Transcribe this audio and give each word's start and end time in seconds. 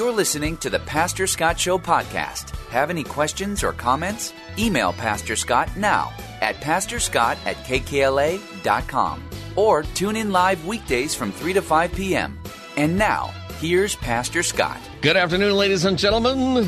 You're 0.00 0.12
listening 0.12 0.56
to 0.56 0.70
the 0.70 0.78
Pastor 0.78 1.26
Scott 1.26 1.60
Show 1.60 1.76
podcast. 1.76 2.56
Have 2.70 2.88
any 2.88 3.04
questions 3.04 3.62
or 3.62 3.74
comments? 3.74 4.32
Email 4.58 4.94
Pastor 4.94 5.36
Scott 5.36 5.76
now 5.76 6.10
at 6.40 6.56
pastorscott 6.56 7.36
at 7.44 7.56
kkla.com 7.66 9.22
or 9.56 9.82
tune 9.82 10.16
in 10.16 10.32
live 10.32 10.64
weekdays 10.64 11.14
from 11.14 11.30
3 11.30 11.52
to 11.52 11.60
5 11.60 11.92
p.m. 11.92 12.40
And 12.78 12.96
now, 12.96 13.26
here's 13.58 13.94
Pastor 13.94 14.42
Scott. 14.42 14.80
Good 15.02 15.18
afternoon, 15.18 15.54
ladies 15.54 15.84
and 15.84 15.98
gentlemen. 15.98 16.66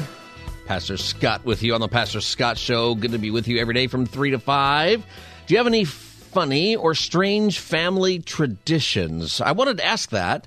Pastor 0.66 0.98
Scott 0.98 1.42
with 1.46 1.62
you 1.62 1.72
on 1.72 1.80
the 1.80 1.88
Pastor 1.88 2.20
Scott 2.20 2.58
Show. 2.58 2.94
Good 2.94 3.12
to 3.12 3.18
be 3.18 3.30
with 3.30 3.48
you 3.48 3.56
every 3.56 3.72
day 3.72 3.86
from 3.86 4.04
3 4.04 4.32
to 4.32 4.40
5. 4.40 5.06
Do 5.46 5.54
you 5.54 5.56
have 5.56 5.66
any 5.66 5.84
funny 5.84 6.76
or 6.76 6.94
strange 6.94 7.60
family 7.60 8.18
traditions? 8.18 9.40
I 9.40 9.52
wanted 9.52 9.78
to 9.78 9.86
ask 9.86 10.10
that 10.10 10.46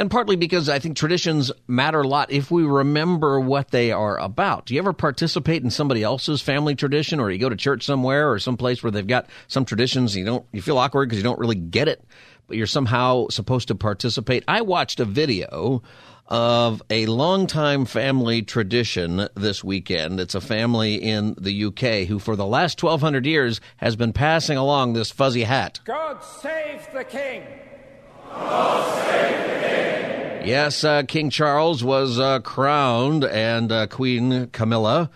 and 0.00 0.10
partly 0.10 0.34
because 0.34 0.70
I 0.70 0.78
think 0.78 0.96
traditions 0.96 1.52
matter 1.68 2.00
a 2.00 2.08
lot 2.08 2.32
if 2.32 2.50
we 2.50 2.62
remember 2.62 3.38
what 3.38 3.70
they 3.70 3.92
are 3.92 4.18
about. 4.18 4.64
Do 4.64 4.72
you 4.72 4.80
ever 4.80 4.94
participate 4.94 5.62
in 5.62 5.70
somebody 5.70 6.02
else's 6.02 6.40
family 6.40 6.74
tradition, 6.74 7.20
or 7.20 7.30
you 7.30 7.38
go 7.38 7.50
to 7.50 7.56
church 7.56 7.84
somewhere 7.84 8.32
or 8.32 8.38
someplace 8.38 8.82
where 8.82 8.90
they've 8.90 9.06
got 9.06 9.28
some 9.46 9.66
traditions 9.66 10.16
you 10.16 10.24
don't 10.24 10.46
you 10.52 10.62
feel 10.62 10.78
awkward 10.78 11.10
because 11.10 11.18
you 11.18 11.22
don't 11.22 11.38
really 11.38 11.54
get 11.54 11.86
it, 11.86 12.02
but 12.46 12.56
you're 12.56 12.66
somehow 12.66 13.28
supposed 13.28 13.68
to 13.68 13.74
participate? 13.74 14.42
I 14.48 14.62
watched 14.62 15.00
a 15.00 15.04
video 15.04 15.82
of 16.28 16.82
a 16.88 17.04
longtime 17.04 17.84
family 17.84 18.40
tradition 18.40 19.28
this 19.34 19.62
weekend. 19.62 20.18
It's 20.18 20.34
a 20.34 20.40
family 20.40 20.94
in 20.94 21.34
the 21.38 21.66
UK 21.66 22.08
who, 22.08 22.18
for 22.18 22.36
the 22.36 22.46
last 22.46 22.82
1,200 22.82 23.26
years, 23.26 23.60
has 23.76 23.96
been 23.96 24.14
passing 24.14 24.56
along 24.56 24.94
this 24.94 25.10
fuzzy 25.10 25.42
hat. 25.42 25.80
God 25.84 26.24
save 26.24 26.90
the 26.94 27.04
king! 27.04 27.42
God 28.32 28.84
save 28.84 28.88
the 28.88 28.94
king! 28.94 28.99
Yes, 30.50 30.82
uh, 30.82 31.04
King 31.04 31.30
Charles 31.30 31.84
was 31.84 32.18
uh, 32.18 32.40
crowned, 32.40 33.22
and 33.22 33.70
uh, 33.70 33.86
Queen 33.86 34.48
Camilla. 34.48 35.08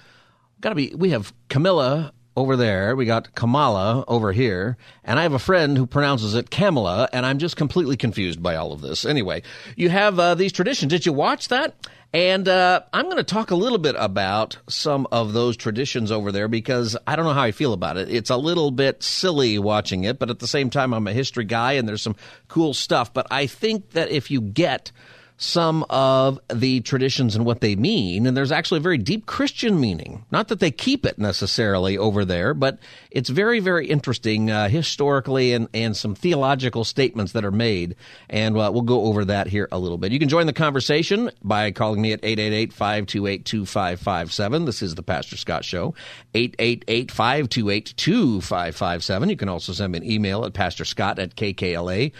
Got 0.61 0.69
to 0.69 0.75
be. 0.77 0.95
We 0.95 1.11
have 1.11 1.35
Camilla 1.49 2.13
over 2.37 2.55
there. 2.55 2.95
We 2.95 3.05
got 3.05 3.35
Kamala 3.35 4.05
over 4.07 4.31
here, 4.31 4.77
and 5.03 5.19
I 5.19 5.23
have 5.23 5.33
a 5.33 5.41
friend 5.41 5.77
who 5.77 5.89
pronounces 5.89 6.37
it 6.37 6.51
Kamala, 6.51 7.09
and 7.13 7.27
I'm 7.27 7.39
just 7.39 7.57
completely 7.57 7.97
confused 7.97 8.45
by 8.45 8.55
all 8.55 8.73
of 8.73 8.81
this. 8.81 9.05
Anyway, 9.05 9.43
you 9.75 9.89
have 9.89 10.21
uh, 10.21 10.37
these 10.37 10.53
traditions. 10.53 10.91
Did 10.91 11.05
you 11.05 11.13
watch 11.13 11.49
that? 11.49 11.75
And 12.13 12.47
uh, 12.47 12.83
I'm 12.93 13.07
going 13.07 13.17
to 13.17 13.25
talk 13.25 13.51
a 13.51 13.57
little 13.57 13.79
bit 13.79 13.97
about 13.99 14.57
some 14.69 15.09
of 15.11 15.33
those 15.33 15.57
traditions 15.57 16.13
over 16.13 16.31
there 16.31 16.47
because 16.47 16.97
I 17.09 17.17
don't 17.17 17.25
know 17.25 17.33
how 17.33 17.43
I 17.43 17.51
feel 17.51 17.73
about 17.73 17.97
it. 17.97 18.09
It's 18.09 18.31
a 18.31 18.37
little 18.37 18.71
bit 18.71 19.03
silly 19.03 19.59
watching 19.59 20.05
it, 20.05 20.21
but 20.21 20.31
at 20.31 20.39
the 20.39 20.47
same 20.47 20.71
time, 20.71 20.95
I'm 20.95 21.09
a 21.09 21.13
history 21.13 21.45
guy 21.45 21.73
and 21.73 21.89
there's 21.89 22.03
some 22.03 22.15
cool 22.47 22.73
stuff. 22.73 23.13
But 23.13 23.27
I 23.33 23.49
think 23.49 23.91
that 23.91 24.11
if 24.11 24.31
you 24.31 24.41
get 24.41 24.93
some 25.37 25.85
of 25.91 26.39
the 26.53 26.81
traditions 26.81 27.35
and 27.35 27.45
what 27.45 27.61
they 27.61 27.75
mean. 27.75 28.25
And 28.27 28.37
there's 28.37 28.53
actually 28.53 28.79
a 28.79 28.83
very 28.83 28.99
deep 28.99 29.27
Christian 29.27 29.81
meaning. 29.81 30.25
Not 30.31 30.49
that 30.49 30.61
they 30.61 30.71
keep 30.71 31.05
it 31.05 31.19
necessarily 31.19 31.99
over 31.99 32.25
there, 32.25 32.55
but 32.55 32.79
it's 33.11 33.29
very, 33.29 33.59
very 33.59 33.89
interesting 33.89 34.51
uh, 34.51 34.69
historically 34.69 35.53
and, 35.53 35.69
and 35.75 35.97
some 35.97 36.15
theological 36.15 36.85
statements 36.85 37.33
that 37.33 37.45
are 37.45 37.51
made. 37.51 37.97
And 38.31 38.57
uh, 38.57 38.71
we'll 38.73 38.83
go 38.83 39.07
over 39.07 39.25
that 39.25 39.49
here 39.49 39.69
a 39.73 39.79
little 39.79 39.99
bit. 39.99 40.13
You 40.13 40.21
can 40.21 40.29
join 40.29 40.47
the 40.47 40.53
conversation 40.53 41.33
by 41.43 41.73
calling 41.73 42.01
me 42.01 42.13
at 42.13 42.21
888 42.23 42.73
528 42.73 43.45
2557. 43.45 44.65
This 44.65 44.83
is 44.83 44.95
the 44.95 45.03
Pastor 45.03 45.37
Scott 45.37 45.65
Show. 45.65 45.95
888 46.35 47.11
528 47.11 47.95
2557. 47.97 49.29
You 49.29 49.37
can 49.37 49.49
also 49.49 49.73
send 49.73 49.93
me 49.93 49.99
an 49.99 50.05
email 50.05 50.45
at 50.45 50.53
pastorscott 50.53 51.19
at 51.19 51.35
kkla.com. 51.35 52.13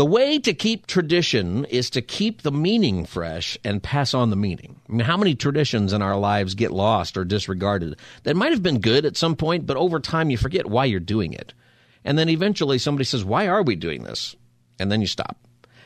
The 0.00 0.06
way 0.06 0.38
to 0.38 0.54
keep 0.54 0.86
tradition 0.86 1.66
is 1.66 1.90
to 1.90 2.00
keep 2.00 2.40
the 2.40 2.50
meaning 2.50 3.04
fresh 3.04 3.58
and 3.62 3.82
pass 3.82 4.14
on 4.14 4.30
the 4.30 4.34
meaning. 4.34 4.80
I 4.88 4.92
mean, 4.92 5.00
how 5.00 5.18
many 5.18 5.34
traditions 5.34 5.92
in 5.92 6.00
our 6.00 6.16
lives 6.16 6.54
get 6.54 6.70
lost 6.70 7.18
or 7.18 7.24
disregarded 7.26 7.98
that 8.22 8.34
might 8.34 8.52
have 8.52 8.62
been 8.62 8.80
good 8.80 9.04
at 9.04 9.18
some 9.18 9.36
point, 9.36 9.66
but 9.66 9.76
over 9.76 10.00
time 10.00 10.30
you 10.30 10.38
forget 10.38 10.64
why 10.64 10.86
you're 10.86 11.00
doing 11.00 11.34
it. 11.34 11.52
And 12.02 12.18
then 12.18 12.30
eventually 12.30 12.78
somebody 12.78 13.04
says, 13.04 13.26
Why 13.26 13.46
are 13.46 13.62
we 13.62 13.76
doing 13.76 14.04
this? 14.04 14.36
And 14.78 14.90
then 14.90 15.02
you 15.02 15.06
stop. 15.06 15.36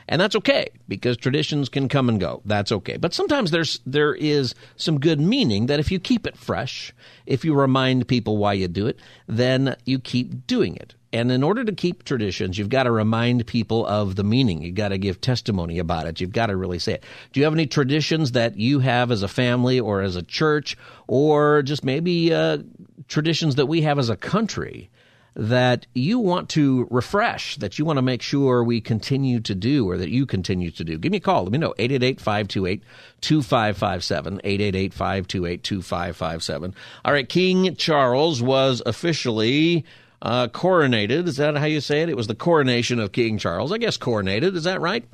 And 0.08 0.20
that's 0.20 0.36
okay 0.36 0.68
because 0.88 1.16
traditions 1.16 1.68
can 1.68 1.88
come 1.88 2.08
and 2.08 2.20
go. 2.20 2.42
That's 2.44 2.72
okay. 2.72 2.96
But 2.96 3.14
sometimes 3.14 3.50
there's 3.50 3.80
there 3.86 4.14
is 4.14 4.54
some 4.76 5.00
good 5.00 5.20
meaning 5.20 5.66
that 5.66 5.80
if 5.80 5.90
you 5.90 5.98
keep 5.98 6.26
it 6.26 6.36
fresh, 6.36 6.92
if 7.26 7.44
you 7.44 7.54
remind 7.54 8.06
people 8.06 8.36
why 8.36 8.52
you 8.52 8.68
do 8.68 8.86
it, 8.86 8.98
then 9.26 9.76
you 9.84 9.98
keep 9.98 10.46
doing 10.46 10.76
it. 10.76 10.94
And 11.14 11.30
in 11.30 11.44
order 11.44 11.62
to 11.62 11.72
keep 11.72 12.02
traditions, 12.02 12.58
you've 12.58 12.68
got 12.68 12.82
to 12.82 12.90
remind 12.90 13.46
people 13.46 13.86
of 13.86 14.16
the 14.16 14.24
meaning. 14.24 14.62
You've 14.62 14.74
got 14.74 14.88
to 14.88 14.98
give 14.98 15.20
testimony 15.20 15.78
about 15.78 16.08
it. 16.08 16.20
You've 16.20 16.32
got 16.32 16.46
to 16.46 16.56
really 16.56 16.80
say 16.80 16.94
it. 16.94 17.04
Do 17.32 17.38
you 17.38 17.44
have 17.44 17.52
any 17.52 17.66
traditions 17.66 18.32
that 18.32 18.58
you 18.58 18.80
have 18.80 19.12
as 19.12 19.22
a 19.22 19.28
family 19.28 19.78
or 19.78 20.02
as 20.02 20.16
a 20.16 20.22
church, 20.22 20.76
or 21.06 21.62
just 21.62 21.84
maybe 21.84 22.34
uh, 22.34 22.58
traditions 23.06 23.54
that 23.54 23.66
we 23.66 23.82
have 23.82 24.00
as 24.00 24.08
a 24.10 24.16
country 24.16 24.90
that 25.36 25.86
you 25.94 26.18
want 26.18 26.48
to 26.50 26.86
refresh, 26.90 27.56
that 27.56 27.78
you 27.78 27.84
want 27.84 27.96
to 27.96 28.02
make 28.02 28.22
sure 28.22 28.62
we 28.62 28.80
continue 28.80 29.40
to 29.40 29.54
do 29.54 29.88
or 29.88 29.98
that 29.98 30.10
you 30.10 30.26
continue 30.26 30.70
to 30.70 30.84
do? 30.84 30.96
Give 30.96 31.10
me 31.10 31.18
a 31.18 31.20
call. 31.20 31.42
Let 31.42 31.52
me 31.52 31.58
know. 31.58 31.74
888 31.78 32.20
528 32.20 32.82
2557. 33.20 34.40
888 34.44 34.92
528 34.94 35.62
2557. 35.62 36.74
All 37.04 37.12
right. 37.12 37.28
King 37.28 37.74
Charles 37.76 38.42
was 38.42 38.82
officially 38.86 39.84
uh, 40.22 40.48
coronated. 40.48 41.28
Is 41.28 41.36
that 41.36 41.56
how 41.56 41.66
you 41.66 41.80
say 41.80 42.02
it? 42.02 42.08
It 42.08 42.16
was 42.16 42.26
the 42.26 42.34
coronation 42.34 42.98
of 42.98 43.12
King 43.12 43.38
Charles. 43.38 43.72
I 43.72 43.78
guess 43.78 43.98
coronated. 43.98 44.54
Is 44.54 44.64
that 44.64 44.80
right? 44.80 45.04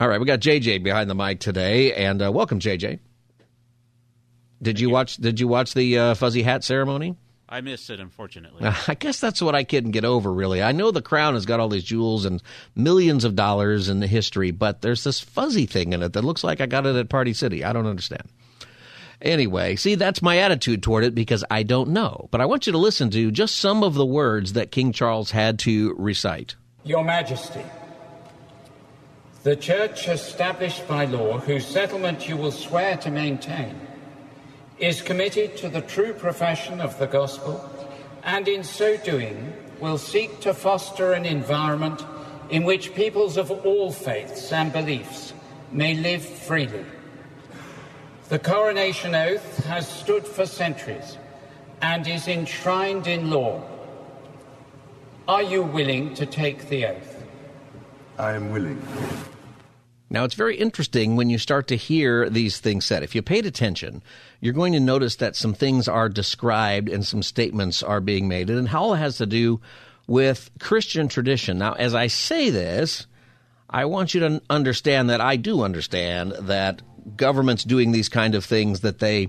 All 0.00 0.08
right, 0.08 0.18
we 0.18 0.24
got 0.24 0.40
JJ 0.40 0.82
behind 0.82 1.10
the 1.10 1.14
mic 1.14 1.40
today, 1.40 1.92
and 1.92 2.22
uh, 2.22 2.32
welcome, 2.32 2.58
JJ. 2.58 3.00
Did 4.62 4.80
you, 4.80 4.88
you, 4.88 4.94
watch? 4.94 5.18
Did 5.18 5.38
you 5.38 5.46
watch 5.46 5.74
the 5.74 5.98
uh, 5.98 6.14
fuzzy 6.14 6.42
hat 6.42 6.64
ceremony? 6.64 7.16
I 7.52 7.60
missed 7.62 7.90
it, 7.90 7.98
unfortunately. 7.98 8.64
I 8.88 8.94
guess 8.94 9.18
that's 9.18 9.42
what 9.42 9.56
I 9.56 9.64
couldn't 9.64 9.90
get 9.90 10.04
over. 10.04 10.32
Really, 10.32 10.62
I 10.62 10.70
know 10.70 10.92
the 10.92 11.02
crown 11.02 11.34
has 11.34 11.46
got 11.46 11.58
all 11.58 11.68
these 11.68 11.82
jewels 11.82 12.24
and 12.24 12.40
millions 12.76 13.24
of 13.24 13.34
dollars 13.34 13.88
in 13.88 13.98
the 13.98 14.06
history, 14.06 14.52
but 14.52 14.82
there's 14.82 15.02
this 15.02 15.18
fuzzy 15.18 15.66
thing 15.66 15.92
in 15.92 16.02
it 16.02 16.12
that 16.12 16.24
looks 16.24 16.44
like 16.44 16.60
I 16.60 16.66
got 16.66 16.86
it 16.86 16.94
at 16.94 17.08
Party 17.08 17.32
City. 17.32 17.64
I 17.64 17.72
don't 17.72 17.86
understand. 17.88 18.28
Anyway, 19.20 19.76
see, 19.76 19.96
that's 19.96 20.22
my 20.22 20.38
attitude 20.38 20.82
toward 20.82 21.04
it 21.04 21.14
because 21.14 21.44
I 21.50 21.64
don't 21.64 21.90
know. 21.90 22.28
But 22.30 22.40
I 22.40 22.46
want 22.46 22.66
you 22.66 22.72
to 22.72 22.78
listen 22.78 23.10
to 23.10 23.30
just 23.30 23.56
some 23.56 23.82
of 23.82 23.94
the 23.94 24.06
words 24.06 24.54
that 24.54 24.70
King 24.70 24.92
Charles 24.92 25.32
had 25.32 25.58
to 25.60 25.94
recite. 25.98 26.54
Your 26.84 27.04
Majesty, 27.04 27.64
the 29.42 29.56
church 29.56 30.08
established 30.08 30.86
by 30.88 31.04
law, 31.04 31.38
whose 31.38 31.66
settlement 31.66 32.28
you 32.28 32.36
will 32.36 32.52
swear 32.52 32.96
to 32.98 33.10
maintain, 33.10 33.78
is 34.80 35.02
committed 35.02 35.56
to 35.58 35.68
the 35.68 35.82
true 35.82 36.12
profession 36.12 36.80
of 36.80 36.98
the 36.98 37.06
gospel, 37.06 37.70
and 38.24 38.48
in 38.48 38.64
so 38.64 38.96
doing 38.96 39.52
will 39.78 39.98
seek 39.98 40.40
to 40.40 40.52
foster 40.52 41.12
an 41.12 41.24
environment 41.24 42.04
in 42.50 42.64
which 42.64 42.94
peoples 42.94 43.36
of 43.36 43.50
all 43.50 43.92
faiths 43.92 44.52
and 44.52 44.72
beliefs 44.72 45.32
may 45.70 45.94
live 45.94 46.24
freely 46.24 46.84
the 48.30 48.38
coronation 48.38 49.12
oath 49.16 49.64
has 49.64 49.88
stood 49.88 50.24
for 50.24 50.46
centuries 50.46 51.18
and 51.82 52.06
is 52.06 52.28
enshrined 52.28 53.08
in 53.08 53.28
law. 53.28 53.60
Are 55.26 55.42
you 55.42 55.64
willing 55.64 56.14
to 56.14 56.26
take 56.26 56.68
the 56.68 56.86
oath? 56.86 57.24
I 58.18 58.34
am 58.34 58.52
willing. 58.52 58.80
Now, 60.12 60.24
it's 60.24 60.34
very 60.34 60.56
interesting 60.56 61.14
when 61.14 61.30
you 61.30 61.38
start 61.38 61.68
to 61.68 61.76
hear 61.76 62.28
these 62.28 62.58
things 62.58 62.84
said. 62.84 63.04
If 63.04 63.14
you 63.14 63.22
paid 63.22 63.46
attention, 63.46 64.02
you're 64.40 64.52
going 64.52 64.72
to 64.72 64.80
notice 64.80 65.16
that 65.16 65.36
some 65.36 65.54
things 65.54 65.86
are 65.86 66.08
described 66.08 66.88
and 66.88 67.06
some 67.06 67.22
statements 67.22 67.80
are 67.80 68.00
being 68.00 68.26
made. 68.26 68.50
And 68.50 68.68
how 68.68 68.80
it 68.80 68.86
all 68.88 68.94
has 68.94 69.18
to 69.18 69.26
do 69.26 69.60
with 70.08 70.50
Christian 70.58 71.06
tradition. 71.06 71.58
Now, 71.58 71.74
as 71.74 71.94
I 71.94 72.08
say 72.08 72.50
this, 72.50 73.06
I 73.70 73.84
want 73.84 74.12
you 74.12 74.20
to 74.20 74.42
understand 74.50 75.10
that 75.10 75.20
I 75.20 75.36
do 75.36 75.62
understand 75.62 76.32
that 76.32 76.82
governments 77.16 77.62
doing 77.62 77.92
these 77.92 78.08
kind 78.08 78.34
of 78.34 78.44
things 78.44 78.80
that 78.80 78.98
they 78.98 79.28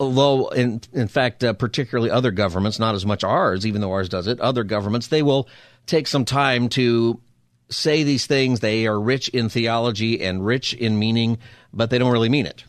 although 0.00 0.48
in 0.48 0.80
in 0.94 1.06
fact 1.06 1.44
uh, 1.44 1.52
particularly 1.52 2.10
other 2.10 2.30
governments 2.30 2.78
not 2.78 2.94
as 2.94 3.04
much 3.04 3.22
ours 3.22 3.66
even 3.66 3.80
though 3.82 3.92
ours 3.92 4.08
does 4.08 4.26
it 4.26 4.40
other 4.40 4.64
governments 4.64 5.08
they 5.08 5.22
will 5.22 5.46
take 5.86 6.06
some 6.06 6.24
time 6.24 6.68
to 6.68 7.20
say 7.68 8.02
these 8.02 8.26
things. 8.26 8.60
They 8.60 8.86
are 8.86 9.00
rich 9.00 9.28
in 9.28 9.48
theology 9.48 10.22
and 10.22 10.44
rich 10.44 10.74
in 10.74 10.98
meaning, 10.98 11.38
but 11.72 11.90
they 11.90 11.98
don't 11.98 12.12
really 12.12 12.28
mean 12.28 12.46
it. 12.46 12.64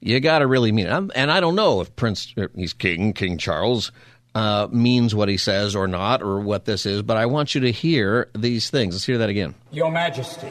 You 0.00 0.20
got 0.20 0.40
to 0.40 0.46
really 0.46 0.72
mean 0.72 0.86
it. 0.86 0.92
I'm, 0.92 1.10
and 1.14 1.30
I 1.30 1.40
don't 1.40 1.56
know 1.56 1.80
if 1.80 1.94
Prince, 1.96 2.34
he's 2.54 2.72
King, 2.72 3.12
King 3.12 3.36
Charles, 3.36 3.90
uh, 4.34 4.68
means 4.70 5.14
what 5.14 5.28
he 5.28 5.36
says 5.36 5.74
or 5.74 5.88
not, 5.88 6.22
or 6.22 6.38
what 6.38 6.64
this 6.64 6.86
is, 6.86 7.02
but 7.02 7.16
I 7.16 7.26
want 7.26 7.54
you 7.54 7.62
to 7.62 7.72
hear 7.72 8.28
these 8.34 8.70
things. 8.70 8.94
Let's 8.94 9.06
hear 9.06 9.18
that 9.18 9.28
again. 9.28 9.54
Your 9.72 9.90
Majesty, 9.90 10.50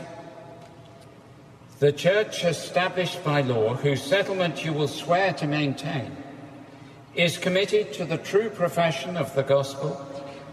the 1.80 1.94
Church 1.94 2.44
established 2.44 3.24
by 3.24 3.42
law, 3.42 3.76
whose 3.76 4.02
settlement 4.04 4.66
you 4.66 4.74
will 4.74 4.88
swear 4.90 5.32
to 5.34 5.48
maintain, 5.48 6.18
is 7.16 7.38
committed 7.38 7.94
to 7.94 8.04
the 8.04 8.18
true 8.18 8.50
profession 8.50 9.16
of 9.16 9.34
the 9.36 9.44
gospel, 9.44 10.06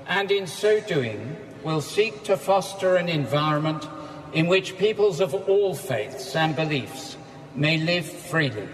and 0.07 0.31
in 0.31 0.47
so 0.47 0.81
doing 0.81 1.37
will 1.65 1.81
seek 1.81 2.23
to 2.25 2.37
foster 2.37 2.97
an 2.97 3.09
environment 3.09 3.89
in 4.33 4.47
which 4.47 4.77
peoples 4.77 5.21
of 5.21 5.35
all 5.49 5.75
faiths 5.75 6.37
and 6.37 6.55
beliefs 6.55 7.17
may 7.55 7.79
live 7.79 8.05
freely. 8.05 8.69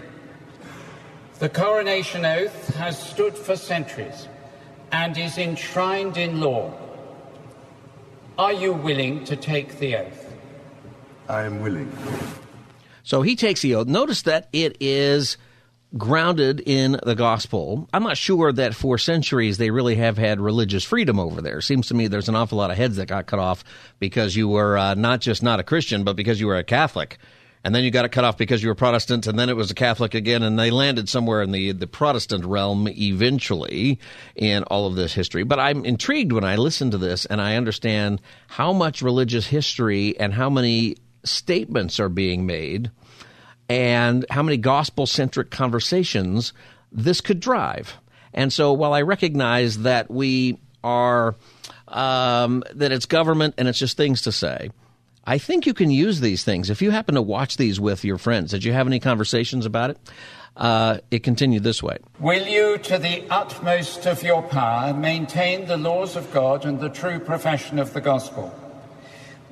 The 1.39 1.49
coronation 1.49 2.25
oath 2.25 2.75
has 2.75 3.01
stood 3.01 3.35
for 3.35 3.55
centuries 3.55 4.27
and 4.91 5.17
is 5.17 5.37
enshrined 5.37 6.17
in 6.17 6.39
law. 6.39 6.73
Are 8.37 8.53
you 8.53 8.73
willing 8.73 9.23
to 9.25 9.35
take 9.35 9.79
the 9.79 9.95
oath? 9.95 10.33
I 11.29 11.43
am 11.43 11.61
willing. 11.61 11.91
So 13.03 13.21
he 13.21 13.35
takes 13.35 13.61
the 13.61 13.75
oath. 13.75 13.87
Notice 13.87 14.23
that 14.23 14.49
it 14.51 14.77
is 14.79 15.37
grounded 15.97 16.61
in 16.65 16.99
the 17.03 17.15
gospel. 17.15 17.89
I'm 17.93 18.03
not 18.03 18.17
sure 18.17 18.51
that 18.53 18.73
for 18.73 18.97
centuries 18.97 19.57
they 19.57 19.71
really 19.71 19.95
have 19.95 20.17
had 20.17 20.39
religious 20.39 20.83
freedom 20.83 21.19
over 21.19 21.41
there. 21.41 21.61
Seems 21.61 21.87
to 21.87 21.93
me 21.93 22.07
there's 22.07 22.29
an 22.29 22.35
awful 22.35 22.57
lot 22.57 22.71
of 22.71 22.77
heads 22.77 22.95
that 22.97 23.07
got 23.07 23.27
cut 23.27 23.39
off 23.39 23.63
because 23.99 24.35
you 24.35 24.47
were 24.47 24.77
uh, 24.77 24.93
not 24.93 25.21
just 25.21 25.43
not 25.43 25.59
a 25.59 25.63
Christian, 25.63 26.03
but 26.03 26.15
because 26.15 26.39
you 26.39 26.47
were 26.47 26.57
a 26.57 26.63
Catholic. 26.63 27.17
And 27.63 27.75
then 27.75 27.83
you 27.83 27.91
got 27.91 28.05
it 28.05 28.11
cut 28.11 28.23
off 28.23 28.37
because 28.37 28.63
you 28.63 28.69
were 28.69 28.75
Protestant, 28.75 29.27
and 29.27 29.37
then 29.37 29.47
it 29.47 29.55
was 29.55 29.69
a 29.69 29.75
Catholic 29.75 30.15
again, 30.15 30.41
and 30.41 30.57
they 30.57 30.71
landed 30.71 31.07
somewhere 31.07 31.43
in 31.43 31.51
the, 31.51 31.73
the 31.73 31.85
Protestant 31.85 32.43
realm 32.43 32.87
eventually 32.87 33.99
in 34.35 34.63
all 34.63 34.87
of 34.87 34.95
this 34.95 35.13
history. 35.13 35.43
But 35.43 35.59
I'm 35.59 35.85
intrigued 35.85 36.31
when 36.31 36.43
I 36.43 36.55
listen 36.55 36.89
to 36.89 36.97
this 36.97 37.25
and 37.25 37.39
I 37.39 37.57
understand 37.57 38.19
how 38.47 38.73
much 38.73 39.03
religious 39.03 39.45
history 39.45 40.19
and 40.19 40.33
how 40.33 40.49
many 40.49 40.95
statements 41.23 41.99
are 41.99 42.09
being 42.09 42.47
made 42.47 42.89
and 43.69 44.25
how 44.29 44.43
many 44.43 44.57
gospel 44.57 45.05
centric 45.05 45.51
conversations 45.51 46.53
this 46.91 47.21
could 47.21 47.39
drive. 47.39 47.97
And 48.33 48.51
so 48.51 48.73
while 48.73 48.93
I 48.93 49.01
recognize 49.01 49.79
that 49.79 50.09
we 50.09 50.59
are, 50.83 51.35
um, 51.87 52.63
that 52.73 52.91
it's 52.91 53.05
government 53.05 53.55
and 53.57 53.67
it's 53.67 53.79
just 53.79 53.97
things 53.97 54.23
to 54.23 54.31
say, 54.31 54.71
I 55.25 55.37
think 55.37 55.65
you 55.65 55.73
can 55.73 55.91
use 55.91 56.19
these 56.19 56.43
things. 56.43 56.69
If 56.69 56.81
you 56.81 56.91
happen 56.91 57.15
to 57.15 57.21
watch 57.21 57.57
these 57.57 57.79
with 57.79 58.03
your 58.03 58.17
friends, 58.17 58.51
did 58.51 58.63
you 58.63 58.73
have 58.73 58.87
any 58.87 58.99
conversations 58.99 59.65
about 59.65 59.91
it? 59.91 59.97
Uh, 60.57 60.97
it 61.09 61.23
continued 61.23 61.63
this 61.63 61.81
way 61.81 61.97
Will 62.19 62.45
you, 62.45 62.77
to 62.79 62.97
the 62.97 63.23
utmost 63.29 64.05
of 64.05 64.21
your 64.21 64.41
power, 64.41 64.93
maintain 64.93 65.65
the 65.65 65.77
laws 65.77 66.17
of 66.17 66.29
God 66.33 66.65
and 66.65 66.79
the 66.79 66.89
true 66.89 67.19
profession 67.19 67.79
of 67.79 67.93
the 67.93 68.01
gospel? 68.01 68.53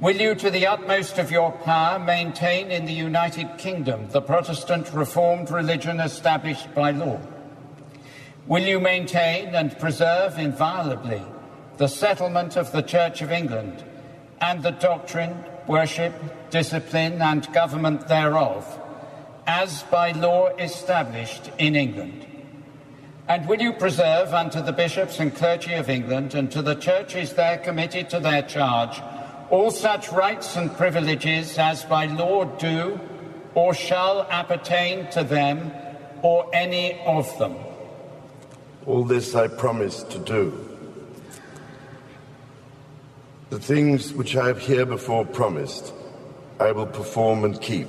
Will 0.02 0.16
you, 0.16 0.34
to 0.34 0.50
the 0.50 0.66
utmost 0.66 1.18
of 1.18 1.30
your 1.30 1.52
power, 1.52 2.00
maintain 2.00 2.72
in 2.72 2.86
the 2.86 2.94
United 2.94 3.58
Kingdom 3.58 4.08
the 4.12 4.22
Protestant 4.22 4.94
Reformed 4.94 5.52
religion 5.52 6.00
established 6.00 6.74
by 6.74 6.92
law? 6.92 7.20
Will 8.48 8.64
you 8.64 8.80
maintain 8.80 9.54
and 9.54 9.78
preserve 9.78 10.40
inviolably 10.40 11.22
the 11.76 11.90
settlement 11.90 12.56
of 12.56 12.72
the 12.72 12.82
Church 12.82 13.22
of 13.22 13.30
England 13.30 13.84
and 14.40 14.64
the 14.64 14.72
doctrine, 14.72 15.44
worship, 15.68 16.14
discipline, 16.50 17.22
and 17.22 17.52
government 17.52 18.08
thereof, 18.08 18.80
as 19.48 19.84
by 19.84 20.14
law 20.14 20.48
established 20.60 21.52
in 21.58 21.76
England? 21.76 22.26
And 23.28 23.46
will 23.50 23.62
you 23.62 23.74
preserve 23.74 24.34
unto 24.34 24.62
the 24.62 24.72
bishops 24.72 25.20
and 25.20 25.36
clergy 25.36 25.74
of 25.74 25.90
England 25.90 26.36
and 26.36 26.50
to 26.54 26.62
the 26.62 26.76
churches 26.76 27.34
there 27.34 27.58
committed 27.58 28.10
to 28.12 28.22
their 28.22 28.44
charge 28.44 29.02
all 29.50 29.72
such 29.72 30.12
rights 30.12 30.56
and 30.56 30.72
privileges 30.76 31.58
as 31.58 31.84
by 31.86 32.06
law 32.06 32.46
do 32.46 33.00
or 33.56 33.74
shall 33.74 34.24
appertain 34.30 35.10
to 35.12 35.24
them 35.24 35.72
or 36.22 36.50
any 36.54 37.00
of 37.06 37.38
them. 37.40 37.56
All 38.86 39.04
this 39.04 39.36
I 39.36 39.48
promise 39.48 40.04
to 40.04 40.20
do. 40.20 40.66
The 43.50 43.60
things 43.60 44.14
which 44.14 44.36
I 44.36 44.48
have 44.48 44.62
herebefore 44.62 45.26
promised, 45.26 45.94
I 46.60 46.72
will 46.72 46.86
perform 46.86 47.44
and 47.44 47.60
keep. 47.60 47.88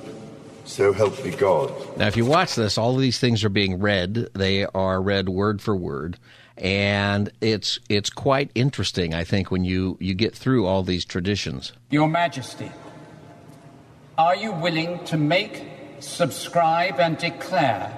So 0.65 0.93
help 0.93 1.23
me 1.23 1.31
God. 1.31 1.71
Now, 1.97 2.07
if 2.07 2.15
you 2.15 2.25
watch 2.25 2.55
this, 2.55 2.77
all 2.77 2.95
of 2.95 3.01
these 3.01 3.19
things 3.19 3.43
are 3.43 3.49
being 3.49 3.79
read. 3.79 4.29
They 4.33 4.65
are 4.65 5.01
read 5.01 5.29
word 5.29 5.61
for 5.61 5.75
word 5.75 6.17
and 6.57 7.31
it's 7.41 7.79
it's 7.89 8.09
quite 8.09 8.51
interesting. 8.55 9.13
I 9.13 9.23
think 9.23 9.51
when 9.51 9.63
you 9.63 9.97
you 9.99 10.13
get 10.13 10.35
through 10.35 10.65
all 10.65 10.83
these 10.83 11.05
traditions. 11.05 11.73
Your 11.89 12.07
Majesty, 12.07 12.71
are 14.17 14.35
you 14.35 14.51
willing 14.51 15.03
to 15.05 15.17
make, 15.17 15.65
subscribe, 15.99 16.99
and 16.99 17.17
declare 17.17 17.97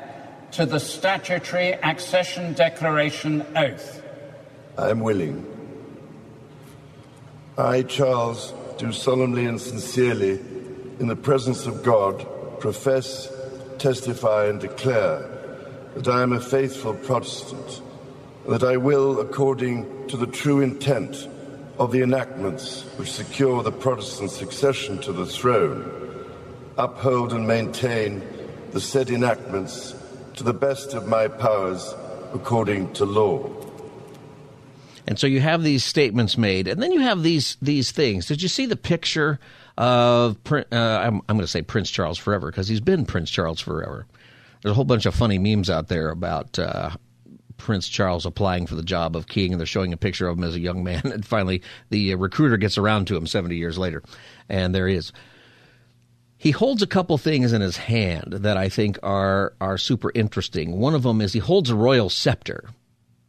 to 0.52 0.66
the 0.66 0.80
statutory 0.80 1.74
accession 1.74 2.54
declaration 2.54 3.46
oath? 3.56 4.02
I 4.78 4.90
am 4.90 5.02
willing. 5.02 5.46
I, 7.58 7.84
Charles, 7.84 8.54
do 8.80 8.92
solemnly 8.92 9.46
and 9.46 9.62
sincerely, 9.62 10.40
in 11.00 11.08
the 11.08 11.16
presence 11.16 11.68
of 11.68 11.84
God, 11.84 12.26
profess, 12.60 13.32
testify, 13.78 14.46
and 14.46 14.60
declare 14.60 15.30
that 15.96 16.08
I 16.08 16.24
am 16.24 16.34
a 16.34 16.40
faithful 16.40 16.96
Protestant 16.96 17.83
that 18.48 18.64
I 18.64 18.78
will, 18.78 19.20
according 19.20 20.08
to 20.08 20.18
the 20.18 20.28
true 20.28 20.62
intent 20.62 21.28
of 21.80 21.92
the 21.92 22.02
enactments 22.02 22.84
which 22.98 23.12
secure 23.12 23.64
the 23.64 23.72
Protestant 23.72 24.32
succession 24.32 25.00
to 25.02 25.14
the 25.14 25.26
throne, 25.26 26.30
uphold 26.78 27.34
and 27.34 27.48
maintain 27.48 28.22
the 28.72 28.82
said 28.82 29.10
enactments 29.10 29.96
to 30.36 30.44
the 30.44 30.54
best 30.54 30.94
of 30.94 31.08
my 31.08 31.28
powers 31.28 31.94
according 32.34 32.92
to 32.94 33.06
law. 33.06 33.50
And 35.06 35.20
so 35.20 35.28
you 35.28 35.42
have 35.42 35.64
these 35.64 35.84
statements 35.84 36.38
made, 36.38 36.68
and 36.68 36.82
then 36.82 36.92
you 36.92 37.02
have 37.02 37.24
these 37.24 37.58
these 37.62 37.92
things. 37.92 38.26
Did 38.26 38.42
you 38.42 38.48
see 38.48 38.66
the 38.66 38.78
picture 38.78 39.40
of? 39.78 40.38
Uh, 40.50 40.64
I'm, 40.72 41.16
I'm 41.28 41.36
going 41.36 41.42
to 41.42 41.48
say 41.48 41.62
Prince 41.62 41.92
Charles 41.92 42.18
forever 42.18 42.50
because 42.50 42.70
he's 42.70 42.80
been 42.80 43.06
Prince 43.06 43.30
Charles 43.30 43.60
forever. 43.60 44.06
There's 44.62 44.72
a 44.72 44.76
whole 44.76 44.86
bunch 44.86 45.06
of 45.06 45.14
funny 45.14 45.38
memes 45.38 45.70
out 45.70 45.90
there 45.90 46.10
about 46.10 46.58
uh, 46.58 46.92
Prince 47.58 47.88
Charles 47.88 48.26
applying 48.26 48.68
for 48.68 48.76
the 48.76 48.84
job 48.84 49.16
of 49.16 49.28
king, 49.28 49.52
and 49.52 49.60
they're 49.60 49.66
showing 49.66 49.94
a 49.94 49.98
picture 49.98 50.28
of 50.28 50.38
him 50.38 50.44
as 50.44 50.56
a 50.56 50.60
young 50.60 50.84
man. 50.84 51.02
And 51.14 51.26
finally, 51.26 51.62
the 51.90 52.14
uh, 52.14 52.18
recruiter 52.18 52.58
gets 52.58 52.78
around 52.78 53.06
to 53.08 53.16
him 53.16 53.28
70 53.28 53.56
years 53.56 53.78
later, 53.78 54.02
and 54.50 54.74
there 54.74 54.88
he 54.88 54.96
is. 54.96 55.14
He 56.38 56.52
holds 56.52 56.82
a 56.82 56.88
couple 56.88 57.18
things 57.18 57.54
in 57.54 57.62
his 57.62 57.78
hand 57.78 58.34
that 58.40 58.58
I 58.58 58.68
think 58.68 59.00
are 59.02 59.54
are 59.62 59.78
super 59.78 60.12
interesting. 60.14 60.78
One 60.78 60.94
of 60.94 61.04
them 61.04 61.22
is 61.22 61.34
he 61.34 61.40
holds 61.40 61.70
a 61.70 61.76
royal 61.76 62.10
scepter. 62.10 62.66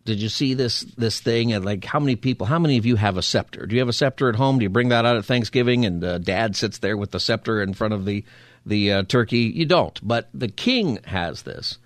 Did 0.05 0.21
you 0.21 0.29
see 0.29 0.55
this 0.55 0.81
this 0.81 1.21
thing? 1.21 1.53
And 1.53 1.65
like, 1.65 1.85
how 1.85 2.01
many 2.01 2.17
people? 2.17 2.47
How 2.47 2.59
many 2.59 2.77
of 2.77 2.87
you 2.87 2.97
have 2.97 3.17
a 3.17 3.23
scepter? 3.23 3.67
Do 3.67 3.75
you 3.75 3.81
have 3.81 3.89
a 3.89 3.93
scepter 3.93 4.29
at 4.29 4.37
home? 4.37 4.59
Do 4.59 4.65
you 4.65 4.69
bring 4.69 4.89
that 4.89 5.07
out 5.07 5.17
at 5.17 5.25
Thanksgiving? 5.25 5.85
And 5.85 6.03
uh, 6.03 6.19
Dad 6.19 6.57
sits 6.57 6.79
there 6.79 6.97
with 6.97 7.13
the 7.13 7.21
scepter 7.21 7.63
in 7.63 7.73
front 7.73 7.95
of 7.95 8.05
the 8.05 8.25
the 8.67 8.93
uh, 8.93 9.03
turkey. 9.05 9.53
You 9.55 9.67
don't, 9.67 9.99
but 10.07 10.29
the 10.35 10.49
king 10.49 10.99
has 11.05 11.43
this, 11.43 11.79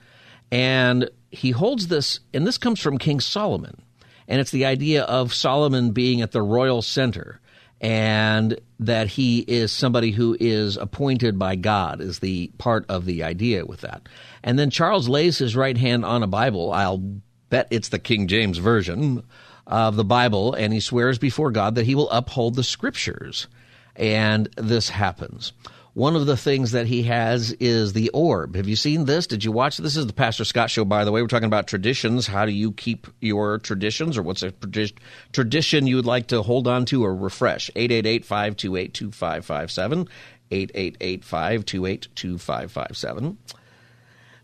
and 0.50 1.10
he 1.30 1.50
holds 1.50 1.88
this, 1.88 2.20
and 2.32 2.46
this 2.46 2.58
comes 2.58 2.80
from 2.80 2.98
King 2.98 3.20
Solomon, 3.20 3.82
and 4.26 4.40
it's 4.40 4.50
the 4.50 4.66
idea 4.66 5.04
of 5.04 5.34
Solomon 5.34 5.92
being 5.92 6.20
at 6.22 6.32
the 6.32 6.42
royal 6.42 6.82
center 6.82 7.40
and 7.80 8.58
that 8.80 9.08
he 9.08 9.40
is 9.40 9.70
somebody 9.70 10.10
who 10.10 10.36
is 10.38 10.76
appointed 10.76 11.38
by 11.38 11.54
God 11.56 12.00
is 12.00 12.18
the 12.18 12.48
part 12.58 12.84
of 12.88 13.04
the 13.04 13.22
idea 13.22 13.64
with 13.64 13.82
that. 13.82 14.08
And 14.42 14.58
then 14.58 14.70
Charles 14.70 15.08
lays 15.08 15.38
his 15.38 15.54
right 15.54 15.76
hand 15.76 16.04
on 16.04 16.22
a 16.22 16.26
Bible. 16.26 16.72
I'll 16.72 16.98
bet 17.50 17.68
it's 17.70 17.88
the 17.88 17.98
King 17.98 18.26
James 18.26 18.58
version 18.58 19.22
of 19.66 19.96
the 19.96 20.04
Bible, 20.04 20.54
and 20.54 20.72
he 20.72 20.80
swears 20.80 21.18
before 21.18 21.50
God 21.50 21.76
that 21.76 21.86
he 21.86 21.94
will 21.94 22.10
uphold 22.10 22.56
the 22.56 22.64
scriptures. 22.64 23.46
And 23.94 24.48
this 24.56 24.88
happens. 24.88 25.52
One 25.98 26.14
of 26.14 26.26
the 26.26 26.36
things 26.36 26.70
that 26.70 26.86
he 26.86 27.02
has 27.02 27.50
is 27.54 27.92
the 27.92 28.10
orb. 28.10 28.54
Have 28.54 28.68
you 28.68 28.76
seen 28.76 29.06
this? 29.06 29.26
Did 29.26 29.42
you 29.42 29.50
watch? 29.50 29.78
This 29.78 29.96
is 29.96 30.06
the 30.06 30.12
Pastor 30.12 30.44
Scott 30.44 30.70
show, 30.70 30.84
by 30.84 31.04
the 31.04 31.10
way. 31.10 31.20
We're 31.20 31.26
talking 31.26 31.46
about 31.46 31.66
traditions. 31.66 32.28
How 32.28 32.46
do 32.46 32.52
you 32.52 32.70
keep 32.70 33.08
your 33.20 33.58
traditions, 33.58 34.16
or 34.16 34.22
what's 34.22 34.44
a 34.44 34.52
tradition 35.32 35.88
you 35.88 35.96
would 35.96 36.06
like 36.06 36.28
to 36.28 36.42
hold 36.42 36.68
on 36.68 36.84
to 36.84 37.04
or 37.04 37.16
refresh? 37.16 37.68
888 37.74 38.24
528 38.24 38.94
2557. 38.94 40.08
888 40.52 41.24
528 41.24 42.08
2557 42.14 43.38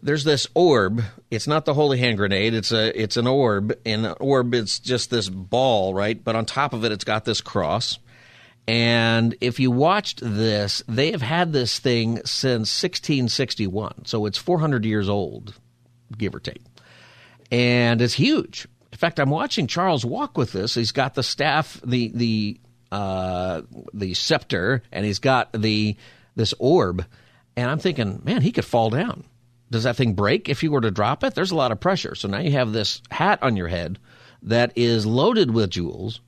there's 0.03 0.25
this 0.25 0.47
orb. 0.55 1.03
It's 1.31 1.47
not 1.47 1.65
the 1.65 1.73
holy 1.73 1.99
hand 1.99 2.19
grenade. 2.19 2.53
It's 2.53 2.73
a 2.73 3.01
it's 3.01 3.17
an 3.17 3.27
orb. 3.27 3.75
And 3.87 4.05
an 4.05 4.15
orb 4.21 4.53
it's 4.55 4.79
just 4.79 5.09
this 5.09 5.31
ball, 5.31 5.95
right? 5.95 6.23
But 6.23 6.37
on 6.37 6.45
top 6.45 6.75
of 6.75 6.85
it, 6.85 6.93
it's 6.93 7.05
got 7.05 7.25
this 7.25 7.41
cross 7.41 7.99
And 8.67 9.37
if 9.41 9.61
you 9.61 9.71
watched 9.71 10.21
this, 10.23 10.83
they 10.89 11.11
have 11.13 11.23
had 11.23 11.53
this 11.53 11.79
thing 11.79 12.17
since 12.25 12.83
1661. 12.83 14.07
So 14.07 14.25
it's 14.27 14.39
400 14.39 14.85
years 14.85 15.09
old, 15.09 15.55
give 16.17 16.35
or 16.35 16.41
take. 16.41 16.63
And 17.51 18.01
it's 18.01 18.15
huge. 18.15 18.67
In 18.91 18.99
fact, 18.99 19.19
I'm 19.19 19.31
watching 19.31 19.67
Charles 19.67 20.05
walk 20.05 20.39
with 20.39 20.53
this. 20.53 20.75
He's 20.75 20.93
got 20.93 21.15
the 21.15 21.23
staff, 21.23 21.81
the 21.85 22.11
the 22.15 22.61
uh, 22.91 23.63
the 23.93 24.15
scepter, 24.15 24.83
and 24.93 25.05
he's 25.05 25.19
got 25.19 25.53
the 25.53 25.97
this 26.37 26.55
orb. 26.59 27.05
And 27.57 27.71
I'm 27.71 27.79
thinking, 27.79 28.23
man, 28.25 28.41
he 28.41 28.53
could 28.53 28.65
fall 28.65 28.91
down. 28.91 29.25
Does 29.71 29.83
that 29.83 29.97
thing 29.97 30.15
break 30.15 30.49
if 30.49 30.63
you 30.63 30.71
were 30.71 30.81
to 30.81 30.91
drop 30.91 31.25
it? 31.25 31.35
There's 31.35 31.51
a 31.51 31.57
lot 31.57 31.73
of 31.73 31.81
pressure. 31.81 32.15
So 32.15 32.29
now 32.29 32.39
you 32.39 32.53
have 32.53 32.73
this 32.73 33.03
hat 33.11 33.43
on 33.43 33.57
your 33.57 33.69
head 33.69 33.99
that 34.43 34.73
is 34.77 35.05
loaded 35.07 35.51
with 35.51 35.71
jewels. 35.71 36.21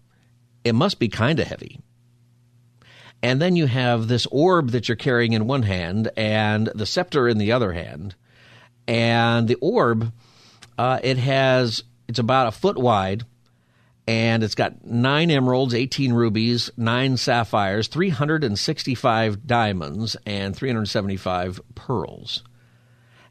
It 0.65 0.75
must 0.75 0.99
be 0.99 1.09
kind 1.09 1.39
of 1.39 1.47
heavy. 1.47 1.81
And 3.23 3.41
then 3.41 3.57
you 3.57 3.67
have 3.67 4.09
this 4.09 4.27
orb 4.27 4.71
that 4.71 4.89
you're 4.89 4.97
carrying 4.97 5.33
in 5.33 5.47
one 5.47 5.63
hand 5.63 6.11
and 6.17 6.69
the 6.75 6.87
scepter 6.87 7.29
in 7.29 7.39
the 7.39 7.53
other 7.53 7.73
hand. 7.73 8.15
And 8.87 9.49
the 9.49 9.57
orb, 9.57 10.13
uh, 10.79 11.01
it 11.03 11.19
has, 11.19 11.83
it's 12.09 12.19
about 12.19 12.49
a 12.49 12.53
foot 12.53 12.79
wide 12.79 13.25
and 14.09 14.45
it's 14.45 14.55
got 14.55 14.85
nine 14.85 15.31
emeralds, 15.31 15.75
18 15.75 16.13
rubies, 16.13 16.71
nine 16.77 17.17
sapphires, 17.17 17.89
365 17.89 19.47
diamonds, 19.47 20.17
and 20.25 20.55
375 20.55 21.61
pearls. 21.75 22.45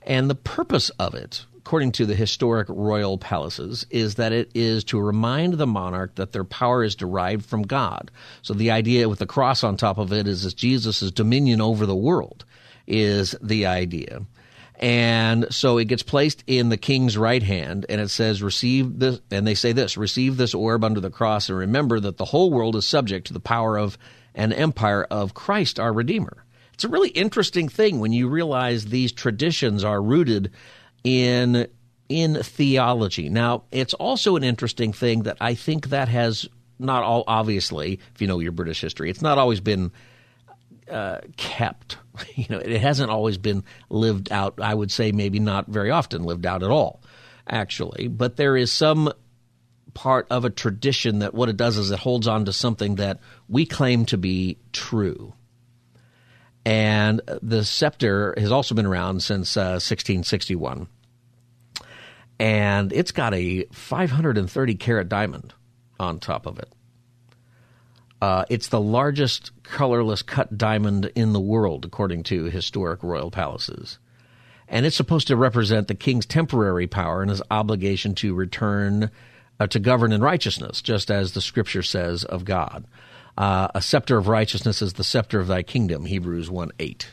And 0.01 0.30
the 0.30 0.36
purpose 0.36 0.89
of 1.00 1.15
it, 1.15 1.46
according 1.66 1.92
to 1.92 2.06
the 2.06 2.14
historic 2.14 2.68
royal 2.70 3.18
palaces, 3.18 3.88
is 3.90 4.16
that 4.16 4.32
it 4.32 4.52
is 4.54 4.84
to 4.84 5.02
remind 5.02 5.56
the 5.56 5.66
monarch 5.66 6.14
that 6.14 6.32
their 6.32 6.44
power 6.44 6.84
is 6.84 6.94
derived 6.94 7.44
from 7.44 7.64
God. 7.64 8.12
So 8.44 8.54
the 8.54 8.70
idea 8.70 9.10
with 9.10 9.18
the 9.18 9.26
cross 9.26 9.64
on 9.64 9.76
top 9.76 9.98
of 9.98 10.14
it 10.14 10.28
is 10.28 10.44
that 10.44 10.56
Jesus' 10.56 11.10
dominion 11.10 11.62
over 11.62 11.88
the 11.88 11.96
world 11.96 12.46
is 12.86 13.36
the 13.42 13.66
idea. 13.66 14.22
And 14.80 15.48
so 15.50 15.80
it 15.80 15.86
gets 15.86 16.04
placed 16.04 16.44
in 16.46 16.70
the 16.70 16.78
king's 16.78 17.18
right 17.18 17.42
hand, 17.42 17.88
and 17.90 18.00
it 18.00 18.10
says, 18.10 18.44
Receive 18.44 19.00
this, 19.00 19.20
and 19.32 19.48
they 19.48 19.56
say 19.56 19.72
this, 19.72 19.98
receive 19.98 20.38
this 20.38 20.54
orb 20.54 20.84
under 20.84 21.00
the 21.00 21.10
cross, 21.10 21.50
and 21.50 21.58
remember 21.58 22.00
that 22.00 22.18
the 22.18 22.26
whole 22.26 22.52
world 22.52 22.76
is 22.76 22.86
subject 22.86 23.26
to 23.28 23.34
the 23.34 23.40
power 23.40 23.76
of 23.76 23.98
an 24.36 24.54
empire 24.54 25.04
of 25.10 25.34
Christ 25.34 25.80
our 25.80 25.94
Redeemer. 25.94 26.46
It's 26.76 26.84
a 26.84 26.90
really 26.90 27.10
interesting 27.10 27.70
thing 27.70 28.02
when 28.02 28.12
you 28.12 28.28
realize 28.28 28.86
these 28.86 29.14
traditions 29.14 29.84
are 29.84 30.02
rooted 30.02 30.52
in 31.06 31.68
in 32.10 32.44
theology. 32.44 33.30
Now, 33.30 33.64
it's 33.72 33.94
also 33.94 34.36
an 34.36 34.44
interesting 34.44 34.92
thing 34.92 35.24
that 35.24 35.38
I 35.40 35.56
think 35.56 35.90
that 35.90 36.10
has 36.10 36.48
not 36.78 37.04
all 37.04 37.24
obviously, 37.28 38.00
if 38.14 38.22
you 38.22 38.28
know 38.28 38.40
your 38.40 38.52
British 38.52 38.82
history, 38.82 39.10
it's 39.10 39.22
not 39.22 39.38
always 39.38 39.62
been 39.62 39.92
uh, 40.92 41.22
kept. 41.38 41.98
You 42.36 42.46
know, 42.50 42.60
it 42.60 42.80
hasn't 42.80 43.12
always 43.12 43.38
been 43.38 43.66
lived 43.90 44.32
out. 44.32 44.62
I 44.62 44.74
would 44.74 44.90
say 44.90 45.12
maybe 45.12 45.38
not 45.38 45.68
very 45.68 45.92
often 45.92 46.24
lived 46.24 46.46
out 46.46 46.64
at 46.64 46.70
all, 46.70 47.02
actually. 47.46 48.08
But 48.08 48.38
there 48.38 48.56
is 48.56 48.72
some 48.72 49.12
part 49.94 50.26
of 50.30 50.46
a 50.46 50.50
tradition 50.50 51.20
that 51.20 51.34
what 51.34 51.50
it 51.50 51.58
does 51.58 51.78
is 51.78 51.92
it 51.92 52.00
holds 52.00 52.26
on 52.26 52.46
to 52.46 52.54
something 52.54 52.96
that 52.96 53.20
we 53.50 53.66
claim 53.66 54.06
to 54.06 54.18
be 54.18 54.60
true. 54.72 55.34
And 56.66 57.22
the 57.42 57.66
scepter 57.66 58.34
has 58.38 58.52
also 58.52 58.76
been 58.76 58.86
around 58.86 59.22
since 59.22 59.58
uh, 59.58 59.78
1661. 59.82 60.88
And 62.39 62.92
it's 62.92 63.12
got 63.12 63.34
a 63.34 63.65
530 63.72 64.75
carat 64.75 65.10
diamond 65.10 65.54
on 66.00 66.20
top 66.20 66.46
of 66.46 66.60
it. 66.60 66.72
Uh, 68.22 68.46
it's 68.50 68.70
the 68.70 68.82
largest 68.82 69.51
colorless 69.63 70.22
cut 70.22 70.58
diamond 70.58 71.12
in 71.15 71.34
the 71.34 71.39
world, 71.39 71.86
according 71.86 72.24
to 72.24 72.46
historic 72.46 73.04
royal 73.04 73.32
palaces. 73.32 74.00
And 74.68 74.86
it's 74.86 74.96
supposed 74.96 75.27
to 75.27 75.38
represent 75.38 75.88
the 75.88 75.96
king's 75.96 76.25
temporary 76.25 76.88
power 76.88 77.22
and 77.22 77.30
his 77.30 77.42
obligation 77.51 78.15
to 78.15 78.34
return 78.34 79.12
uh, 79.60 79.68
to 79.68 79.80
govern 79.80 80.12
in 80.12 80.22
righteousness, 80.22 80.82
just 80.82 81.12
as 81.12 81.34
the 81.34 81.42
scripture 81.42 81.84
says 81.84 82.24
of 82.24 82.46
God. 82.46 82.86
Uh, 83.38 83.68
a 83.75 83.82
scepter 83.82 84.18
of 84.18 84.27
righteousness 84.27 84.82
is 84.82 84.94
the 84.94 85.04
scepter 85.04 85.39
of 85.39 85.48
thy 85.48 85.62
kingdom, 85.62 86.06
Hebrews 86.06 86.50
1 86.50 86.72
8. 86.80 87.08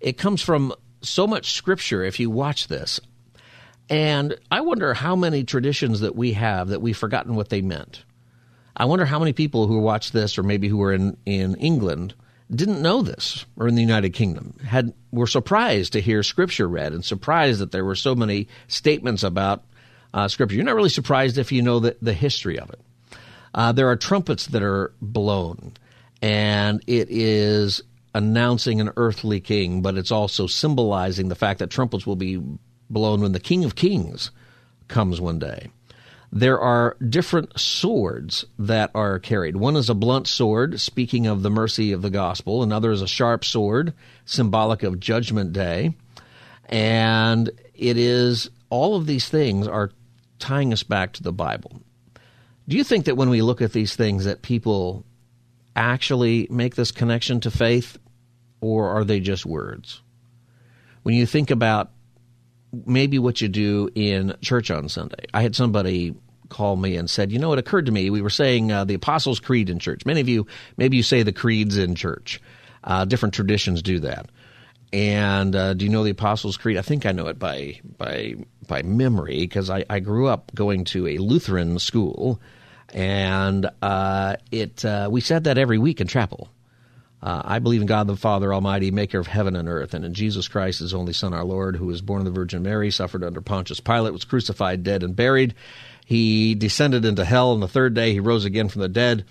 It 0.00 0.18
comes 0.18 0.42
from 0.42 0.74
so 1.00 1.26
much 1.26 1.52
scripture 1.52 2.04
if 2.04 2.20
you 2.20 2.30
watch 2.30 2.68
this. 2.68 3.00
And 3.88 4.36
I 4.50 4.62
wonder 4.62 4.94
how 4.94 5.14
many 5.14 5.44
traditions 5.44 6.00
that 6.00 6.16
we 6.16 6.32
have 6.32 6.68
that 6.68 6.82
we've 6.82 6.96
forgotten 6.96 7.36
what 7.36 7.50
they 7.50 7.62
meant. 7.62 8.04
I 8.76 8.84
wonder 8.84 9.04
how 9.04 9.18
many 9.18 9.32
people 9.32 9.66
who 9.66 9.78
watch 9.78 10.12
this, 10.12 10.36
or 10.36 10.42
maybe 10.42 10.68
who 10.68 10.82
are 10.82 10.92
in, 10.92 11.16
in 11.24 11.54
England, 11.56 12.14
didn't 12.54 12.82
know 12.82 13.02
this, 13.02 13.46
or 13.56 13.68
in 13.68 13.74
the 13.74 13.82
United 13.82 14.10
Kingdom, 14.10 14.54
had 14.64 14.92
were 15.10 15.26
surprised 15.26 15.94
to 15.94 16.00
hear 16.00 16.22
Scripture 16.22 16.68
read, 16.68 16.92
and 16.92 17.04
surprised 17.04 17.60
that 17.60 17.72
there 17.72 17.84
were 17.84 17.94
so 17.94 18.14
many 18.14 18.48
statements 18.68 19.22
about 19.22 19.64
uh, 20.12 20.28
Scripture. 20.28 20.56
You're 20.56 20.64
not 20.64 20.74
really 20.74 20.88
surprised 20.88 21.38
if 21.38 21.52
you 21.52 21.62
know 21.62 21.80
the, 21.80 21.96
the 22.02 22.12
history 22.12 22.58
of 22.58 22.70
it. 22.70 22.80
Uh, 23.54 23.72
there 23.72 23.88
are 23.88 23.96
trumpets 23.96 24.46
that 24.48 24.62
are 24.62 24.92
blown, 25.00 25.72
and 26.20 26.82
it 26.86 27.08
is 27.10 27.82
announcing 28.14 28.80
an 28.80 28.90
earthly 28.96 29.40
king, 29.40 29.82
but 29.82 29.96
it's 29.96 30.12
also 30.12 30.46
symbolizing 30.46 31.28
the 31.28 31.34
fact 31.34 31.60
that 31.60 31.70
trumpets 31.70 32.06
will 32.06 32.16
be 32.16 32.40
blown 32.90 33.20
when 33.20 33.32
the 33.32 33.40
King 33.40 33.64
of 33.64 33.74
Kings 33.74 34.30
comes 34.88 35.20
one 35.20 35.38
day. 35.38 35.70
There 36.32 36.60
are 36.60 36.96
different 37.08 37.58
swords 37.58 38.44
that 38.58 38.90
are 38.94 39.18
carried. 39.18 39.56
One 39.56 39.76
is 39.76 39.88
a 39.88 39.94
blunt 39.94 40.26
sword, 40.26 40.80
speaking 40.80 41.26
of 41.26 41.42
the 41.42 41.50
mercy 41.50 41.92
of 41.92 42.02
the 42.02 42.10
gospel. 42.10 42.62
Another 42.62 42.90
is 42.90 43.00
a 43.00 43.06
sharp 43.06 43.44
sword, 43.44 43.94
symbolic 44.24 44.82
of 44.82 45.00
Judgment 45.00 45.52
Day. 45.52 45.94
And 46.68 47.50
it 47.74 47.96
is 47.96 48.50
all 48.70 48.96
of 48.96 49.06
these 49.06 49.28
things 49.28 49.68
are 49.68 49.92
tying 50.38 50.72
us 50.72 50.82
back 50.82 51.12
to 51.14 51.22
the 51.22 51.32
Bible. 51.32 51.80
Do 52.68 52.76
you 52.76 52.84
think 52.84 53.04
that 53.04 53.16
when 53.16 53.30
we 53.30 53.42
look 53.42 53.62
at 53.62 53.72
these 53.72 53.94
things 53.94 54.24
that 54.24 54.42
people 54.42 55.04
actually 55.76 56.48
make 56.50 56.74
this 56.74 56.90
connection 56.90 57.40
to 57.40 57.50
faith 57.50 57.98
or 58.60 58.90
are 58.90 59.04
they 59.04 59.20
just 59.20 59.46
words? 59.46 60.02
When 61.04 61.14
you 61.14 61.26
think 61.26 61.52
about 61.52 61.92
maybe 62.84 63.18
what 63.18 63.40
you 63.40 63.48
do 63.48 63.88
in 63.94 64.34
church 64.42 64.70
on 64.70 64.88
Sunday. 64.88 65.24
I 65.32 65.42
had 65.42 65.56
somebody 65.56 66.14
call 66.48 66.76
me 66.76 66.96
and 66.96 67.08
said, 67.08 67.32
"You 67.32 67.38
know, 67.38 67.52
it 67.52 67.58
occurred 67.58 67.86
to 67.86 67.92
me. 67.92 68.10
We 68.10 68.22
were 68.22 68.30
saying 68.30 68.72
uh, 68.72 68.84
the 68.84 68.94
Apostles' 68.94 69.40
Creed 69.40 69.70
in 69.70 69.78
church. 69.78 70.04
Many 70.04 70.20
of 70.20 70.28
you, 70.28 70.46
maybe 70.76 70.96
you 70.96 71.02
say 71.02 71.22
the 71.22 71.32
creeds 71.32 71.76
in 71.78 71.94
church. 71.94 72.40
Uh, 72.84 73.04
different 73.04 73.34
traditions 73.34 73.82
do 73.82 73.98
that. 74.00 74.26
And 74.92 75.56
uh, 75.56 75.74
do 75.74 75.84
you 75.84 75.90
know 75.90 76.04
the 76.04 76.10
Apostles' 76.10 76.56
Creed? 76.56 76.76
I 76.76 76.82
think 76.82 77.06
I 77.06 77.12
know 77.12 77.26
it 77.26 77.38
by 77.38 77.80
by 77.98 78.34
by 78.66 78.82
memory 78.82 79.40
because 79.40 79.68
I, 79.70 79.84
I 79.90 80.00
grew 80.00 80.28
up 80.28 80.52
going 80.54 80.84
to 80.86 81.06
a 81.08 81.18
Lutheran 81.18 81.78
school, 81.78 82.40
and 82.94 83.68
uh, 83.82 84.36
it 84.52 84.84
uh, 84.84 85.08
we 85.10 85.20
said 85.20 85.44
that 85.44 85.58
every 85.58 85.78
week 85.78 86.00
in 86.00 86.06
chapel. 86.06 86.48
Uh, 87.22 87.42
I 87.44 87.58
believe 87.58 87.80
in 87.80 87.86
God 87.86 88.06
the 88.06 88.16
Father 88.16 88.52
Almighty, 88.52 88.90
maker 88.90 89.18
of 89.18 89.26
heaven 89.26 89.56
and 89.56 89.68
earth, 89.68 89.94
and 89.94 90.04
in 90.04 90.14
Jesus 90.14 90.48
Christ, 90.48 90.80
his 90.80 90.94
only 90.94 91.12
Son, 91.12 91.32
our 91.32 91.44
Lord, 91.44 91.76
who 91.76 91.86
was 91.86 92.02
born 92.02 92.20
of 92.20 92.26
the 92.26 92.30
Virgin 92.30 92.62
Mary, 92.62 92.90
suffered 92.90 93.24
under 93.24 93.40
Pontius 93.40 93.80
Pilate, 93.80 94.12
was 94.12 94.24
crucified, 94.24 94.84
dead, 94.84 95.02
and 95.02 95.16
buried. 95.16 95.54
He 96.04 96.54
descended 96.54 97.04
into 97.04 97.24
hell, 97.24 97.52
and 97.52 97.62
the 97.62 97.68
third 97.68 97.94
day 97.94 98.12
he 98.12 98.20
rose 98.20 98.44
again 98.44 98.68
from 98.68 98.82
the 98.82 98.88
dead. 98.88 99.24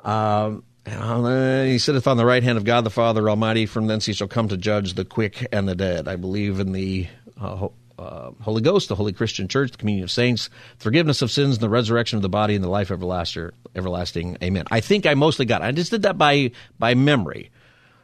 Um, 0.00 0.62
and 0.86 1.68
he 1.68 1.78
sitteth 1.78 2.06
on 2.06 2.16
the 2.16 2.24
right 2.24 2.42
hand 2.42 2.58
of 2.58 2.64
God 2.64 2.84
the 2.84 2.90
Father 2.90 3.28
Almighty. 3.28 3.66
From 3.66 3.88
thence 3.88 4.06
he 4.06 4.12
shall 4.12 4.28
come 4.28 4.48
to 4.48 4.56
judge 4.56 4.94
the 4.94 5.04
quick 5.04 5.46
and 5.52 5.68
the 5.68 5.74
dead. 5.74 6.06
I 6.06 6.16
believe 6.16 6.60
in 6.60 6.72
the 6.72 7.08
uh, 7.40 7.68
uh, 7.98 8.30
Holy 8.42 8.62
Ghost, 8.62 8.88
the 8.88 8.94
Holy 8.94 9.12
Christian 9.12 9.48
Church, 9.48 9.72
the 9.72 9.78
communion 9.78 10.04
of 10.04 10.10
saints, 10.10 10.50
forgiveness 10.78 11.22
of 11.22 11.30
sins, 11.30 11.56
and 11.56 11.62
the 11.62 11.68
resurrection 11.68 12.16
of 12.16 12.22
the 12.22 12.28
body, 12.28 12.54
and 12.54 12.62
the 12.62 12.68
life 12.68 12.90
everlasting. 12.90 13.50
Everlasting. 13.74 14.38
Amen. 14.42 14.64
I 14.70 14.80
think 14.80 15.06
I 15.06 15.14
mostly 15.14 15.46
got. 15.46 15.62
It. 15.62 15.64
I 15.64 15.72
just 15.72 15.90
did 15.90 16.02
that 16.02 16.18
by 16.18 16.50
by 16.78 16.94
memory. 16.94 17.50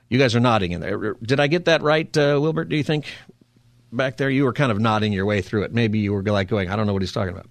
You 0.09 0.19
guys 0.19 0.35
are 0.35 0.41
nodding 0.41 0.73
in 0.73 0.81
there. 0.81 1.15
Did 1.15 1.41
I 1.41 1.47
get 1.47 1.65
that 1.67 1.83
right, 1.83 2.15
uh, 2.17 2.39
Wilbert? 2.41 2.69
Do 2.69 2.77
you 2.77 2.83
think 2.83 3.07
back 3.91 4.19
there 4.19 4.29
you 4.29 4.45
were 4.45 4.53
kind 4.53 4.71
of 4.71 4.79
nodding 4.79 5.13
your 5.13 5.25
way 5.25 5.41
through 5.41 5.63
it? 5.63 5.73
Maybe 5.73 6.01
you 6.01 6.13
were 6.13 6.23
like 6.23 6.49
going, 6.49 6.69
I 6.69 6.77
don't 6.77 6.87
know 6.87 6.93
what 6.93 7.03
he's 7.03 7.13
talking 7.13 7.33
about. 7.33 7.47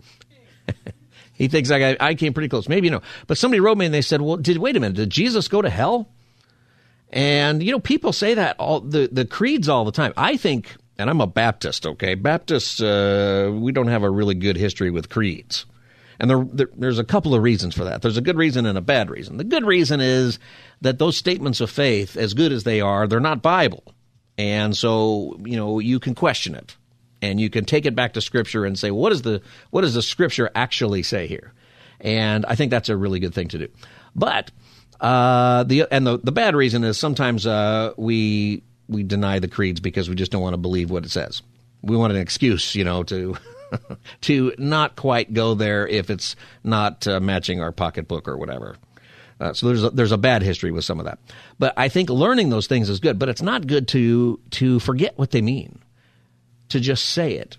he 1.34 1.48
thinks 1.48 1.72
I, 1.72 1.98
I 2.00 2.14
came 2.14 2.34
pretty 2.34 2.50
close. 2.50 2.70
Maybe 2.70 2.88
you 2.88 2.92
know. 2.92 3.02
But 3.26 3.38
somebody 3.38 3.60
wrote 3.60 3.78
me 3.78 3.86
and 3.86 3.94
they 3.94 4.02
said, 4.02 4.22
well, 4.22 4.38
did 4.38 4.58
wait 4.58 4.76
a 4.76 4.80
minute? 4.80 4.96
Did 4.96 5.10
Jesus 5.10 5.48
go 5.48 5.62
to 5.62 5.70
hell? 5.70 6.10
And 7.10 7.62
you 7.62 7.72
know, 7.72 7.80
people 7.80 8.14
say 8.14 8.36
that 8.36 8.56
all 8.58 8.80
the 8.80 9.10
the 9.12 9.26
creeds 9.26 9.68
all 9.68 9.84
the 9.84 9.92
time. 9.92 10.14
I 10.16 10.38
think 10.38 10.78
and 11.02 11.10
I'm 11.10 11.20
a 11.20 11.28
Baptist, 11.28 11.86
okay? 11.86 12.16
Baptists, 12.16 12.82
uh, 12.82 13.52
we 13.54 13.72
don't 13.72 13.88
have 13.88 14.04
a 14.04 14.10
really 14.10 14.36
good 14.36 14.56
history 14.56 14.92
with 14.92 15.10
creeds. 15.10 15.66
And 16.20 16.30
there, 16.30 16.46
there, 16.54 16.70
there's 16.78 17.00
a 17.00 17.04
couple 17.04 17.34
of 17.34 17.44
reasons 17.44 17.76
for 17.76 17.84
that. 17.86 18.02
There's 18.02 18.18
a 18.18 18.22
good 18.22 18.38
reason 18.38 18.66
and 18.66 18.78
a 18.78 18.82
bad 18.82 19.10
reason. 19.10 19.38
The 19.38 19.44
good 19.44 19.66
reason 19.66 20.00
is 20.00 20.40
that 20.82 21.00
those 21.00 21.18
statements 21.18 21.60
of 21.60 21.70
faith, 21.70 22.16
as 22.16 22.34
good 22.34 22.52
as 22.52 22.64
they 22.64 22.80
are, 22.80 23.08
they're 23.08 23.20
not 23.20 23.42
Bible. 23.42 23.84
And 24.38 24.78
so, 24.78 25.38
you 25.44 25.58
know, 25.58 25.80
you 25.80 26.00
can 26.00 26.16
question 26.16 26.56
it. 26.56 26.78
And 27.22 27.40
you 27.40 27.50
can 27.50 27.66
take 27.66 27.86
it 27.86 27.96
back 27.96 28.14
to 28.14 28.22
Scripture 28.22 28.66
and 28.66 28.78
say, 28.78 28.92
what, 28.92 29.12
is 29.12 29.24
the, 29.24 29.42
what 29.72 29.82
does 29.82 29.96
the 29.96 30.02
Scripture 30.02 30.50
actually 30.56 31.04
say 31.04 31.28
here? 31.28 31.54
And 32.00 32.46
I 32.46 32.56
think 32.56 32.72
that's 32.72 32.90
a 32.90 32.96
really 32.96 33.20
good 33.20 33.34
thing 33.34 33.50
to 33.50 33.58
do. 33.58 33.68
But 34.16 34.52
Uh, 35.02 35.64
the 35.64 35.88
and 35.90 36.06
the 36.06 36.20
the 36.20 36.32
bad 36.32 36.54
reason 36.56 36.84
is 36.84 36.96
sometimes 36.96 37.48
uh, 37.48 37.92
we 37.98 38.62
we 38.92 39.04
deny 39.04 39.40
the 39.40 39.48
creeds 39.48 39.80
because 39.80 40.10
we 40.10 40.16
just 40.16 40.32
don't 40.32 40.42
want 40.42 40.54
to 40.54 40.60
believe 40.60 40.92
what 40.92 41.06
it 41.06 41.12
says. 41.12 41.42
We 41.82 41.98
want 41.98 42.14
an 42.14 42.20
excuse, 42.20 42.76
you 42.76 42.84
know, 42.84 43.04
to 43.04 43.36
to 44.22 44.54
not 44.58 44.96
quite 44.96 45.34
go 45.34 45.56
there 45.56 45.88
if 45.88 46.10
it's 46.10 46.36
not 46.64 47.08
uh, 47.08 47.20
matching 47.20 47.62
our 47.62 47.72
pocketbook 47.72 48.28
or 48.28 48.38
whatever. 48.38 48.76
Uh, 49.40 49.54
so 49.54 49.68
there's 49.68 49.84
a, 49.84 49.90
there's 49.90 50.12
a 50.12 50.18
bad 50.18 50.44
history 50.44 50.72
with 50.72 50.86
some 50.86 51.00
of 51.00 51.06
that. 51.06 51.18
But 51.58 51.74
I 51.76 51.90
think 51.90 52.10
learning 52.10 52.50
those 52.50 52.68
things 52.68 52.90
is 52.90 53.00
good. 53.00 53.18
But 53.18 53.30
it's 53.30 53.42
not 53.42 53.66
good 53.66 53.88
to 53.90 54.40
to 54.52 54.80
forget 54.80 55.18
what 55.18 55.32
they 55.32 55.42
mean. 55.42 55.80
To 56.70 56.80
just 56.80 57.06
say 57.06 57.34
it 57.34 57.58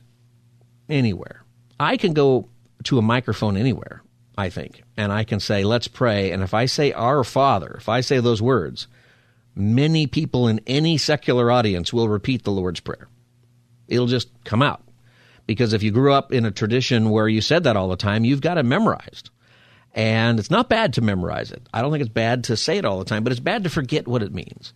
anywhere. 0.88 1.42
I 1.80 1.96
can 1.96 2.12
go 2.12 2.48
to 2.84 2.98
a 2.98 3.02
microphone 3.02 3.56
anywhere 3.56 4.02
I 4.36 4.50
think. 4.50 4.82
And 4.96 5.12
I 5.12 5.24
can 5.24 5.40
say, 5.40 5.64
let's 5.64 5.88
pray. 5.88 6.32
And 6.32 6.42
if 6.42 6.54
I 6.54 6.66
say 6.66 6.92
our 6.92 7.24
Father, 7.24 7.74
if 7.78 7.88
I 7.88 8.00
say 8.00 8.20
those 8.20 8.40
words, 8.40 8.88
many 9.54 10.06
people 10.06 10.48
in 10.48 10.60
any 10.66 10.98
secular 10.98 11.50
audience 11.50 11.92
will 11.92 12.08
repeat 12.08 12.44
the 12.44 12.52
Lord's 12.52 12.80
Prayer. 12.80 13.08
It'll 13.88 14.06
just 14.06 14.28
come 14.44 14.62
out. 14.62 14.82
Because 15.46 15.72
if 15.72 15.82
you 15.82 15.90
grew 15.90 16.12
up 16.12 16.32
in 16.32 16.46
a 16.46 16.50
tradition 16.50 17.10
where 17.10 17.28
you 17.28 17.40
said 17.40 17.64
that 17.64 17.76
all 17.76 17.88
the 17.88 17.96
time, 17.96 18.24
you've 18.24 18.40
got 18.40 18.58
it 18.58 18.62
memorized. 18.62 19.30
And 19.94 20.38
it's 20.38 20.50
not 20.50 20.68
bad 20.68 20.94
to 20.94 21.02
memorize 21.02 21.50
it. 21.50 21.62
I 21.74 21.82
don't 21.82 21.92
think 21.92 22.02
it's 22.02 22.12
bad 22.12 22.44
to 22.44 22.56
say 22.56 22.78
it 22.78 22.84
all 22.84 22.98
the 22.98 23.04
time, 23.04 23.24
but 23.24 23.32
it's 23.32 23.40
bad 23.40 23.64
to 23.64 23.70
forget 23.70 24.08
what 24.08 24.22
it 24.22 24.32
means. 24.32 24.72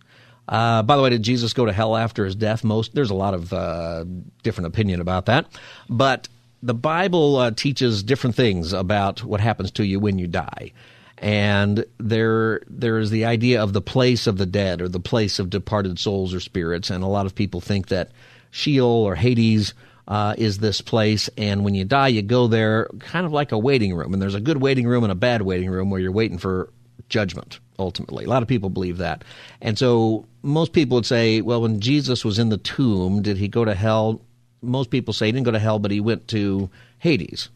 Uh, 0.47 0.83
by 0.83 0.95
the 0.95 1.01
way, 1.01 1.09
did 1.09 1.23
Jesus 1.23 1.53
go 1.53 1.65
to 1.65 1.73
hell 1.73 1.95
after 1.95 2.23
his 2.25 2.35
death? 2.35 2.63
Most 2.63 2.93
there's 2.93 3.09
a 3.09 3.15
lot 3.15 3.33
of 3.33 3.51
uh, 3.51 4.05
different 4.43 4.67
opinion 4.67 5.01
about 5.01 5.25
that, 5.25 5.47
but 5.89 6.29
the 6.63 6.73
Bible 6.73 7.35
uh, 7.37 7.51
teaches 7.51 8.01
different 8.03 8.35
things 8.35 8.73
about 8.73 9.23
what 9.23 9.41
happens 9.41 9.71
to 9.71 9.85
you 9.85 9.99
when 9.99 10.17
you 10.19 10.27
die. 10.27 10.71
And 11.17 11.85
there, 11.97 12.61
there 12.69 12.99
is 12.99 13.09
the 13.09 13.25
idea 13.25 13.61
of 13.61 13.73
the 13.73 13.81
place 13.81 14.27
of 14.27 14.37
the 14.37 14.45
dead 14.45 14.81
or 14.81 14.87
the 14.87 14.99
place 14.99 15.39
of 15.39 15.49
departed 15.49 15.99
souls 15.99 16.33
or 16.33 16.39
spirits. 16.39 16.89
And 16.89 17.03
a 17.03 17.07
lot 17.07 17.25
of 17.25 17.33
people 17.33 17.59
think 17.59 17.87
that 17.87 18.11
Sheol 18.51 18.85
or 18.85 19.15
Hades 19.15 19.73
uh, 20.07 20.35
is 20.37 20.59
this 20.59 20.81
place. 20.81 21.29
And 21.37 21.65
when 21.65 21.73
you 21.73 21.85
die, 21.85 22.09
you 22.09 22.21
go 22.21 22.47
there 22.47 22.87
kind 22.99 23.25
of 23.25 23.31
like 23.31 23.51
a 23.51 23.57
waiting 23.57 23.95
room. 23.95 24.13
And 24.13 24.21
there's 24.21 24.35
a 24.35 24.39
good 24.39 24.61
waiting 24.61 24.87
room 24.87 25.03
and 25.03 25.11
a 25.11 25.15
bad 25.15 25.41
waiting 25.41 25.69
room 25.69 25.89
where 25.89 25.99
you're 25.99 26.11
waiting 26.11 26.37
for 26.37 26.71
judgment, 27.09 27.59
ultimately. 27.79 28.25
A 28.25 28.29
lot 28.29 28.43
of 28.43 28.47
people 28.47 28.69
believe 28.69 28.97
that. 28.97 29.23
And 29.61 29.77
so 29.77 30.25
most 30.43 30.71
people 30.71 30.95
would 30.95 31.05
say, 31.05 31.41
well, 31.41 31.61
when 31.61 31.79
Jesus 31.79 32.23
was 32.23 32.37
in 32.37 32.49
the 32.49 32.57
tomb, 32.57 33.21
did 33.21 33.37
he 33.37 33.47
go 33.47 33.65
to 33.65 33.73
hell? 33.73 34.21
most 34.61 34.89
people 34.89 35.13
say 35.13 35.27
he 35.27 35.31
didn't 35.31 35.45
go 35.45 35.51
to 35.51 35.59
hell, 35.59 35.79
but 35.79 35.91
he 35.91 35.99
went 35.99 36.27
to 36.29 36.69
Hades 36.99 37.49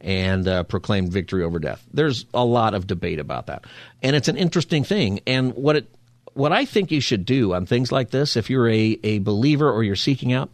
and 0.00 0.46
uh, 0.46 0.62
proclaimed 0.64 1.12
victory 1.12 1.42
over 1.42 1.58
death. 1.58 1.84
There's 1.92 2.26
a 2.34 2.44
lot 2.44 2.74
of 2.74 2.86
debate 2.86 3.18
about 3.18 3.46
that, 3.46 3.64
and 4.02 4.14
it's 4.16 4.28
an 4.28 4.36
interesting 4.36 4.84
thing. 4.84 5.20
And 5.26 5.54
what 5.54 5.76
it, 5.76 5.94
what 6.34 6.52
I 6.52 6.64
think 6.64 6.90
you 6.90 7.00
should 7.00 7.24
do 7.24 7.54
on 7.54 7.66
things 7.66 7.90
like 7.90 8.10
this, 8.10 8.36
if 8.36 8.50
you're 8.50 8.68
a, 8.68 8.98
a 9.02 9.18
believer 9.20 9.70
or 9.70 9.82
you're 9.82 9.96
seeking 9.96 10.32
out, 10.32 10.50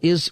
is 0.00 0.30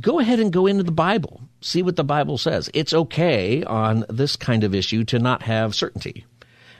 go 0.00 0.20
ahead 0.20 0.38
and 0.38 0.52
go 0.52 0.66
into 0.66 0.82
the 0.84 0.92
Bible, 0.92 1.40
see 1.60 1.82
what 1.82 1.96
the 1.96 2.04
Bible 2.04 2.38
says. 2.38 2.70
It's 2.74 2.92
okay 2.92 3.64
on 3.64 4.04
this 4.08 4.36
kind 4.36 4.64
of 4.64 4.74
issue 4.74 5.04
to 5.04 5.18
not 5.18 5.42
have 5.42 5.74
certainty. 5.74 6.26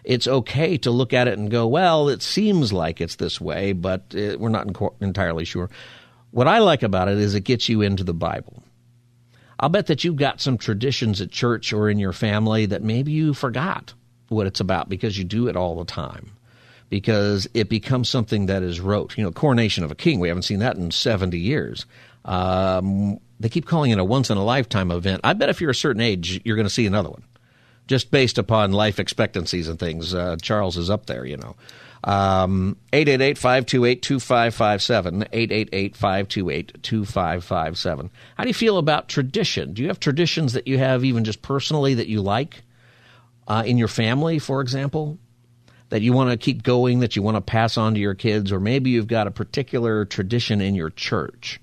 It's 0.04 0.26
okay 0.26 0.76
to 0.78 0.90
look 0.90 1.12
at 1.12 1.28
it 1.28 1.38
and 1.38 1.50
go, 1.50 1.66
well, 1.66 2.08
it 2.08 2.22
seems 2.22 2.72
like 2.72 3.00
it's 3.00 3.16
this 3.16 3.40
way, 3.40 3.72
but 3.72 4.14
uh, 4.16 4.36
we're 4.38 4.48
not 4.48 4.68
entirely 5.00 5.44
sure. 5.44 5.70
What 6.32 6.48
I 6.48 6.58
like 6.58 6.82
about 6.82 7.08
it 7.08 7.18
is 7.18 7.34
it 7.34 7.42
gets 7.42 7.68
you 7.68 7.82
into 7.82 8.04
the 8.04 8.14
Bible. 8.14 8.61
I'll 9.62 9.68
bet 9.68 9.86
that 9.86 10.02
you've 10.02 10.16
got 10.16 10.40
some 10.40 10.58
traditions 10.58 11.20
at 11.20 11.30
church 11.30 11.72
or 11.72 11.88
in 11.88 12.00
your 12.00 12.12
family 12.12 12.66
that 12.66 12.82
maybe 12.82 13.12
you 13.12 13.32
forgot 13.32 13.94
what 14.28 14.48
it's 14.48 14.58
about 14.58 14.88
because 14.88 15.16
you 15.16 15.22
do 15.22 15.46
it 15.46 15.54
all 15.56 15.76
the 15.76 15.84
time. 15.84 16.32
Because 16.88 17.46
it 17.54 17.68
becomes 17.68 18.10
something 18.10 18.46
that 18.46 18.64
is 18.64 18.80
rote. 18.80 19.16
You 19.16 19.22
know, 19.22 19.30
coronation 19.30 19.84
of 19.84 19.92
a 19.92 19.94
king, 19.94 20.18
we 20.18 20.26
haven't 20.26 20.42
seen 20.42 20.58
that 20.58 20.76
in 20.76 20.90
70 20.90 21.38
years. 21.38 21.86
Um, 22.24 23.20
they 23.38 23.48
keep 23.48 23.66
calling 23.66 23.92
it 23.92 23.98
a 23.98 24.04
once 24.04 24.30
in 24.30 24.36
a 24.36 24.44
lifetime 24.44 24.90
event. 24.90 25.20
I 25.22 25.32
bet 25.32 25.48
if 25.48 25.60
you're 25.60 25.70
a 25.70 25.74
certain 25.76 26.02
age, 26.02 26.40
you're 26.44 26.56
going 26.56 26.66
to 26.66 26.70
see 26.70 26.86
another 26.86 27.10
one, 27.10 27.22
just 27.86 28.10
based 28.10 28.38
upon 28.38 28.72
life 28.72 28.98
expectancies 28.98 29.68
and 29.68 29.78
things. 29.78 30.12
Uh, 30.12 30.36
Charles 30.42 30.76
is 30.76 30.90
up 30.90 31.06
there, 31.06 31.24
you 31.24 31.36
know. 31.36 31.54
Um, 32.04 32.76
888-528-2557, 32.92 35.92
888-528-2557. 35.92 38.10
How 38.36 38.42
do 38.42 38.48
you 38.48 38.54
feel 38.54 38.78
about 38.78 39.08
tradition? 39.08 39.72
Do 39.72 39.82
you 39.82 39.88
have 39.88 40.00
traditions 40.00 40.54
that 40.54 40.66
you 40.66 40.78
have 40.78 41.04
even 41.04 41.22
just 41.22 41.42
personally 41.42 41.94
that 41.94 42.08
you 42.08 42.20
like 42.20 42.64
uh, 43.46 43.62
in 43.64 43.78
your 43.78 43.86
family, 43.86 44.40
for 44.40 44.60
example, 44.60 45.16
that 45.90 46.02
you 46.02 46.12
want 46.12 46.32
to 46.32 46.36
keep 46.36 46.64
going, 46.64 46.98
that 47.00 47.14
you 47.14 47.22
want 47.22 47.36
to 47.36 47.40
pass 47.40 47.76
on 47.76 47.94
to 47.94 48.00
your 48.00 48.14
kids, 48.14 48.50
or 48.50 48.58
maybe 48.58 48.90
you've 48.90 49.06
got 49.06 49.28
a 49.28 49.32
particular 49.32 50.04
tradition 50.04 50.60
in 50.60 50.74
your 50.74 50.90
church 50.90 51.60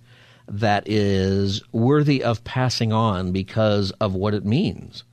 that 0.48 0.88
is 0.88 1.62
worthy 1.74 2.24
of 2.24 2.46
passing 2.46 2.94
on 2.94 3.34
because 3.34 3.92
of 4.00 4.16
what 4.16 4.34
it 4.34 4.46
means? 4.46 5.04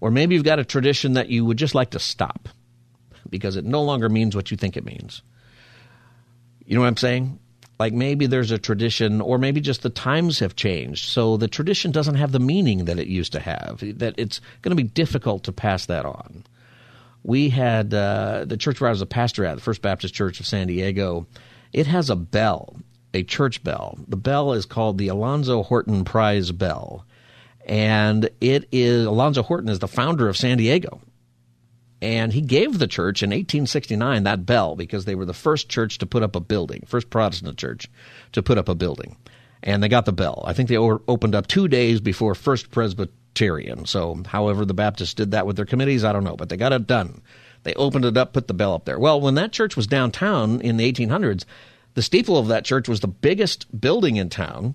Or 0.00 0.10
maybe 0.10 0.34
you've 0.34 0.42
got 0.42 0.58
a 0.58 0.64
tradition 0.64 1.12
that 1.12 1.28
you 1.28 1.44
would 1.44 1.56
just 1.56 1.76
like 1.76 1.90
to 1.90 2.00
stop– 2.00 2.48
because 3.32 3.56
it 3.56 3.64
no 3.64 3.82
longer 3.82 4.08
means 4.08 4.36
what 4.36 4.52
you 4.52 4.56
think 4.56 4.76
it 4.76 4.84
means. 4.84 5.22
You 6.64 6.76
know 6.76 6.82
what 6.82 6.86
I'm 6.86 6.96
saying? 6.96 7.40
Like 7.80 7.92
maybe 7.92 8.26
there's 8.26 8.52
a 8.52 8.58
tradition, 8.58 9.20
or 9.20 9.38
maybe 9.38 9.60
just 9.60 9.82
the 9.82 9.90
times 9.90 10.38
have 10.38 10.54
changed. 10.54 11.08
So 11.08 11.36
the 11.36 11.48
tradition 11.48 11.90
doesn't 11.90 12.14
have 12.14 12.30
the 12.30 12.38
meaning 12.38 12.84
that 12.84 13.00
it 13.00 13.08
used 13.08 13.32
to 13.32 13.40
have, 13.40 13.82
that 13.98 14.14
it's 14.16 14.40
going 14.60 14.70
to 14.70 14.80
be 14.80 14.88
difficult 14.88 15.42
to 15.44 15.52
pass 15.52 15.86
that 15.86 16.06
on. 16.06 16.44
We 17.24 17.48
had 17.48 17.92
uh, 17.92 18.44
the 18.44 18.56
church 18.56 18.80
where 18.80 18.88
I 18.88 18.92
was 18.92 19.00
a 19.00 19.06
pastor 19.06 19.44
at, 19.44 19.56
the 19.56 19.60
First 19.60 19.82
Baptist 19.82 20.14
Church 20.14 20.38
of 20.38 20.46
San 20.46 20.68
Diego, 20.68 21.26
it 21.72 21.88
has 21.88 22.10
a 22.10 22.16
bell, 22.16 22.76
a 23.14 23.24
church 23.24 23.64
bell. 23.64 23.98
The 24.06 24.16
bell 24.16 24.52
is 24.52 24.66
called 24.66 24.98
the 24.98 25.08
Alonzo 25.08 25.62
Horton 25.62 26.04
Prize 26.04 26.52
Bell. 26.52 27.04
And 27.64 28.28
it 28.40 28.68
is, 28.72 29.06
Alonzo 29.06 29.42
Horton 29.42 29.68
is 29.68 29.78
the 29.78 29.88
founder 29.88 30.28
of 30.28 30.36
San 30.36 30.58
Diego. 30.58 31.00
And 32.02 32.32
he 32.32 32.40
gave 32.40 32.80
the 32.80 32.88
church 32.88 33.22
in 33.22 33.30
1869 33.30 34.24
that 34.24 34.44
bell 34.44 34.74
because 34.74 35.04
they 35.04 35.14
were 35.14 35.24
the 35.24 35.32
first 35.32 35.68
church 35.68 35.98
to 35.98 36.06
put 36.06 36.24
up 36.24 36.34
a 36.34 36.40
building, 36.40 36.82
first 36.84 37.10
Protestant 37.10 37.56
church 37.56 37.88
to 38.32 38.42
put 38.42 38.58
up 38.58 38.68
a 38.68 38.74
building. 38.74 39.16
And 39.62 39.80
they 39.80 39.88
got 39.88 40.04
the 40.04 40.12
bell. 40.12 40.42
I 40.44 40.52
think 40.52 40.68
they 40.68 40.76
opened 40.76 41.36
up 41.36 41.46
two 41.46 41.68
days 41.68 42.00
before 42.00 42.34
First 42.34 42.72
Presbyterian. 42.72 43.86
So, 43.86 44.20
however, 44.26 44.64
the 44.64 44.74
Baptists 44.74 45.14
did 45.14 45.30
that 45.30 45.46
with 45.46 45.54
their 45.54 45.64
committees, 45.64 46.02
I 46.02 46.12
don't 46.12 46.24
know, 46.24 46.34
but 46.34 46.48
they 46.48 46.56
got 46.56 46.72
it 46.72 46.88
done. 46.88 47.22
They 47.62 47.74
opened 47.74 48.04
it 48.04 48.16
up, 48.16 48.32
put 48.32 48.48
the 48.48 48.54
bell 48.54 48.74
up 48.74 48.84
there. 48.84 48.98
Well, 48.98 49.20
when 49.20 49.36
that 49.36 49.52
church 49.52 49.76
was 49.76 49.86
downtown 49.86 50.60
in 50.60 50.78
the 50.78 50.92
1800s, 50.92 51.44
the 51.94 52.02
steeple 52.02 52.36
of 52.36 52.48
that 52.48 52.64
church 52.64 52.88
was 52.88 52.98
the 52.98 53.06
biggest 53.06 53.80
building 53.80 54.16
in 54.16 54.28
town. 54.28 54.74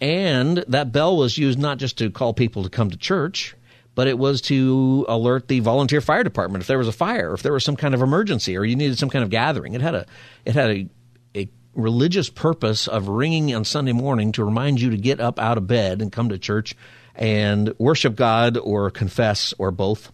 And 0.00 0.64
that 0.66 0.90
bell 0.90 1.16
was 1.16 1.38
used 1.38 1.60
not 1.60 1.78
just 1.78 1.96
to 1.98 2.10
call 2.10 2.34
people 2.34 2.64
to 2.64 2.68
come 2.68 2.90
to 2.90 2.96
church, 2.96 3.54
but 3.96 4.06
it 4.06 4.18
was 4.18 4.42
to 4.42 5.06
alert 5.08 5.48
the 5.48 5.60
volunteer 5.60 6.02
fire 6.02 6.22
department 6.22 6.62
if 6.62 6.68
there 6.68 6.78
was 6.78 6.86
a 6.86 6.92
fire, 6.92 7.32
if 7.32 7.42
there 7.42 7.54
was 7.54 7.64
some 7.64 7.76
kind 7.76 7.94
of 7.94 8.02
emergency, 8.02 8.56
or 8.56 8.64
you 8.64 8.76
needed 8.76 8.98
some 8.98 9.08
kind 9.08 9.24
of 9.24 9.30
gathering. 9.30 9.72
It 9.72 9.80
had 9.80 9.94
a 9.96 10.06
it 10.44 10.54
had 10.54 10.70
a, 10.70 10.88
a 11.34 11.48
religious 11.74 12.28
purpose 12.28 12.86
of 12.86 13.08
ringing 13.08 13.52
on 13.54 13.64
Sunday 13.64 13.92
morning 13.92 14.32
to 14.32 14.44
remind 14.44 14.80
you 14.82 14.90
to 14.90 14.98
get 14.98 15.18
up 15.18 15.40
out 15.40 15.56
of 15.56 15.66
bed 15.66 16.02
and 16.02 16.12
come 16.12 16.28
to 16.28 16.38
church 16.38 16.76
and 17.14 17.72
worship 17.78 18.14
God 18.14 18.58
or 18.58 18.90
confess 18.90 19.54
or 19.58 19.70
both. 19.70 20.12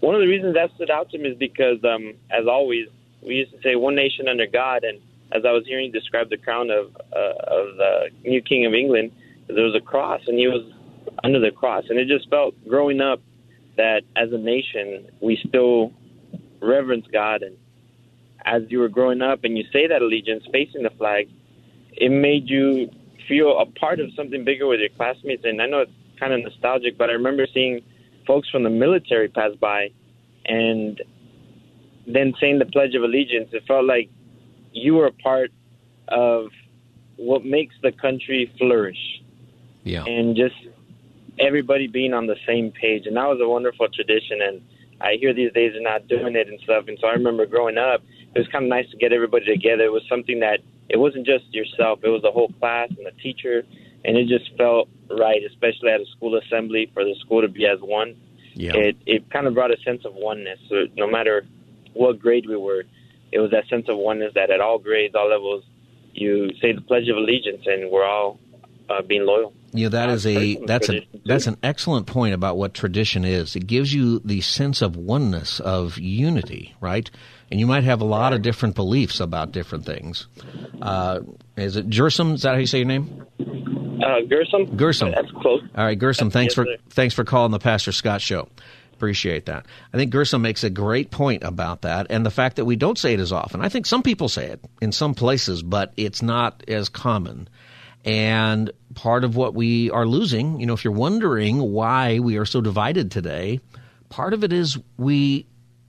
one 0.00 0.14
of 0.14 0.20
the 0.20 0.26
reasons 0.26 0.54
that 0.54 0.70
stood 0.74 0.90
out 0.90 1.10
to 1.10 1.18
me 1.18 1.30
is 1.30 1.38
because, 1.38 1.82
um, 1.84 2.14
as 2.30 2.46
always, 2.46 2.88
we 3.22 3.34
used 3.34 3.52
to 3.52 3.60
say 3.62 3.76
"one 3.76 3.94
nation 3.94 4.28
under 4.28 4.46
God," 4.46 4.84
and 4.84 5.00
as 5.32 5.44
I 5.44 5.52
was 5.52 5.66
hearing 5.66 5.86
you 5.86 5.92
describe 5.92 6.28
the 6.30 6.36
crown 6.36 6.70
of 6.70 6.96
uh, 7.12 7.34
of 7.44 7.76
the 7.76 8.10
new 8.24 8.42
King 8.42 8.66
of 8.66 8.74
England, 8.74 9.12
there 9.54 9.64
was 9.64 9.74
a 9.76 9.84
cross, 9.84 10.20
and 10.26 10.38
he 10.38 10.46
was 10.46 10.62
under 11.24 11.40
the 11.40 11.50
cross, 11.50 11.84
and 11.88 11.98
it 11.98 12.08
just 12.08 12.28
felt 12.30 12.54
growing 12.68 13.00
up 13.00 13.20
that 13.76 14.02
as 14.16 14.32
a 14.32 14.38
nation 14.38 15.06
we 15.20 15.38
still 15.48 15.92
reverence 16.60 17.06
God, 17.12 17.42
and 17.42 17.56
as 18.44 18.62
you 18.68 18.78
were 18.78 18.88
growing 18.88 19.22
up 19.22 19.44
and 19.44 19.56
you 19.56 19.64
say 19.72 19.86
that 19.86 20.02
allegiance 20.02 20.44
facing 20.52 20.82
the 20.82 20.90
flag, 20.98 21.28
it 21.92 22.10
made 22.10 22.48
you 22.48 22.88
feel 23.28 23.58
a 23.58 23.66
part 23.78 24.00
of 24.00 24.08
something 24.16 24.44
bigger 24.44 24.66
with 24.66 24.80
your 24.80 24.88
classmates. 24.96 25.44
And 25.44 25.60
I 25.60 25.66
know 25.66 25.80
it's 25.80 25.92
kind 26.18 26.32
of 26.32 26.40
nostalgic, 26.40 26.96
but 26.96 27.10
I 27.10 27.12
remember 27.12 27.46
seeing 27.52 27.80
folks 28.26 28.48
from 28.50 28.62
the 28.62 28.70
military 28.70 29.28
pass 29.28 29.52
by 29.60 29.90
and 30.46 31.00
then 32.06 32.32
saying 32.40 32.58
the 32.58 32.64
Pledge 32.64 32.94
of 32.94 33.02
Allegiance. 33.02 33.50
It 33.52 33.62
felt 33.68 33.84
like 33.84 34.08
you 34.72 34.94
were 34.94 35.06
a 35.06 35.12
part 35.12 35.50
of 36.08 36.46
what 37.16 37.44
makes 37.44 37.74
the 37.82 37.92
country 37.92 38.52
flourish. 38.58 39.19
Yeah. 39.84 40.04
And 40.04 40.36
just 40.36 40.54
everybody 41.38 41.86
being 41.86 42.12
on 42.12 42.26
the 42.26 42.36
same 42.46 42.70
page. 42.72 43.06
And 43.06 43.16
that 43.16 43.26
was 43.26 43.40
a 43.42 43.48
wonderful 43.48 43.88
tradition. 43.88 44.42
And 44.42 44.60
I 45.00 45.16
hear 45.18 45.32
these 45.32 45.52
days 45.52 45.72
they're 45.72 45.82
not 45.82 46.06
doing 46.08 46.36
it 46.36 46.48
and 46.48 46.60
stuff. 46.60 46.84
And 46.88 46.98
so 47.00 47.06
I 47.06 47.12
remember 47.12 47.46
growing 47.46 47.78
up, 47.78 48.02
it 48.34 48.38
was 48.38 48.48
kind 48.48 48.64
of 48.64 48.68
nice 48.68 48.88
to 48.90 48.96
get 48.96 49.12
everybody 49.12 49.46
together. 49.46 49.84
It 49.84 49.92
was 49.92 50.02
something 50.08 50.40
that 50.40 50.60
it 50.88 50.98
wasn't 50.98 51.26
just 51.26 51.52
yourself; 51.52 52.00
it 52.02 52.08
was 52.08 52.22
the 52.22 52.30
whole 52.30 52.52
class 52.60 52.88
and 52.90 53.06
the 53.06 53.12
teacher, 53.22 53.64
and 54.04 54.16
it 54.16 54.28
just 54.28 54.56
felt 54.56 54.88
right, 55.10 55.40
especially 55.48 55.90
at 55.90 56.00
a 56.00 56.06
school 56.16 56.36
assembly 56.36 56.90
for 56.92 57.04
the 57.04 57.14
school 57.20 57.40
to 57.42 57.48
be 57.48 57.66
as 57.66 57.80
one. 57.80 58.16
Yeah. 58.54 58.72
It 58.74 58.96
it 59.06 59.30
kind 59.30 59.46
of 59.46 59.54
brought 59.54 59.72
a 59.72 59.80
sense 59.84 60.04
of 60.04 60.14
oneness. 60.14 60.58
So 60.68 60.86
no 60.96 61.08
matter 61.08 61.44
what 61.94 62.18
grade 62.18 62.46
we 62.48 62.56
were, 62.56 62.84
it 63.32 63.38
was 63.38 63.50
that 63.50 63.68
sense 63.68 63.88
of 63.88 63.96
oneness 63.98 64.32
that 64.34 64.50
at 64.50 64.60
all 64.60 64.78
grades, 64.78 65.14
all 65.14 65.28
levels, 65.28 65.64
you 66.12 66.50
say 66.60 66.72
the 66.72 66.80
Pledge 66.80 67.08
of 67.08 67.16
Allegiance, 67.16 67.62
and 67.66 67.90
we're 67.90 68.04
all 68.04 68.38
uh, 68.90 69.02
being 69.02 69.24
loyal. 69.24 69.52
Yeah, 69.72 69.88
that 69.90 70.10
is 70.10 70.26
a 70.26 70.56
that's 70.66 70.90
a 70.90 71.06
that's 71.24 71.46
an 71.46 71.56
excellent 71.62 72.06
point 72.06 72.34
about 72.34 72.56
what 72.56 72.74
tradition 72.74 73.24
is. 73.24 73.54
It 73.54 73.66
gives 73.66 73.94
you 73.94 74.18
the 74.24 74.40
sense 74.40 74.82
of 74.82 74.96
oneness, 74.96 75.60
of 75.60 75.96
unity, 75.96 76.74
right? 76.80 77.08
And 77.50 77.60
you 77.60 77.66
might 77.66 77.84
have 77.84 78.00
a 78.00 78.04
lot 78.04 78.32
of 78.32 78.42
different 78.42 78.74
beliefs 78.74 79.20
about 79.20 79.52
different 79.52 79.84
things. 79.84 80.26
Uh, 80.82 81.20
is 81.56 81.76
it 81.76 81.88
Gersom? 81.88 82.34
Is 82.34 82.42
that 82.42 82.54
how 82.54 82.58
you 82.58 82.66
say 82.66 82.78
your 82.78 82.88
name? 82.88 83.26
Uh, 83.38 84.22
Gersom. 84.26 84.76
Gersom. 84.76 85.14
That's 85.14 85.30
close. 85.40 85.62
All 85.76 85.84
right, 85.84 85.98
Gersom. 85.98 86.32
Thanks 86.32 86.52
yes, 86.52 86.54
for 86.54 86.64
sir. 86.64 86.76
thanks 86.90 87.14
for 87.14 87.24
calling 87.24 87.52
the 87.52 87.58
Pastor 87.58 87.92
Scott 87.92 88.20
Show. 88.20 88.48
Appreciate 88.94 89.46
that. 89.46 89.66
I 89.94 89.96
think 89.96 90.12
Gersom 90.12 90.42
makes 90.42 90.64
a 90.64 90.70
great 90.70 91.10
point 91.10 91.44
about 91.44 91.82
that, 91.82 92.08
and 92.10 92.26
the 92.26 92.30
fact 92.30 92.56
that 92.56 92.64
we 92.64 92.76
don't 92.76 92.98
say 92.98 93.14
it 93.14 93.20
as 93.20 93.32
often. 93.32 93.60
I 93.60 93.68
think 93.68 93.86
some 93.86 94.02
people 94.02 94.28
say 94.28 94.46
it 94.46 94.64
in 94.82 94.90
some 94.92 95.14
places, 95.14 95.62
but 95.62 95.92
it's 95.96 96.22
not 96.22 96.64
as 96.68 96.88
common. 96.88 97.48
And 98.04 98.70
part 98.94 99.24
of 99.24 99.36
what 99.36 99.54
we 99.54 99.90
are 99.90 100.06
losing, 100.06 100.60
you 100.60 100.66
know, 100.66 100.72
if 100.72 100.84
you're 100.84 100.92
wondering 100.92 101.58
why 101.58 102.18
we 102.18 102.38
are 102.38 102.46
so 102.46 102.60
divided 102.60 103.10
today, 103.10 103.60
part 104.08 104.32
of 104.32 104.42
it 104.42 104.52
is 104.52 104.78
we 104.96 105.46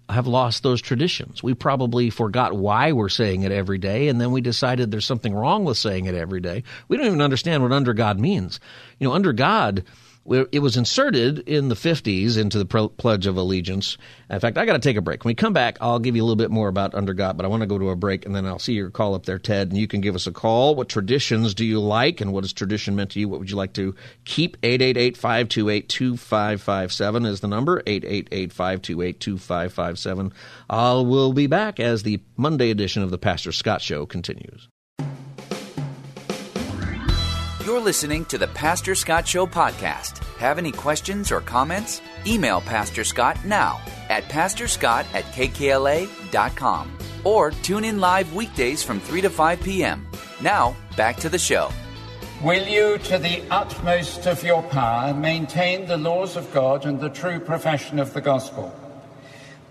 have 0.09 0.27
lost 0.27 0.61
those 0.63 0.81
traditions. 0.81 1.41
We 1.41 1.53
probably 1.53 2.09
forgot 2.09 2.55
why 2.55 2.91
we're 2.91 3.09
saying 3.09 3.43
it 3.43 3.51
every 3.51 3.77
day, 3.77 4.09
and 4.09 4.19
then 4.19 4.31
we 4.31 4.41
decided 4.41 4.91
there's 4.91 5.05
something 5.05 5.33
wrong 5.33 5.63
with 5.63 5.77
saying 5.77 6.05
it 6.05 6.15
every 6.15 6.41
day. 6.41 6.63
We 6.89 6.97
don't 6.97 7.05
even 7.05 7.21
understand 7.21 7.63
what 7.63 7.71
under 7.71 7.93
God 7.93 8.19
means. 8.19 8.59
You 8.99 9.07
know, 9.07 9.13
under 9.13 9.31
God 9.31 9.85
it 10.25 10.61
was 10.61 10.77
inserted 10.77 11.39
in 11.49 11.69
the 11.69 11.75
50s 11.75 12.37
into 12.37 12.63
the 12.63 12.89
Pledge 12.89 13.25
of 13.25 13.37
Allegiance. 13.37 13.97
In 14.29 14.39
fact, 14.39 14.57
I 14.57 14.65
got 14.65 14.73
to 14.73 14.79
take 14.79 14.95
a 14.95 15.01
break. 15.01 15.23
When 15.23 15.31
we 15.31 15.35
come 15.35 15.53
back, 15.53 15.77
I'll 15.81 15.99
give 15.99 16.15
you 16.15 16.21
a 16.21 16.25
little 16.25 16.35
bit 16.35 16.51
more 16.51 16.67
about 16.67 16.93
Under 16.93 17.13
God, 17.13 17.37
but 17.37 17.45
I 17.45 17.49
want 17.49 17.61
to 17.61 17.67
go 17.67 17.79
to 17.79 17.89
a 17.89 17.95
break 17.95 18.25
and 18.25 18.35
then 18.35 18.45
I'll 18.45 18.59
see 18.59 18.73
your 18.73 18.91
call 18.91 19.15
up 19.15 19.25
there, 19.25 19.39
Ted, 19.39 19.69
and 19.69 19.77
you 19.77 19.87
can 19.87 19.99
give 19.99 20.13
us 20.15 20.27
a 20.27 20.31
call. 20.31 20.75
What 20.75 20.89
traditions 20.89 21.55
do 21.55 21.65
you 21.65 21.79
like 21.79 22.21
and 22.21 22.31
what 22.31 22.43
has 22.43 22.53
tradition 22.53 22.95
meant 22.95 23.11
to 23.11 23.19
you? 23.19 23.29
What 23.29 23.39
would 23.39 23.49
you 23.49 23.55
like 23.55 23.73
to 23.73 23.95
keep? 24.25 24.57
888 24.63 25.17
528 25.17 25.89
2557 25.89 27.25
is 27.25 27.39
the 27.39 27.47
number 27.47 27.81
888 27.87 28.53
528 28.53 29.19
2557. 29.19 30.33
Uh, 30.69 31.03
we'll 31.05 31.33
be 31.33 31.47
back 31.47 31.79
as 31.79 32.03
the 32.03 32.21
Monday 32.37 32.69
edition 32.69 33.01
of 33.01 33.09
the 33.09 33.17
Pastor 33.17 33.51
Scott 33.51 33.81
Show 33.81 34.05
continues. 34.05 34.70
You're 37.63 37.79
listening 37.79 38.25
to 38.25 38.39
the 38.39 38.47
Pastor 38.47 38.95
Scott 38.95 39.27
Show 39.27 39.45
podcast. 39.45 40.17
Have 40.37 40.57
any 40.57 40.71
questions 40.71 41.31
or 41.31 41.41
comments? 41.41 42.01
Email 42.25 42.59
Pastor 42.59 43.03
Scott 43.03 43.37
now 43.45 43.79
at 44.09 44.23
pastorscott 44.23 45.05
at 45.13 45.25
kkla.com 45.25 46.97
or 47.23 47.51
tune 47.51 47.85
in 47.85 47.99
live 47.99 48.33
weekdays 48.33 48.81
from 48.81 48.99
3 48.99 49.21
to 49.21 49.29
5 49.29 49.61
p.m. 49.61 50.07
Now, 50.41 50.75
back 50.97 51.17
to 51.17 51.29
the 51.29 51.37
show. 51.37 51.69
Will 52.41 52.67
you, 52.67 52.97
to 52.97 53.19
the 53.19 53.43
utmost 53.51 54.25
of 54.25 54.43
your 54.43 54.63
power, 54.63 55.13
maintain 55.13 55.85
the 55.85 55.97
laws 55.97 56.35
of 56.35 56.51
God 56.51 56.87
and 56.87 56.99
the 56.99 57.09
true 57.09 57.39
profession 57.39 57.99
of 57.99 58.11
the 58.15 58.21
gospel? 58.21 58.73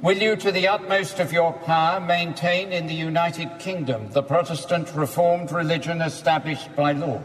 Will 0.00 0.16
you, 0.16 0.36
to 0.36 0.52
the 0.52 0.68
utmost 0.68 1.18
of 1.18 1.32
your 1.32 1.52
power, 1.52 1.98
maintain 1.98 2.70
in 2.72 2.86
the 2.86 2.94
United 2.94 3.58
Kingdom 3.58 4.12
the 4.12 4.22
Protestant 4.22 4.94
Reformed 4.94 5.50
religion 5.50 6.00
established 6.00 6.74
by 6.76 6.92
law? 6.92 7.20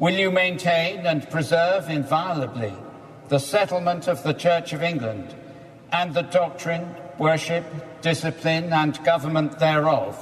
Will 0.00 0.14
you 0.14 0.30
maintain 0.30 1.04
and 1.04 1.28
preserve 1.28 1.90
inviolably 1.90 2.72
the 3.28 3.38
settlement 3.38 4.08
of 4.08 4.22
the 4.22 4.32
Church 4.32 4.72
of 4.72 4.82
England 4.82 5.34
and 5.92 6.14
the 6.14 6.22
doctrine, 6.22 6.94
worship, 7.18 7.66
discipline, 8.00 8.72
and 8.72 8.98
government 9.04 9.58
thereof, 9.58 10.16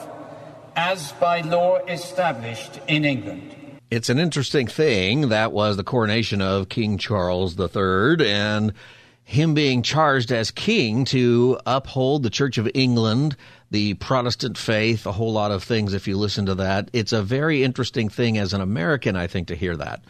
as 0.75 1.13
by 1.13 1.43
law 1.43 1.79
established 1.87 2.81
in 2.89 3.05
England? 3.05 3.55
It's 3.89 4.09
an 4.09 4.19
interesting 4.19 4.67
thing. 4.67 5.29
That 5.29 5.53
was 5.53 5.77
the 5.77 5.85
coronation 5.85 6.43
of 6.43 6.69
King 6.69 6.99
Charles 6.99 7.57
III, 7.57 8.29
and 8.29 8.73
him 9.23 9.55
being 9.55 9.83
charged 9.83 10.33
as 10.33 10.51
king 10.51 11.05
to 11.05 11.57
uphold 11.67 12.25
the 12.25 12.31
Church 12.31 12.59
of 12.59 12.69
England, 12.75 13.37
the 13.71 13.95
Protestant 13.95 14.57
faith, 14.57 15.07
a 15.07 15.13
whole 15.13 15.33
lot 15.33 15.51
of 15.51 15.63
things 15.63 15.95
if 15.95 16.09
you 16.09 16.17
listen 16.17 16.47
to 16.47 16.55
that. 16.57 16.91
It's 16.93 17.13
a 17.13 17.23
very 17.23 17.63
interesting 17.63 18.09
thing 18.09 18.39
as 18.39 18.55
an 18.55 18.61
American, 18.61 19.17
I 19.17 19.27
think, 19.27 19.49
to 19.49 19.57
hear 19.57 19.77
that. 19.77 20.03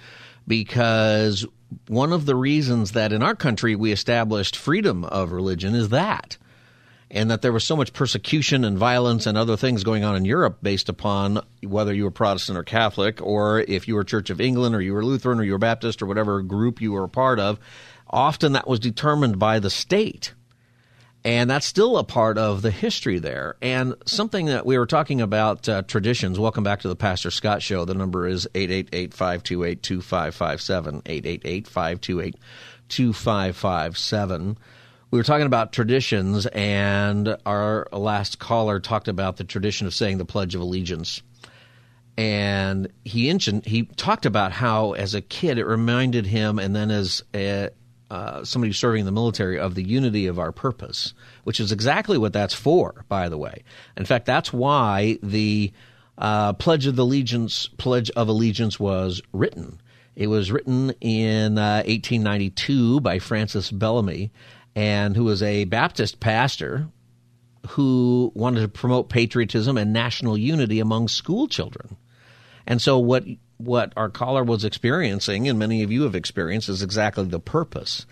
Because 0.47 1.45
one 1.89 2.13
of 2.13 2.25
the 2.25 2.37
reasons 2.37 2.93
that 2.93 3.13
in 3.13 3.23
our 3.23 3.35
country 3.35 3.77
we 3.77 3.93
established 3.93 4.57
freedom 4.57 5.05
of 5.05 5.33
religion 5.33 5.75
is 5.75 5.91
that. 5.91 6.39
And 7.11 7.31
that 7.31 7.41
there 7.41 7.53
was 7.53 7.65
so 7.65 7.75
much 7.75 7.95
persecution 7.95 8.65
and 8.65 8.77
violence 8.77 9.27
and 9.27 9.39
other 9.39 9.57
things 9.57 9.83
going 9.83 10.05
on 10.05 10.15
in 10.15 10.27
Europe 10.27 10.59
based 10.63 10.91
upon 10.91 11.41
whether 11.63 11.93
you 11.93 12.05
were 12.05 12.11
Protestant 12.11 12.59
or 12.59 12.63
Catholic, 12.63 13.23
or 13.23 13.61
if 13.61 13.89
you 13.89 13.95
were 13.95 14.05
Church 14.05 14.29
of 14.29 14.43
England, 14.43 14.75
or 14.75 14.83
you 14.83 14.93
were 14.93 15.05
Lutheran, 15.05 15.41
or 15.41 15.43
you 15.43 15.53
were 15.53 15.59
Baptist, 15.59 16.03
or 16.03 16.07
whatever 16.07 16.43
group 16.43 16.83
you 16.83 16.93
were 16.93 17.05
a 17.05 17.09
part 17.09 17.41
of 17.41 17.59
often 18.11 18.53
that 18.53 18.69
was 18.69 18.81
determined 18.81 19.39
by 19.39 19.59
the 19.59 19.71
state. 19.71 20.35
And 21.25 21.51
that's 21.51 21.67
still 21.67 21.99
a 21.99 22.05
part 22.05 22.39
of 22.39 22.63
the 22.63 22.71
history 22.71 23.19
there. 23.19 23.57
And 23.61 23.95
something 24.07 24.47
that 24.47 24.65
we 24.65 24.79
were 24.79 24.87
talking 24.87 25.21
about 25.21 25.69
uh, 25.69 25.83
traditions. 25.83 26.39
Welcome 26.39 26.65
back 26.65 26.81
to 26.81 26.89
the 26.89 26.97
Pastor 26.97 27.31
Scott 27.31 27.61
Show. 27.61 27.85
The 27.85 27.95
number 27.95 28.27
is 28.27 28.47
888 28.55 29.13
528 29.13 29.83
2557. 29.83 31.03
888 31.05 31.67
528 31.67 32.37
2557. 32.89 34.59
we 35.11 35.19
were 35.19 35.23
talking 35.25 35.47
about 35.47 35.73
traditions, 35.73 36.47
and 36.47 37.37
our 37.45 37.87
last 37.93 38.39
caller 38.39 38.81
talked 38.81 39.09
about 39.09 39.37
the 39.37 39.45
tradition 39.45 39.87
of 39.87 39.95
saying 39.95 40.19
the 40.19 40.25
Pledge 40.25 40.55
of 40.55 40.61
Allegiance. 40.61 41.23
And 42.17 42.91
he 43.05 43.29
mentioned, 43.29 43.65
he 43.65 43.85
talked 43.85 44.27
about 44.27 44.53
how, 44.53 44.93
as 44.93 45.15
a 45.15 45.21
kid, 45.21 45.59
it 45.59 45.67
reminded 45.67 46.27
him, 46.27 46.59
and 46.59 46.75
then 46.75 46.91
as 46.91 47.23
a, 47.35 47.71
uh, 48.11 48.45
somebody 48.45 48.73
serving 48.73 49.01
in 49.01 49.07
the 49.07 49.13
military, 49.13 49.59
of 49.59 49.75
the 49.75 49.83
unity 49.83 50.27
of 50.27 50.39
our 50.39 50.53
purpose, 50.53 51.15
which 51.45 51.61
is 51.61 51.73
exactly 51.73 52.17
what 52.17 52.33
that's 52.33 52.55
for, 52.55 53.05
by 53.09 53.29
the 53.29 53.39
way. 53.39 53.63
In 53.97 54.05
fact, 54.05 54.27
that's 54.27 54.53
why 54.53 55.19
the 55.23 55.73
uh, 56.17 56.55
Pledge 56.55 56.87
of 56.87 56.99
Allegiance, 56.99 57.69
Pledge 57.77 58.11
of 58.11 58.29
Allegiance 58.29 58.81
was 58.81 59.21
written. 59.33 59.81
It 60.17 60.29
was 60.29 60.51
written 60.51 60.91
in 61.01 61.59
uh, 61.59 61.85
1892 61.87 63.01
by 63.01 63.19
Francis 63.19 63.71
Bellamy, 63.71 64.33
and 64.75 65.15
who 65.15 65.25
was 65.25 65.43
a 65.43 65.65
Baptist 65.65 66.19
pastor 66.19 66.89
who 67.69 68.33
wanted 68.35 68.61
to 68.61 68.69
promote 68.69 69.11
patriotism 69.11 69.77
and 69.77 69.93
national 69.93 70.39
unity 70.39 70.81
among 70.81 71.09
school 71.09 71.47
children. 71.47 71.97
And 72.67 72.81
so 72.81 72.99
what 72.99 73.25
what 73.59 73.93
our 73.97 74.09
caller 74.09 74.43
was 74.43 74.65
experiencing 74.65 75.49
and 75.49 75.59
many 75.59 75.83
of 75.83 75.93
you 75.93 76.03
have 76.03 76.15
experienced 76.15 76.69
is 76.69 76.83
exactly 76.83 77.25
the 77.25 77.41
purpose. 77.41 78.07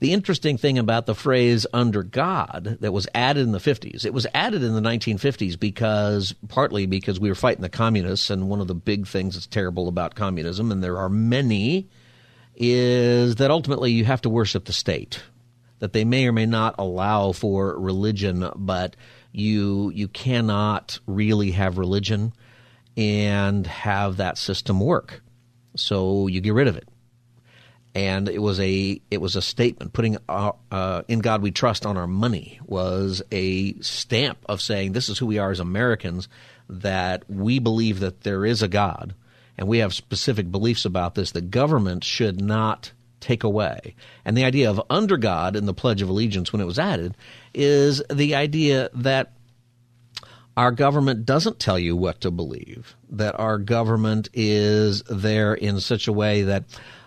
The 0.00 0.12
interesting 0.12 0.58
thing 0.58 0.78
about 0.78 1.06
the 1.06 1.14
phrase 1.14 1.66
under 1.72 2.02
God 2.02 2.78
that 2.80 2.92
was 2.92 3.08
added 3.14 3.42
in 3.42 3.52
the 3.52 3.58
50s, 3.58 4.04
it 4.04 4.14
was 4.14 4.26
added 4.32 4.62
in 4.62 4.74
the 4.74 4.80
1950s 4.80 5.58
because 5.58 6.34
partly 6.48 6.86
because 6.86 7.18
we 7.18 7.28
were 7.28 7.34
fighting 7.34 7.62
the 7.62 7.68
communists 7.68 8.30
and 8.30 8.48
one 8.48 8.60
of 8.60 8.68
the 8.68 8.74
big 8.74 9.06
things 9.06 9.34
that's 9.34 9.46
terrible 9.46 9.88
about 9.88 10.14
communism 10.14 10.70
and 10.70 10.82
there 10.82 10.98
are 10.98 11.08
many 11.08 11.88
is 12.56 13.36
that 13.36 13.50
ultimately 13.50 13.92
you 13.92 14.04
have 14.04 14.22
to 14.22 14.30
worship 14.30 14.64
the 14.64 14.72
state 14.72 15.22
that 15.78 15.92
they 15.92 16.04
may 16.04 16.26
or 16.26 16.32
may 16.32 16.46
not 16.46 16.74
allow 16.78 17.32
for 17.32 17.78
religion, 17.78 18.50
but 18.56 18.96
you 19.32 19.90
you 19.94 20.08
cannot 20.08 20.98
really 21.06 21.50
have 21.52 21.78
religion 21.78 22.32
and 22.98 23.64
have 23.68 24.16
that 24.16 24.36
system 24.36 24.80
work. 24.80 25.22
So 25.76 26.26
you 26.26 26.40
get 26.40 26.52
rid 26.52 26.66
of 26.66 26.76
it. 26.76 26.88
And 27.94 28.28
it 28.28 28.42
was 28.42 28.60
a 28.60 29.00
it 29.10 29.20
was 29.20 29.34
a 29.34 29.42
statement 29.42 29.92
putting 29.92 30.18
our, 30.28 30.56
uh, 30.70 31.02
in 31.08 31.20
God 31.20 31.40
we 31.40 31.50
trust 31.50 31.86
on 31.86 31.96
our 31.96 32.06
money 32.06 32.60
was 32.66 33.22
a 33.32 33.74
stamp 33.80 34.38
of 34.46 34.60
saying 34.60 34.92
this 34.92 35.08
is 35.08 35.18
who 35.18 35.26
we 35.26 35.38
are 35.38 35.50
as 35.50 35.60
Americans 35.60 36.28
that 36.68 37.28
we 37.30 37.60
believe 37.60 38.00
that 38.00 38.22
there 38.22 38.44
is 38.44 38.62
a 38.62 38.68
God 38.68 39.14
and 39.56 39.68
we 39.68 39.78
have 39.78 39.94
specific 39.94 40.50
beliefs 40.50 40.84
about 40.84 41.14
this. 41.14 41.30
The 41.30 41.40
government 41.40 42.04
should 42.04 42.40
not 42.40 42.92
take 43.20 43.42
away. 43.42 43.94
And 44.24 44.36
the 44.36 44.44
idea 44.44 44.70
of 44.70 44.82
under 44.90 45.16
God 45.16 45.56
in 45.56 45.66
the 45.66 45.74
Pledge 45.74 46.02
of 46.02 46.08
Allegiance 46.08 46.52
when 46.52 46.62
it 46.62 46.66
was 46.66 46.78
added 46.78 47.16
is 47.54 48.02
the 48.10 48.34
idea 48.34 48.90
that 48.94 49.32
our 50.58 50.72
government 50.72 51.24
doesn't 51.24 51.60
tell 51.60 51.78
you 51.78 51.96
what 51.96 52.20
to 52.22 52.32
believe, 52.32 52.96
that 53.10 53.38
our 53.38 53.58
government 53.58 54.28
is 54.34 55.04
there 55.04 55.54
in 55.54 55.78
such 55.78 56.08
a 56.08 56.12
way 56.12 56.42
that 56.42 56.64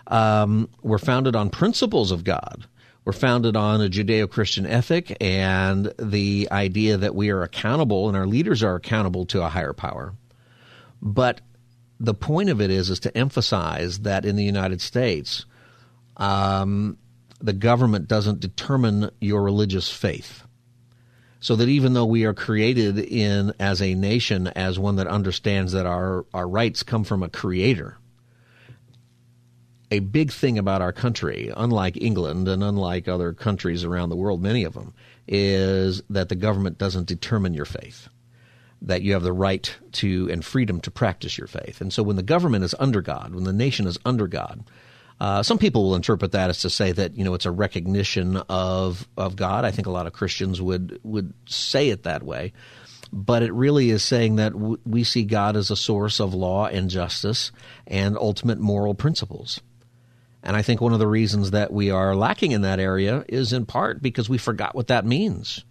um, 0.08 0.70
we're 0.82 0.98
founded 0.98 1.36
on 1.36 1.50
principles 1.50 2.12
of 2.12 2.24
God. 2.24 2.66
We're 3.04 3.12
founded 3.12 3.58
on 3.58 3.82
a 3.82 3.90
Judeo 3.90 4.30
Christian 4.30 4.66
ethic 4.66 5.18
and 5.20 5.94
the 6.00 6.48
idea 6.50 6.96
that 6.96 7.14
we 7.14 7.30
are 7.30 7.44
accountable 7.44 8.08
and 8.08 8.16
our 8.16 8.26
leaders 8.26 8.64
are 8.64 8.76
accountable 8.76 9.26
to 9.26 9.44
a 9.44 9.50
higher 9.50 9.74
power. 9.74 10.14
But 11.02 11.42
the 12.00 12.14
point 12.14 12.50
of 12.50 12.62
it 12.62 12.72
is 12.72 12.90
is 12.90 13.02
to 13.02 13.18
emphasize 13.18 14.00
that 14.00 14.24
in 14.24 14.38
the 14.38 14.46
United 14.46 14.80
States, 14.80 15.46
um, 16.16 16.98
the 17.42 17.52
government 17.52 18.08
doesn't 18.08 18.40
determine 18.40 19.12
your 19.20 19.44
religious 19.44 19.92
faith. 19.92 20.44
So 21.42 21.56
that 21.56 21.68
even 21.68 21.94
though 21.94 22.06
we 22.06 22.24
are 22.26 22.36
created 22.36 23.00
in 23.00 23.52
as 23.60 23.82
a 23.82 23.96
nation 23.96 24.48
as 24.48 24.78
one 24.78 24.96
that 24.98 25.08
understands 25.08 25.74
that 25.74 25.88
our, 25.88 26.24
our 26.34 26.48
rights 26.48 26.84
come 26.84 27.04
from 27.04 27.24
a 27.24 27.30
creator, 27.30 27.98
a 29.90 30.00
big 30.00 30.32
thing 30.32 30.60
about 30.60 30.84
our 30.84 30.94
country, 30.94 31.52
unlike 31.58 31.98
England 32.02 32.48
and 32.48 32.64
unlike 32.64 33.08
other 33.08 33.34
countries 33.34 33.84
around 33.84 34.10
the 34.10 34.16
world, 34.16 34.42
many 34.42 34.64
of 34.64 34.74
them, 34.74 34.94
is 35.28 36.04
that 36.12 36.30
the 36.30 36.36
government 36.36 36.78
doesn't 36.78 37.08
determine 37.08 37.56
your 37.56 37.66
faith. 37.66 38.08
That 38.84 39.02
you 39.02 39.14
have 39.14 39.24
the 39.24 39.34
right 39.34 39.76
to 39.94 40.30
and 40.32 40.46
freedom 40.46 40.80
to 40.82 40.92
practice 40.92 41.38
your 41.38 41.48
faith. 41.48 41.82
And 41.82 41.92
so 41.92 42.04
when 42.04 42.16
the 42.16 42.24
government 42.24 42.64
is 42.64 42.76
under 42.80 43.02
God, 43.02 43.36
when 43.36 43.44
the 43.44 43.54
nation 43.54 43.86
is 43.86 43.98
under 44.06 44.28
God, 44.28 44.64
uh, 45.22 45.44
some 45.44 45.60
people 45.60 45.84
will 45.84 45.96
interpret 45.96 46.32
that 46.32 46.50
as 46.50 46.62
to 46.62 46.70
say 46.72 46.92
that 46.92 47.16
you 47.16 47.24
know 47.24 47.36
it's 47.36 47.46
a 47.46 47.52
recognition 47.52 48.38
of 48.50 49.08
of 49.16 49.36
God. 49.36 49.66
I 49.66 49.70
think 49.70 49.86
a 49.86 49.92
lot 49.92 50.08
of 50.08 50.14
Christians 50.14 50.60
would 50.60 51.00
would 51.04 51.32
say 51.46 51.90
it 51.90 52.02
that 52.04 52.24
way, 52.24 52.54
but 53.14 53.44
it 53.44 53.54
really 53.54 53.92
is 53.92 54.02
saying 54.02 54.38
that 54.38 54.54
w- 54.54 54.80
we 54.84 55.04
see 55.04 55.24
God 55.24 55.56
as 55.56 55.70
a 55.70 55.76
source 55.76 56.20
of 56.20 56.34
law 56.34 56.66
and 56.66 56.90
justice 56.90 57.52
and 57.86 58.18
ultimate 58.18 58.58
moral 58.58 58.96
principles. 58.96 59.62
And 60.42 60.58
I 60.58 60.64
think 60.64 60.82
one 60.82 60.92
of 60.92 60.98
the 60.98 61.06
reasons 61.06 61.52
that 61.52 61.72
we 61.72 61.92
are 61.92 62.16
lacking 62.16 62.52
in 62.52 62.64
that 62.64 62.80
area 62.80 63.24
is 63.30 63.54
in 63.54 63.68
part 63.68 64.02
because 64.02 64.28
we 64.28 64.40
forgot 64.40 64.74
what 64.74 64.88
that 64.88 65.06
means. 65.06 65.64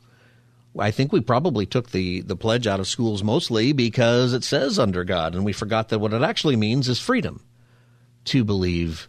I 0.78 0.92
think 0.92 1.12
we 1.12 1.20
probably 1.20 1.66
took 1.66 1.90
the, 1.90 2.20
the 2.20 2.36
pledge 2.36 2.68
out 2.68 2.78
of 2.78 2.86
schools 2.86 3.24
mostly 3.24 3.72
because 3.72 4.32
it 4.32 4.44
says 4.44 4.78
under 4.78 5.02
God, 5.02 5.34
and 5.34 5.44
we 5.44 5.52
forgot 5.52 5.88
that 5.88 5.98
what 5.98 6.12
it 6.12 6.22
actually 6.22 6.54
means 6.54 6.88
is 6.88 7.00
freedom 7.00 7.44
to 8.26 8.44
believe 8.44 9.08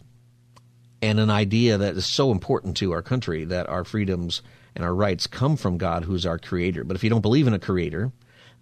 and 1.02 1.18
an 1.18 1.30
idea 1.30 1.76
that 1.76 1.96
is 1.96 2.06
so 2.06 2.30
important 2.30 2.76
to 2.78 2.92
our 2.92 3.02
country 3.02 3.44
that 3.44 3.68
our 3.68 3.84
freedoms 3.84 4.40
and 4.74 4.84
our 4.84 4.94
rights 4.94 5.26
come 5.26 5.56
from 5.56 5.76
God, 5.76 6.04
who's 6.04 6.24
our 6.24 6.38
creator. 6.38 6.84
But 6.84 6.96
if 6.96 7.04
you 7.04 7.10
don't 7.10 7.20
believe 7.20 7.48
in 7.48 7.54
a 7.54 7.58
creator, 7.58 8.12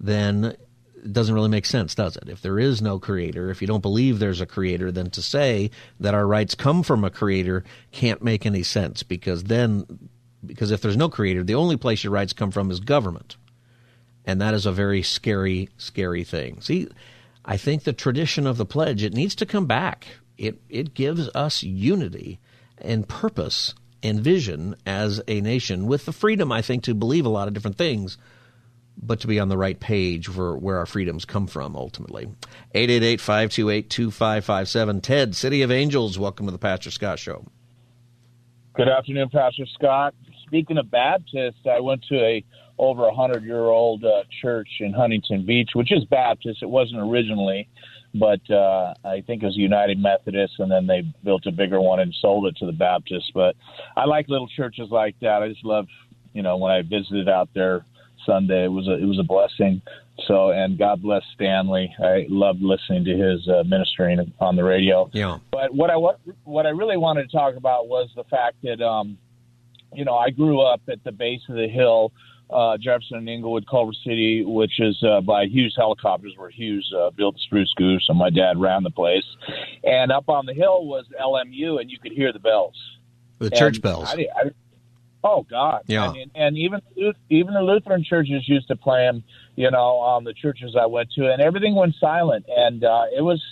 then 0.01 0.57
it 1.05 1.13
doesn't 1.13 1.35
really 1.35 1.51
make 1.51 1.67
sense, 1.67 1.95
does 1.95 2.17
it? 2.17 2.29
If 2.29 2.41
there 2.41 2.59
is 2.59 2.83
no 2.83 2.99
creator, 2.99 3.51
if 3.51 3.61
you 3.61 3.69
don't 3.69 3.83
believe 3.83 4.19
there's 4.19 4.41
a 4.41 4.47
creator, 4.47 4.91
then 4.91 5.11
to 5.11 5.23
say 5.23 5.71
that 6.01 6.15
our 6.15 6.27
rights 6.27 6.55
come 6.55 6.83
from 6.83 7.05
a 7.05 7.11
creator 7.11 7.63
can't 7.93 8.23
make 8.23 8.47
any 8.47 8.63
sense 8.63 9.03
because 9.03 9.45
then, 9.45 9.85
because 10.45 10.71
if 10.71 10.81
there's 10.81 10.97
no 10.97 11.09
creator, 11.09 11.45
the 11.45 11.55
only 11.55 11.77
place 11.77 12.03
your 12.03 12.13
rights 12.13 12.33
come 12.33 12.51
from 12.51 12.71
is 12.71 12.81
government. 12.81 13.37
And 14.25 14.41
that 14.41 14.55
is 14.55 14.67
a 14.67 14.73
very 14.73 15.03
scary, 15.03 15.69
scary 15.77 16.25
thing. 16.25 16.61
See, 16.61 16.89
I 17.45 17.57
think 17.57 17.85
the 17.85 17.93
tradition 17.93 18.47
of 18.47 18.57
the 18.57 18.67
pledge, 18.67 19.03
it 19.03 19.15
needs 19.15 19.35
to 19.37 19.47
come 19.47 19.67
back 19.67 20.07
it, 20.41 20.59
it 20.71 20.95
gives 20.95 21.29
us 21.35 21.63
unity 21.63 22.41
and 22.79 23.07
purpose 23.07 23.75
and 24.03 24.21
vision 24.21 24.75
as 24.87 25.21
a 25.29 25.43
nation 25.43 25.87
with 25.87 26.07
the 26.07 26.13
freedom, 26.13 26.51
I 26.51 26.63
think, 26.63 26.83
to 26.85 26.95
believe 26.95 27.27
a 27.27 27.29
lot 27.29 27.47
of 27.47 27.53
different 27.53 27.77
things, 27.77 28.17
but 28.97 29.21
to 29.21 29.27
be 29.27 29.39
on 29.39 29.49
the 29.49 29.59
right 29.59 29.79
page 29.79 30.29
for 30.29 30.57
where 30.57 30.79
our 30.79 30.87
freedoms 30.87 31.27
come 31.27 31.47
from 31.47 31.77
ultimately. 31.77 32.23
888 32.75 33.21
528 33.21 33.91
2557. 33.91 35.01
Ted, 35.03 35.37
City 35.37 35.61
of 35.61 35.71
Angels, 35.71 36.19
welcome 36.19 36.47
to 36.47 36.53
the 36.53 36.59
Pastor 36.59 36.91
Scott 36.91 37.19
Show. 37.19 37.45
Good 38.75 38.89
afternoon, 38.89 39.29
Pastor 39.29 39.67
Scott. 39.75 40.15
Speaking 40.47 40.79
of 40.79 40.91
Baptists, 40.91 41.67
I 41.71 41.81
went 41.81 42.03
to 42.09 42.17
a 42.17 42.43
over 42.79 43.07
a 43.07 43.15
hundred 43.15 43.45
year 43.45 43.65
old 43.65 44.03
uh, 44.03 44.23
church 44.41 44.69
in 44.81 44.95
Huntington 44.95 45.45
Beach, 45.45 45.71
which 45.75 45.93
is 45.93 46.03
Baptist. 46.07 46.63
It 46.63 46.71
wasn't 46.71 47.03
originally, 47.03 47.69
but 48.15 48.41
uh, 48.51 48.95
I 49.05 49.23
think 49.27 49.43
it 49.43 49.47
was 49.47 49.57
United 49.57 49.99
Methodist, 49.99 50.55
and 50.59 50.71
then 50.71 50.87
they 50.87 51.03
built 51.23 51.47
a 51.47 51.53
bigger 51.53 51.81
one 51.81 52.01
and 52.01 52.15
sold 52.21 52.47
it 52.47 52.57
to 52.57 52.67
the 52.67 52.73
Baptists. 52.73 53.31
But 53.35 53.57
I 53.97 54.05
like 54.07 54.29
little 54.29 54.49
churches 54.49 54.89
like 54.91 55.15
that. 55.21 55.43
I 55.43 55.49
just 55.49 55.65
love, 55.65 55.87
you 56.33 56.43
know, 56.43 56.57
when 56.57 56.73
I 56.73 56.83
visited 56.83 57.29
out 57.29 57.49
there 57.55 57.85
Sunday, 58.27 58.65
it 58.65 58.73
was 58.73 58.89
a 58.89 58.95
it 58.95 59.07
was 59.07 59.19
a 59.19 59.25
blessing. 59.25 59.83
So, 60.27 60.51
and 60.51 60.77
God 60.77 61.03
bless 61.03 61.23
Stanley. 61.35 61.95
I 62.03 62.27
loved 62.29 62.61
listening 62.61 63.05
to 63.05 63.17
his 63.17 63.49
uh, 63.49 63.63
ministering 63.65 64.33
on 64.39 64.57
the 64.57 64.65
radio. 64.65 65.09
Yeah. 65.13 65.39
But 65.51 65.75
what 65.75 65.91
I 65.91 65.97
what, 65.97 66.21
what 66.45 66.67
I 66.67 66.71
really 66.71 66.97
wanted 66.97 67.31
to 67.31 67.37
talk 67.37 67.57
about 67.57 67.89
was 67.89 68.11
the 68.17 68.25
fact 68.25 68.57
that, 68.65 68.83
um, 68.83 69.17
you 69.95 70.05
know, 70.05 70.17
I 70.17 70.31
grew 70.31 70.61
up 70.61 70.83
at 70.89 71.03
the 71.05 71.13
base 71.13 71.41
of 71.49 71.57
the 71.57 71.69
hill 71.69 72.13
uh, 72.53 72.77
Jefferson 72.79 73.19
and 73.19 73.29
Inglewood, 73.29 73.67
Culver 73.69 73.93
City, 74.05 74.45
which 74.45 74.81
is 74.81 75.03
uh, 75.03 75.21
by 75.21 75.47
Hughes 75.47 75.75
Helicopters, 75.77 76.35
where 76.37 76.51
Hughes 76.51 76.93
uh, 76.97 77.11
built 77.11 77.35
the 77.35 77.41
Spruce 77.41 77.73
Goose, 77.77 78.07
and 78.09 78.19
my 78.19 78.31
dad 78.31 78.61
ran 78.61 78.83
the 78.83 78.91
place. 78.91 79.25
And 79.85 80.11
up 80.11 80.29
on 80.29 80.47
the 80.47 80.55
hill 80.55 80.87
was 80.87 81.07
LMU, 81.21 81.81
and 81.81 81.91
you 81.91 81.99
could 81.99 82.13
hear 82.13 82.33
the 82.33 82.39
bells, 82.39 82.75
the 83.39 83.47
and 83.47 83.55
church 83.55 83.81
bells. 83.81 84.09
I, 84.09 84.27
I, 84.35 84.51
oh 85.23 85.47
God! 85.49 85.83
Yeah. 85.87 86.09
I 86.09 86.13
mean, 86.13 86.31
and 86.35 86.59
even 86.59 86.81
even 87.29 87.55
the 87.55 87.63
Lutheran 87.63 88.05
churches 88.05 88.49
used 88.49 88.69
to 88.69 88.77
play 88.77 89.03
them. 89.03 89.23
You 89.57 89.71
know, 89.71 89.97
on 89.99 90.25
the 90.25 90.33
churches 90.33 90.77
I 90.81 90.87
went 90.87 91.11
to, 91.13 91.31
and 91.31 91.41
everything 91.41 91.75
went 91.75 91.95
silent, 92.01 92.47
and 92.49 92.85
uh, 92.85 93.05
it 93.17 93.23
was. 93.23 93.43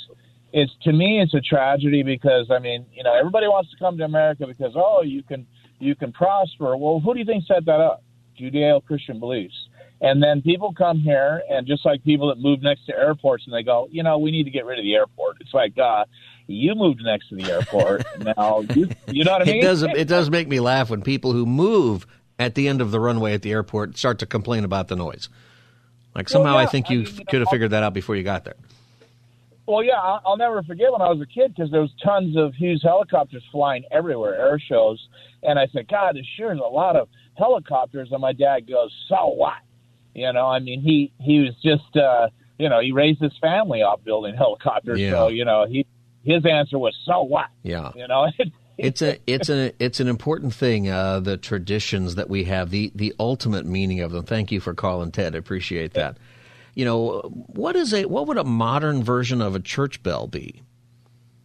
It's 0.50 0.72
to 0.84 0.94
me, 0.94 1.20
it's 1.20 1.34
a 1.34 1.42
tragedy 1.42 2.02
because 2.02 2.50
I 2.50 2.58
mean, 2.58 2.86
you 2.94 3.02
know, 3.02 3.14
everybody 3.14 3.46
wants 3.48 3.70
to 3.70 3.76
come 3.76 3.98
to 3.98 4.04
America 4.04 4.46
because 4.46 4.72
oh, 4.76 5.02
you 5.02 5.22
can 5.22 5.46
you 5.78 5.94
can 5.94 6.10
prosper. 6.10 6.74
Well, 6.74 7.00
who 7.00 7.12
do 7.12 7.20
you 7.20 7.26
think 7.26 7.44
set 7.44 7.66
that 7.66 7.80
up? 7.80 8.02
Judeo 8.40 8.84
Christian 8.84 9.20
beliefs. 9.20 9.54
And 10.00 10.22
then 10.22 10.42
people 10.42 10.72
come 10.72 11.00
here, 11.00 11.42
and 11.50 11.66
just 11.66 11.84
like 11.84 12.04
people 12.04 12.28
that 12.28 12.38
move 12.38 12.62
next 12.62 12.86
to 12.86 12.96
airports, 12.96 13.44
and 13.46 13.54
they 13.54 13.64
go, 13.64 13.88
you 13.90 14.04
know, 14.04 14.18
we 14.18 14.30
need 14.30 14.44
to 14.44 14.50
get 14.50 14.64
rid 14.64 14.78
of 14.78 14.84
the 14.84 14.94
airport. 14.94 15.38
It's 15.40 15.52
like, 15.52 15.76
uh, 15.76 16.04
you 16.46 16.74
moved 16.76 17.00
next 17.04 17.28
to 17.30 17.36
the 17.36 17.50
airport. 17.50 18.04
now, 18.36 18.60
you, 18.74 18.88
you 19.08 19.24
know 19.24 19.32
what 19.32 19.42
I 19.42 19.44
mean? 19.44 19.56
It 19.56 19.62
does. 19.62 19.82
It 19.82 20.08
does 20.08 20.30
make 20.30 20.46
me 20.48 20.60
laugh 20.60 20.90
when 20.90 21.02
people 21.02 21.32
who 21.32 21.44
move 21.46 22.06
at 22.38 22.54
the 22.54 22.68
end 22.68 22.80
of 22.80 22.90
the 22.92 23.00
runway 23.00 23.34
at 23.34 23.42
the 23.42 23.50
airport 23.50 23.98
start 23.98 24.20
to 24.20 24.26
complain 24.26 24.64
about 24.64 24.88
the 24.88 24.96
noise. 24.96 25.28
Like 26.14 26.28
somehow 26.28 26.54
Well, 26.54 26.62
yeah, 26.62 26.68
I 26.68 26.70
think 26.70 26.86
I 26.88 26.94
you 26.94 26.98
mean, 27.00 27.06
you 27.06 27.18
know, 27.18 27.24
could 27.28 27.40
have 27.40 27.48
figured 27.50 27.70
that 27.72 27.82
out 27.82 27.94
before 27.94 28.16
you 28.16 28.22
got 28.22 28.44
there. 28.44 28.56
Well, 29.66 29.84
yeah, 29.84 30.00
I'll, 30.00 30.22
I'll 30.24 30.36
never 30.38 30.62
forget 30.62 30.90
when 30.90 31.02
I 31.02 31.10
was 31.10 31.20
a 31.20 31.26
kid 31.26 31.54
because 31.54 31.70
there 31.70 31.82
was 31.82 31.90
tons 32.02 32.36
of 32.36 32.54
Hughes 32.54 32.80
helicopters 32.82 33.44
flying 33.52 33.84
everywhere, 33.90 34.34
air 34.34 34.58
shows, 34.58 35.06
and 35.42 35.58
I 35.58 35.66
said, 35.72 35.88
God, 35.88 36.16
there 36.16 36.22
sure 36.36 36.52
is 36.54 36.58
a 36.58 36.62
lot 36.62 36.96
of 36.96 37.08
helicopters. 37.38 38.10
And 38.12 38.20
my 38.20 38.32
dad 38.32 38.68
goes, 38.68 38.92
So 39.08 39.28
what? 39.34 39.54
You 40.14 40.32
know, 40.32 40.46
I 40.46 40.58
mean, 40.58 40.80
he 40.80 41.12
he 41.20 41.40
was 41.40 41.54
just, 41.62 41.96
uh, 41.96 42.28
you 42.58 42.68
know, 42.68 42.80
he 42.80 42.92
raised 42.92 43.20
his 43.20 43.32
family 43.40 43.82
off 43.82 44.02
building 44.04 44.34
helicopters, 44.34 44.98
Yeah. 45.00 45.12
so 45.12 45.28
you 45.28 45.44
know, 45.44 45.66
he 45.66 45.86
his 46.24 46.44
answer 46.44 46.78
was, 46.78 46.96
So 47.04 47.22
what? 47.22 47.46
Yeah. 47.62 47.92
You 47.94 48.08
know, 48.08 48.26
it's 48.78 49.02
a 49.02 49.18
it's 49.26 49.48
a 49.48 49.72
it's 49.82 50.00
an 50.00 50.08
important 50.08 50.54
thing. 50.54 50.88
Uh, 50.88 51.20
the 51.20 51.36
traditions 51.36 52.16
that 52.16 52.28
we 52.28 52.44
have, 52.44 52.70
the 52.70 52.90
the 52.94 53.14
ultimate 53.20 53.66
meaning 53.66 54.00
of 54.00 54.12
them. 54.12 54.24
Thank 54.24 54.50
you 54.52 54.60
for 54.60 54.74
calling, 54.74 55.10
Ted. 55.12 55.34
I 55.34 55.38
appreciate 55.38 55.94
that. 55.94 56.16
You 56.74 56.84
know, 56.84 57.20
what 57.22 57.74
is 57.76 57.92
a 57.92 58.04
what 58.04 58.26
would 58.28 58.38
a 58.38 58.44
modern 58.44 59.02
version 59.02 59.40
of 59.42 59.54
a 59.54 59.60
church 59.60 60.02
bell 60.02 60.26
be? 60.28 60.62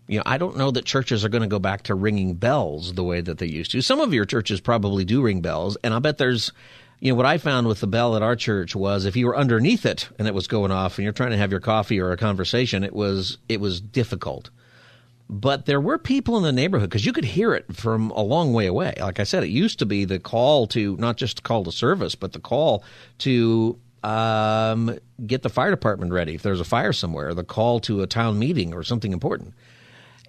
You 0.07 0.17
know, 0.17 0.23
I 0.25 0.37
don't 0.37 0.57
know 0.57 0.71
that 0.71 0.85
churches 0.85 1.23
are 1.23 1.29
going 1.29 1.43
to 1.43 1.47
go 1.47 1.59
back 1.59 1.83
to 1.83 1.95
ringing 1.95 2.35
bells 2.35 2.93
the 2.93 3.03
way 3.03 3.21
that 3.21 3.37
they 3.37 3.45
used 3.45 3.71
to. 3.71 3.81
Some 3.81 3.99
of 3.99 4.13
your 4.13 4.25
churches 4.25 4.59
probably 4.59 5.05
do 5.05 5.21
ring 5.21 5.41
bells, 5.41 5.77
and 5.83 5.93
I 5.93 5.99
bet 5.99 6.17
there's, 6.17 6.51
you 6.99 7.11
know, 7.11 7.15
what 7.15 7.25
I 7.25 7.37
found 7.37 7.67
with 7.67 7.79
the 7.79 7.87
bell 7.87 8.15
at 8.15 8.21
our 8.21 8.35
church 8.35 8.75
was 8.75 9.05
if 9.05 9.15
you 9.15 9.27
were 9.27 9.37
underneath 9.37 9.85
it 9.85 10.09
and 10.19 10.27
it 10.27 10.33
was 10.33 10.47
going 10.47 10.71
off, 10.71 10.97
and 10.97 11.03
you're 11.03 11.13
trying 11.13 11.31
to 11.31 11.37
have 11.37 11.51
your 11.51 11.61
coffee 11.61 11.99
or 11.99 12.11
a 12.11 12.17
conversation, 12.17 12.83
it 12.83 12.93
was 12.93 13.37
it 13.47 13.61
was 13.61 13.79
difficult 13.79 14.49
but 15.29 15.65
there 15.65 15.81
were 15.81 15.97
people 15.97 16.37
in 16.37 16.43
the 16.43 16.51
neighborhood 16.51 16.89
because 16.89 17.05
you 17.05 17.13
could 17.13 17.25
hear 17.25 17.53
it 17.53 17.75
from 17.75 18.11
a 18.11 18.21
long 18.21 18.53
way 18.53 18.67
away. 18.67 18.93
Like 18.99 19.19
I 19.19 19.23
said, 19.23 19.43
it 19.43 19.49
used 19.49 19.79
to 19.79 19.85
be 19.85 20.05
the 20.05 20.19
call 20.19 20.67
to 20.67 20.95
not 20.97 21.17
just 21.17 21.43
call 21.43 21.63
to 21.63 21.71
service, 21.71 22.13
but 22.13 22.33
the 22.33 22.39
call 22.39 22.83
to 23.19 23.79
um, 24.03 24.97
get 25.25 25.41
the 25.41 25.49
fire 25.49 25.71
department 25.71 26.11
ready 26.11 26.35
if 26.35 26.43
there's 26.43 26.59
a 26.59 26.65
fire 26.65 26.93
somewhere, 26.93 27.33
the 27.33 27.43
call 27.43 27.79
to 27.81 28.01
a 28.01 28.07
town 28.07 28.37
meeting 28.37 28.73
or 28.73 28.83
something 28.83 29.13
important. 29.13 29.53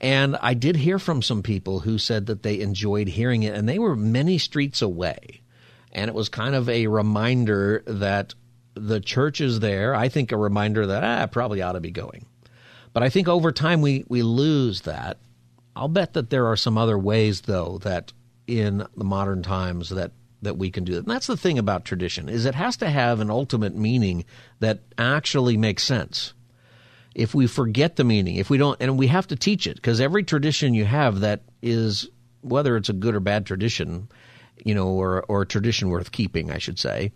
And 0.00 0.36
I 0.36 0.54
did 0.54 0.76
hear 0.76 0.98
from 0.98 1.22
some 1.22 1.42
people 1.42 1.80
who 1.80 1.98
said 1.98 2.26
that 2.26 2.42
they 2.42 2.60
enjoyed 2.60 3.08
hearing 3.08 3.42
it, 3.42 3.54
and 3.54 3.68
they 3.68 3.78
were 3.78 3.96
many 3.96 4.38
streets 4.38 4.82
away. 4.82 5.42
And 5.92 6.08
it 6.08 6.14
was 6.14 6.28
kind 6.28 6.54
of 6.54 6.68
a 6.68 6.88
reminder 6.88 7.82
that 7.86 8.34
the 8.74 9.00
church 9.00 9.40
is 9.40 9.60
there. 9.60 9.94
I 9.94 10.08
think 10.08 10.32
a 10.32 10.36
reminder 10.36 10.86
that 10.86 11.04
ah, 11.04 11.22
I 11.22 11.26
probably 11.26 11.62
ought 11.62 11.72
to 11.72 11.80
be 11.80 11.92
going. 11.92 12.26
But 12.92 13.02
I 13.02 13.08
think 13.08 13.28
over 13.28 13.52
time 13.52 13.80
we, 13.80 14.04
we 14.08 14.22
lose 14.22 14.82
that. 14.82 15.18
I'll 15.76 15.88
bet 15.88 16.12
that 16.14 16.30
there 16.30 16.46
are 16.46 16.56
some 16.56 16.78
other 16.78 16.98
ways, 16.98 17.42
though, 17.42 17.78
that 17.82 18.12
in 18.46 18.86
the 18.96 19.04
modern 19.04 19.42
times 19.42 19.90
that, 19.90 20.12
that 20.42 20.56
we 20.56 20.70
can 20.70 20.84
do 20.84 20.92
that. 20.92 21.04
And 21.04 21.10
that's 21.10 21.26
the 21.26 21.36
thing 21.36 21.58
about 21.58 21.84
tradition 21.84 22.28
is 22.28 22.44
it 22.44 22.54
has 22.54 22.76
to 22.78 22.90
have 22.90 23.20
an 23.20 23.30
ultimate 23.30 23.74
meaning 23.74 24.24
that 24.60 24.80
actually 24.98 25.56
makes 25.56 25.82
sense. 25.82 26.34
If 27.14 27.34
we 27.34 27.46
forget 27.46 27.96
the 27.96 28.04
meaning, 28.04 28.36
if 28.36 28.50
we 28.50 28.58
don't, 28.58 28.76
and 28.80 28.98
we 28.98 29.06
have 29.06 29.26
to 29.28 29.36
teach 29.36 29.66
it 29.66 29.76
because 29.76 30.00
every 30.00 30.24
tradition 30.24 30.74
you 30.74 30.84
have 30.84 31.20
that 31.20 31.42
is 31.62 32.08
whether 32.40 32.76
it's 32.76 32.88
a 32.88 32.94
good 32.94 33.14
or 33.14 33.20
bad 33.20 33.46
tradition, 33.46 34.08
you 34.64 34.74
know, 34.74 34.88
or 34.88 35.24
or 35.28 35.42
a 35.42 35.46
tradition 35.46 35.88
worth 35.88 36.12
keeping, 36.12 36.50
I 36.50 36.58
should 36.58 36.78
say, 36.78 37.12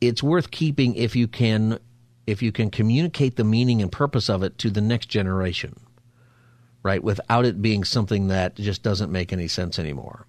it's 0.00 0.22
worth 0.22 0.50
keeping 0.50 0.94
if 0.94 1.14
you 1.14 1.28
can 1.28 1.78
if 2.26 2.42
you 2.42 2.52
can 2.52 2.70
communicate 2.70 3.36
the 3.36 3.44
meaning 3.44 3.82
and 3.82 3.90
purpose 3.90 4.30
of 4.30 4.42
it 4.42 4.56
to 4.58 4.70
the 4.70 4.80
next 4.80 5.06
generation, 5.06 5.78
right? 6.82 7.02
Without 7.02 7.44
it 7.44 7.60
being 7.60 7.84
something 7.84 8.28
that 8.28 8.54
just 8.54 8.82
doesn't 8.82 9.12
make 9.12 9.32
any 9.32 9.48
sense 9.48 9.78
anymore. 9.78 10.26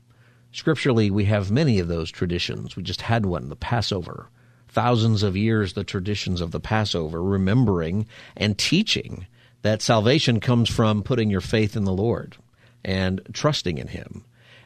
Scripturally, 0.52 1.10
we 1.10 1.26
have 1.26 1.52
many 1.52 1.80
of 1.80 1.88
those 1.88 2.12
traditions. 2.12 2.76
We 2.76 2.84
just 2.84 3.02
had 3.02 3.26
one, 3.26 3.50
the 3.50 3.56
Passover. 3.56 4.30
Thousands 4.72 5.22
of 5.22 5.36
years, 5.36 5.74
the 5.74 5.84
traditions 5.84 6.40
of 6.40 6.52
the 6.52 6.60
Passover, 6.60 7.22
remembering 7.22 8.08
and 8.38 8.58
teaching 8.58 9.28
that 9.64 9.82
salvation 9.82 10.40
comes 10.40 10.70
from 10.70 11.04
putting 11.04 11.30
your 11.30 11.42
faith 11.42 11.76
in 11.76 11.84
the 11.84 11.94
Lord 11.94 12.38
and 12.84 13.22
trusting 13.34 13.78
in 13.78 13.88
Him, 13.88 14.24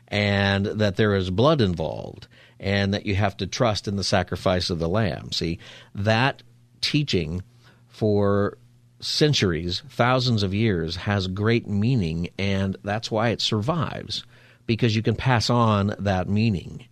and 0.07 0.67
that 0.67 0.95
there 0.95 1.15
is 1.15 1.29
blood 1.31 1.59
involved, 1.59 2.27
and 2.59 2.93
that 2.93 3.05
you 3.05 3.15
have 3.15 3.35
to 3.37 3.47
trust 3.47 3.87
in 3.87 3.95
the 3.95 4.03
sacrifice 4.03 4.69
of 4.69 4.79
the 4.79 4.87
Lamb. 4.87 5.31
See, 5.31 5.59
that 5.95 6.43
teaching 6.81 7.41
for 7.87 8.57
centuries, 8.99 9.81
thousands 9.89 10.43
of 10.43 10.53
years, 10.53 10.95
has 10.95 11.27
great 11.27 11.67
meaning, 11.67 12.29
and 12.37 12.77
that's 12.83 13.09
why 13.09 13.29
it 13.29 13.41
survives, 13.41 14.23
because 14.67 14.95
you 14.95 15.01
can 15.01 15.15
pass 15.15 15.49
on 15.49 15.95
that 15.99 16.29
meaning. 16.29 16.85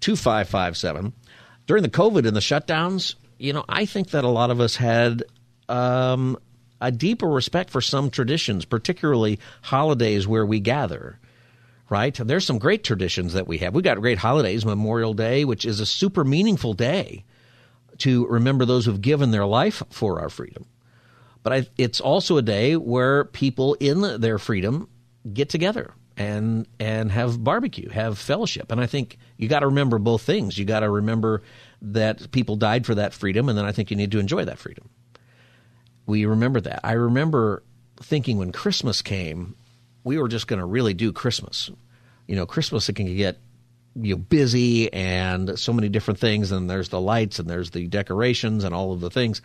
888-528-2557. 0.00 1.12
During 1.66 1.82
the 1.82 1.88
COVID 1.88 2.24
and 2.26 2.36
the 2.36 2.40
shutdowns, 2.40 3.16
you 3.38 3.52
know, 3.52 3.64
I 3.68 3.84
think 3.84 4.10
that 4.10 4.22
a 4.22 4.28
lot 4.28 4.50
of 4.50 4.60
us 4.60 4.76
had 4.76 5.24
um, 5.68 6.38
a 6.80 6.92
deeper 6.92 7.28
respect 7.28 7.70
for 7.70 7.80
some 7.80 8.10
traditions, 8.10 8.64
particularly 8.64 9.40
holidays 9.62 10.28
where 10.28 10.46
we 10.46 10.60
gather. 10.60 11.18
Right? 11.88 12.14
There's 12.14 12.46
some 12.46 12.58
great 12.58 12.84
traditions 12.84 13.32
that 13.34 13.48
we 13.48 13.58
have. 13.58 13.74
We've 13.74 13.84
got 13.84 14.00
great 14.00 14.18
holidays, 14.18 14.64
Memorial 14.64 15.14
Day, 15.14 15.44
which 15.44 15.66
is 15.66 15.80
a 15.80 15.84
super 15.84 16.22
meaningful 16.24 16.74
day 16.74 17.24
to 17.98 18.26
remember 18.26 18.64
those 18.64 18.86
who've 18.86 19.00
given 19.00 19.30
their 19.30 19.46
life 19.46 19.82
for 19.90 20.20
our 20.20 20.28
freedom. 20.28 20.66
But 21.42 21.52
I, 21.52 21.66
it's 21.76 22.00
also 22.00 22.36
a 22.36 22.42
day 22.42 22.76
where 22.76 23.24
people 23.24 23.74
in 23.74 24.20
their 24.20 24.38
freedom 24.38 24.88
get 25.32 25.48
together 25.48 25.94
and 26.16 26.66
and 26.78 27.10
have 27.10 27.42
barbecue, 27.42 27.88
have 27.88 28.18
fellowship. 28.18 28.70
And 28.70 28.80
I 28.80 28.86
think 28.86 29.18
you 29.36 29.48
got 29.48 29.60
to 29.60 29.66
remember 29.66 29.98
both 29.98 30.22
things. 30.22 30.58
You 30.58 30.64
got 30.64 30.80
to 30.80 30.90
remember 30.90 31.42
that 31.82 32.30
people 32.30 32.56
died 32.56 32.86
for 32.86 32.94
that 32.94 33.12
freedom, 33.12 33.48
and 33.48 33.58
then 33.58 33.64
I 33.64 33.72
think 33.72 33.90
you 33.90 33.96
need 33.96 34.12
to 34.12 34.18
enjoy 34.18 34.44
that 34.44 34.58
freedom. 34.58 34.88
We 36.06 36.26
remember 36.26 36.60
that. 36.60 36.80
I 36.84 36.92
remember 36.92 37.62
thinking 38.00 38.38
when 38.38 38.52
Christmas 38.52 39.02
came, 39.02 39.56
we 40.04 40.18
were 40.18 40.28
just 40.28 40.46
going 40.46 40.60
to 40.60 40.66
really 40.66 40.94
do 40.94 41.12
Christmas. 41.12 41.70
You 42.26 42.36
know, 42.36 42.46
Christmas 42.46 42.88
it 42.88 42.96
can 42.96 43.14
get 43.16 43.38
you 43.94 44.14
know 44.14 44.18
busy 44.18 44.92
and 44.92 45.58
so 45.58 45.72
many 45.72 45.88
different 45.88 46.20
things, 46.20 46.52
and 46.52 46.68
there's 46.68 46.88
the 46.88 47.00
lights 47.00 47.38
and 47.38 47.48
there's 47.48 47.70
the 47.70 47.86
decorations 47.88 48.64
and 48.64 48.74
all 48.74 48.92
of 48.92 49.00
the 49.00 49.10
things, 49.10 49.42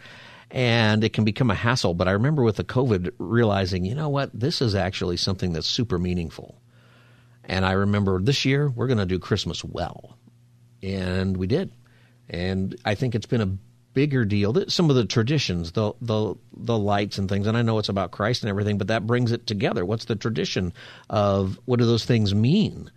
and 0.52 1.04
it 1.04 1.14
can 1.14 1.24
become 1.24 1.52
a 1.52 1.56
hassle. 1.56 1.94
But 1.94 2.08
I 2.08 2.12
remember 2.12 2.44
with 2.44 2.56
the 2.56 2.64
COVID 2.64 3.12
realizing, 3.18 3.86
you 3.86 3.96
know 3.96 4.10
what, 4.10 4.38
this 4.38 4.62
is 4.62 4.76
actually 4.76 5.18
something 5.18 5.54
that's 5.54 5.68
super 5.68 6.00
meaningful. 6.00 6.62
And 7.44 7.66
I 7.66 7.74
remember 7.74 8.20
this 8.22 8.46
year 8.46 8.70
we're 8.70 8.88
going 8.88 8.98
to 8.98 9.06
do 9.06 9.20
Christmas 9.20 9.64
well, 9.64 10.18
and 10.84 11.38
we 11.38 11.48
did. 11.48 11.72
And 12.30 12.76
I 12.84 12.96
think 12.96 13.16
it's 13.16 13.26
been 13.26 13.42
a 13.42 13.58
bigger 13.94 14.26
deal. 14.26 14.70
Some 14.70 14.90
of 14.90 14.96
the 14.96 15.06
traditions, 15.06 15.72
the 15.72 15.94
the 16.02 16.36
the 16.56 16.78
lights 16.78 17.18
and 17.18 17.28
things, 17.28 17.48
and 17.48 17.58
I 17.58 17.64
know 17.64 17.80
it's 17.80 17.90
about 17.90 18.12
Christ 18.12 18.44
and 18.44 18.50
everything, 18.50 18.78
but 18.78 18.90
that 18.90 19.08
brings 19.08 19.32
it 19.32 19.48
together. 19.48 19.86
What's 19.86 20.06
the 20.06 20.16
tradition 20.16 20.74
of 21.10 21.60
what 21.66 21.80
do 21.80 21.86
those 21.86 22.06
things 22.06 22.36
mean? 22.36 22.92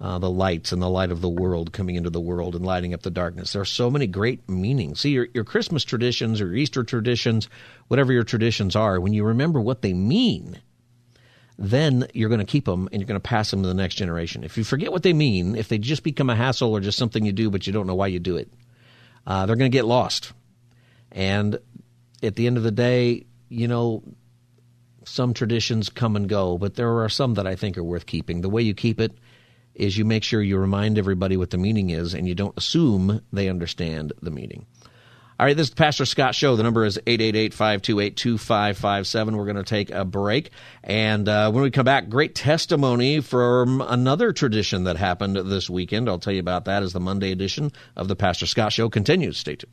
Uh, 0.00 0.18
the 0.18 0.30
lights 0.30 0.72
and 0.72 0.80
the 0.80 0.88
light 0.88 1.12
of 1.12 1.20
the 1.20 1.28
world 1.28 1.74
coming 1.74 1.94
into 1.94 2.08
the 2.08 2.20
world 2.20 2.54
and 2.56 2.64
lighting 2.64 2.94
up 2.94 3.02
the 3.02 3.10
darkness. 3.10 3.52
There 3.52 3.60
are 3.60 3.66
so 3.66 3.90
many 3.90 4.06
great 4.06 4.48
meanings. 4.48 5.00
See, 5.00 5.10
your, 5.10 5.28
your 5.34 5.44
Christmas 5.44 5.84
traditions 5.84 6.40
or 6.40 6.54
Easter 6.54 6.84
traditions, 6.84 7.50
whatever 7.88 8.10
your 8.10 8.22
traditions 8.22 8.74
are, 8.74 8.98
when 8.98 9.12
you 9.12 9.24
remember 9.24 9.60
what 9.60 9.82
they 9.82 9.92
mean, 9.92 10.58
then 11.58 12.06
you're 12.14 12.30
going 12.30 12.40
to 12.40 12.46
keep 12.46 12.64
them 12.64 12.88
and 12.90 13.02
you're 13.02 13.06
going 13.06 13.20
to 13.20 13.28
pass 13.28 13.50
them 13.50 13.60
to 13.60 13.68
the 13.68 13.74
next 13.74 13.96
generation. 13.96 14.42
If 14.42 14.56
you 14.56 14.64
forget 14.64 14.90
what 14.90 15.02
they 15.02 15.12
mean, 15.12 15.54
if 15.54 15.68
they 15.68 15.76
just 15.76 16.02
become 16.02 16.30
a 16.30 16.34
hassle 16.34 16.72
or 16.72 16.80
just 16.80 16.96
something 16.96 17.26
you 17.26 17.32
do 17.32 17.50
but 17.50 17.66
you 17.66 17.72
don't 17.74 17.86
know 17.86 17.94
why 17.94 18.06
you 18.06 18.18
do 18.18 18.38
it, 18.38 18.50
uh, 19.26 19.44
they're 19.44 19.56
going 19.56 19.70
to 19.70 19.76
get 19.76 19.84
lost. 19.84 20.32
And 21.12 21.58
at 22.22 22.36
the 22.36 22.46
end 22.46 22.56
of 22.56 22.62
the 22.62 22.70
day, 22.70 23.26
you 23.50 23.68
know, 23.68 24.02
some 25.04 25.34
traditions 25.34 25.90
come 25.90 26.16
and 26.16 26.26
go, 26.26 26.56
but 26.56 26.76
there 26.76 27.02
are 27.02 27.08
some 27.10 27.34
that 27.34 27.46
I 27.46 27.56
think 27.56 27.76
are 27.76 27.84
worth 27.84 28.06
keeping. 28.06 28.40
The 28.40 28.48
way 28.48 28.62
you 28.62 28.72
keep 28.72 28.98
it 28.98 29.12
is 29.74 29.96
you 29.96 30.04
make 30.04 30.22
sure 30.24 30.42
you 30.42 30.58
remind 30.58 30.98
everybody 30.98 31.36
what 31.36 31.50
the 31.50 31.58
meaning 31.58 31.90
is 31.90 32.14
and 32.14 32.26
you 32.28 32.34
don't 32.34 32.56
assume 32.56 33.20
they 33.32 33.48
understand 33.48 34.12
the 34.20 34.30
meaning. 34.30 34.66
All 35.38 35.46
right, 35.46 35.56
this 35.56 35.68
is 35.68 35.70
the 35.70 35.76
Pastor 35.76 36.04
Scott 36.04 36.34
Show. 36.34 36.56
The 36.56 36.62
number 36.62 36.84
is 36.84 36.98
888-528-2557. 37.06 39.36
We're 39.36 39.46
going 39.46 39.56
to 39.56 39.62
take 39.62 39.90
a 39.90 40.04
break. 40.04 40.50
And 40.84 41.26
uh, 41.26 41.50
when 41.50 41.62
we 41.62 41.70
come 41.70 41.86
back, 41.86 42.10
great 42.10 42.34
testimony 42.34 43.20
from 43.20 43.80
another 43.80 44.34
tradition 44.34 44.84
that 44.84 44.98
happened 44.98 45.36
this 45.36 45.70
weekend. 45.70 46.10
I'll 46.10 46.18
tell 46.18 46.34
you 46.34 46.40
about 46.40 46.66
that 46.66 46.82
as 46.82 46.92
the 46.92 47.00
Monday 47.00 47.32
edition 47.32 47.72
of 47.96 48.06
the 48.06 48.16
Pastor 48.16 48.44
Scott 48.44 48.74
Show 48.74 48.90
continues. 48.90 49.38
Stay 49.38 49.56
tuned. 49.56 49.72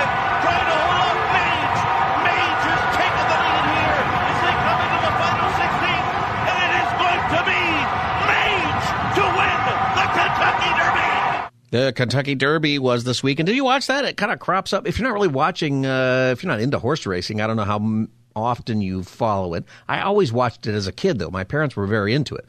Kentucky 11.71 12.35
Derby 12.35 12.79
was 12.79 13.05
this 13.05 13.23
weekend. 13.23 13.47
Did 13.47 13.55
you 13.55 13.63
watch 13.63 13.87
that? 13.87 14.03
It 14.03 14.17
kind 14.17 14.31
of 14.31 14.39
crops 14.39 14.73
up. 14.73 14.87
If 14.87 14.99
you're 14.99 15.07
not 15.07 15.13
really 15.13 15.29
watching, 15.29 15.85
uh, 15.85 16.29
if 16.33 16.43
you're 16.43 16.51
not 16.51 16.59
into 16.59 16.79
horse 16.79 17.05
racing, 17.05 17.39
I 17.39 17.47
don't 17.47 17.55
know 17.55 17.63
how 17.63 18.07
often 18.35 18.81
you 18.81 19.03
follow 19.03 19.53
it. 19.53 19.63
I 19.87 20.01
always 20.01 20.33
watched 20.33 20.67
it 20.67 20.75
as 20.75 20.87
a 20.87 20.91
kid, 20.91 21.19
though. 21.19 21.29
My 21.29 21.45
parents 21.45 21.75
were 21.75 21.87
very 21.87 22.13
into 22.13 22.35
it. 22.35 22.45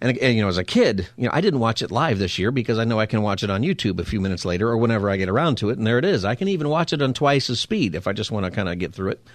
And, 0.00 0.18
and, 0.18 0.36
you 0.36 0.42
know, 0.42 0.48
as 0.48 0.58
a 0.58 0.64
kid, 0.64 1.08
you 1.16 1.24
know, 1.24 1.30
I 1.32 1.40
didn't 1.40 1.60
watch 1.60 1.80
it 1.80 1.90
live 1.90 2.18
this 2.18 2.38
year 2.38 2.50
because 2.50 2.78
I 2.78 2.84
know 2.84 3.00
I 3.00 3.06
can 3.06 3.22
watch 3.22 3.42
it 3.42 3.50
on 3.50 3.62
YouTube 3.62 3.98
a 3.98 4.04
few 4.04 4.20
minutes 4.20 4.44
later 4.44 4.68
or 4.68 4.76
whenever 4.76 5.08
I 5.08 5.16
get 5.16 5.28
around 5.28 5.56
to 5.58 5.70
it, 5.70 5.78
and 5.78 5.86
there 5.86 5.98
it 5.98 6.04
is. 6.04 6.24
I 6.24 6.34
can 6.34 6.48
even 6.48 6.68
watch 6.68 6.92
it 6.92 7.00
on 7.00 7.14
twice 7.14 7.48
as 7.48 7.60
speed 7.60 7.94
if 7.94 8.06
I 8.06 8.12
just 8.12 8.30
want 8.30 8.44
to 8.44 8.50
kind 8.50 8.68
of 8.68 8.78
get 8.78 8.92
through 8.92 9.12
it. 9.12 9.26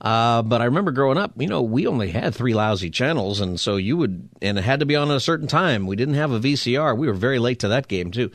Uh, 0.00 0.42
but 0.42 0.60
I 0.60 0.66
remember 0.66 0.92
growing 0.92 1.16
up, 1.18 1.32
you 1.36 1.46
know, 1.46 1.62
we 1.62 1.86
only 1.86 2.10
had 2.10 2.34
three 2.34 2.54
lousy 2.54 2.90
channels, 2.90 3.40
and 3.40 3.58
so 3.58 3.76
you 3.76 3.96
would, 3.98 4.28
and 4.42 4.58
it 4.58 4.64
had 4.64 4.80
to 4.80 4.86
be 4.86 4.96
on 4.96 5.10
at 5.10 5.16
a 5.16 5.20
certain 5.20 5.46
time. 5.46 5.86
We 5.86 5.96
didn't 5.96 6.14
have 6.14 6.32
a 6.32 6.40
VCR. 6.40 6.96
We 6.96 7.06
were 7.06 7.14
very 7.14 7.38
late 7.38 7.60
to 7.60 7.68
that 7.68 7.88
game 7.88 8.10
too, 8.10 8.30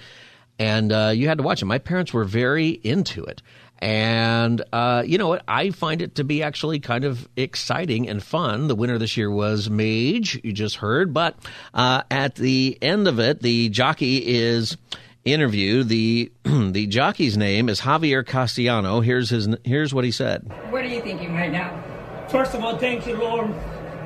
and 0.60 0.92
uh, 0.92 1.12
you 1.14 1.28
had 1.28 1.38
to 1.38 1.44
watch 1.44 1.62
it. 1.62 1.66
My 1.66 1.80
parents 1.80 2.14
were 2.14 2.26
very 2.26 2.70
into 2.70 3.24
it. 3.24 3.42
And 3.80 4.64
uh, 4.72 5.04
you 5.06 5.18
know 5.18 5.28
what? 5.28 5.44
I 5.48 5.72
find 5.72 6.02
it 6.02 6.16
to 6.16 6.24
be 6.24 6.42
actually 6.42 6.80
kind 6.80 7.04
of 7.04 7.28
exciting 7.36 8.08
and 8.08 8.24
fun. 8.24 8.68
The 8.68 8.76
winner 8.76 8.98
this 8.98 9.18
year 9.18 9.30
was 9.30 9.70
Mage, 9.70 10.40
you 10.44 10.54
just 10.54 10.78
heard. 10.78 11.14
But 11.14 11.36
uh, 11.74 12.04
at 12.10 12.36
the 12.36 12.78
end 12.82 13.08
of 13.08 13.20
it, 13.20 13.42
the 13.42 13.70
jockey 13.70 14.26
is 14.26 14.78
interviewed. 15.26 15.90
The 15.90 16.32
the 16.44 16.88
jockey's 16.88 17.36
name 17.36 17.68
is 17.68 17.82
Javier 17.82 18.26
Castellano. 18.26 19.02
Here's 19.02 19.30
his. 19.30 19.50
Here's 19.66 19.94
what 19.94 20.06
he 20.06 20.12
said. 20.12 20.50
What 20.70 20.84
are 20.84 20.88
you 20.88 21.02
thinking 21.02 21.34
right 21.34 21.52
now? 21.52 21.84
First 22.30 22.54
of 22.54 22.64
all, 22.64 22.78
thank 22.78 23.06
you, 23.06 23.18
Lord 23.18 23.54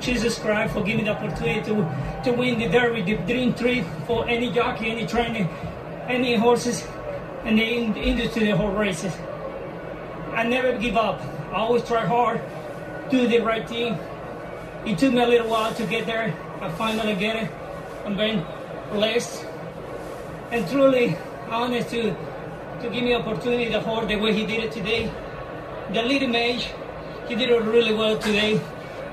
Jesus 0.01 0.39
Christ, 0.39 0.73
for 0.73 0.83
giving 0.83 1.05
the 1.05 1.11
opportunity 1.11 1.61
to 1.61 2.21
to 2.23 2.31
win 2.31 2.59
the 2.59 2.69
Derby, 2.69 3.01
the 3.01 3.17
dream 3.23 3.53
trip 3.53 3.85
for 4.07 4.27
any 4.27 4.51
jockey, 4.51 4.89
any 4.89 5.05
trainer, 5.05 5.47
any 6.09 6.35
horses, 6.35 6.85
and 7.45 7.57
the 7.57 7.63
industry, 7.63 8.47
the 8.47 8.57
whole 8.57 8.71
races. 8.71 9.13
I 10.33 10.43
never 10.43 10.77
give 10.77 10.97
up. 10.97 11.21
I 11.51 11.55
always 11.55 11.83
try 11.83 12.05
hard, 12.05 12.41
do 13.09 13.27
the 13.27 13.39
right 13.39 13.67
thing. 13.67 13.97
It 14.85 14.97
took 14.97 15.13
me 15.13 15.21
a 15.21 15.27
little 15.27 15.49
while 15.49 15.73
to 15.73 15.85
get 15.85 16.05
there. 16.05 16.33
I 16.61 16.69
finally 16.71 17.15
get 17.15 17.35
it. 17.35 17.51
I'm 18.05 18.15
very 18.17 18.43
blessed 18.91 19.45
and 20.51 20.67
truly 20.69 21.15
honest 21.49 21.89
to 21.89 22.15
to 22.81 22.89
give 22.89 23.03
me 23.03 23.13
opportunity 23.13 23.69
to 23.69 23.79
hold 23.81 24.07
the 24.07 24.15
way 24.15 24.33
he 24.33 24.45
did 24.45 24.63
it 24.63 24.71
today. 24.71 25.11
The 25.93 26.01
little 26.01 26.29
mage, 26.29 26.69
he 27.27 27.35
did 27.35 27.49
it 27.49 27.61
really 27.61 27.93
well 27.93 28.17
today. 28.17 28.59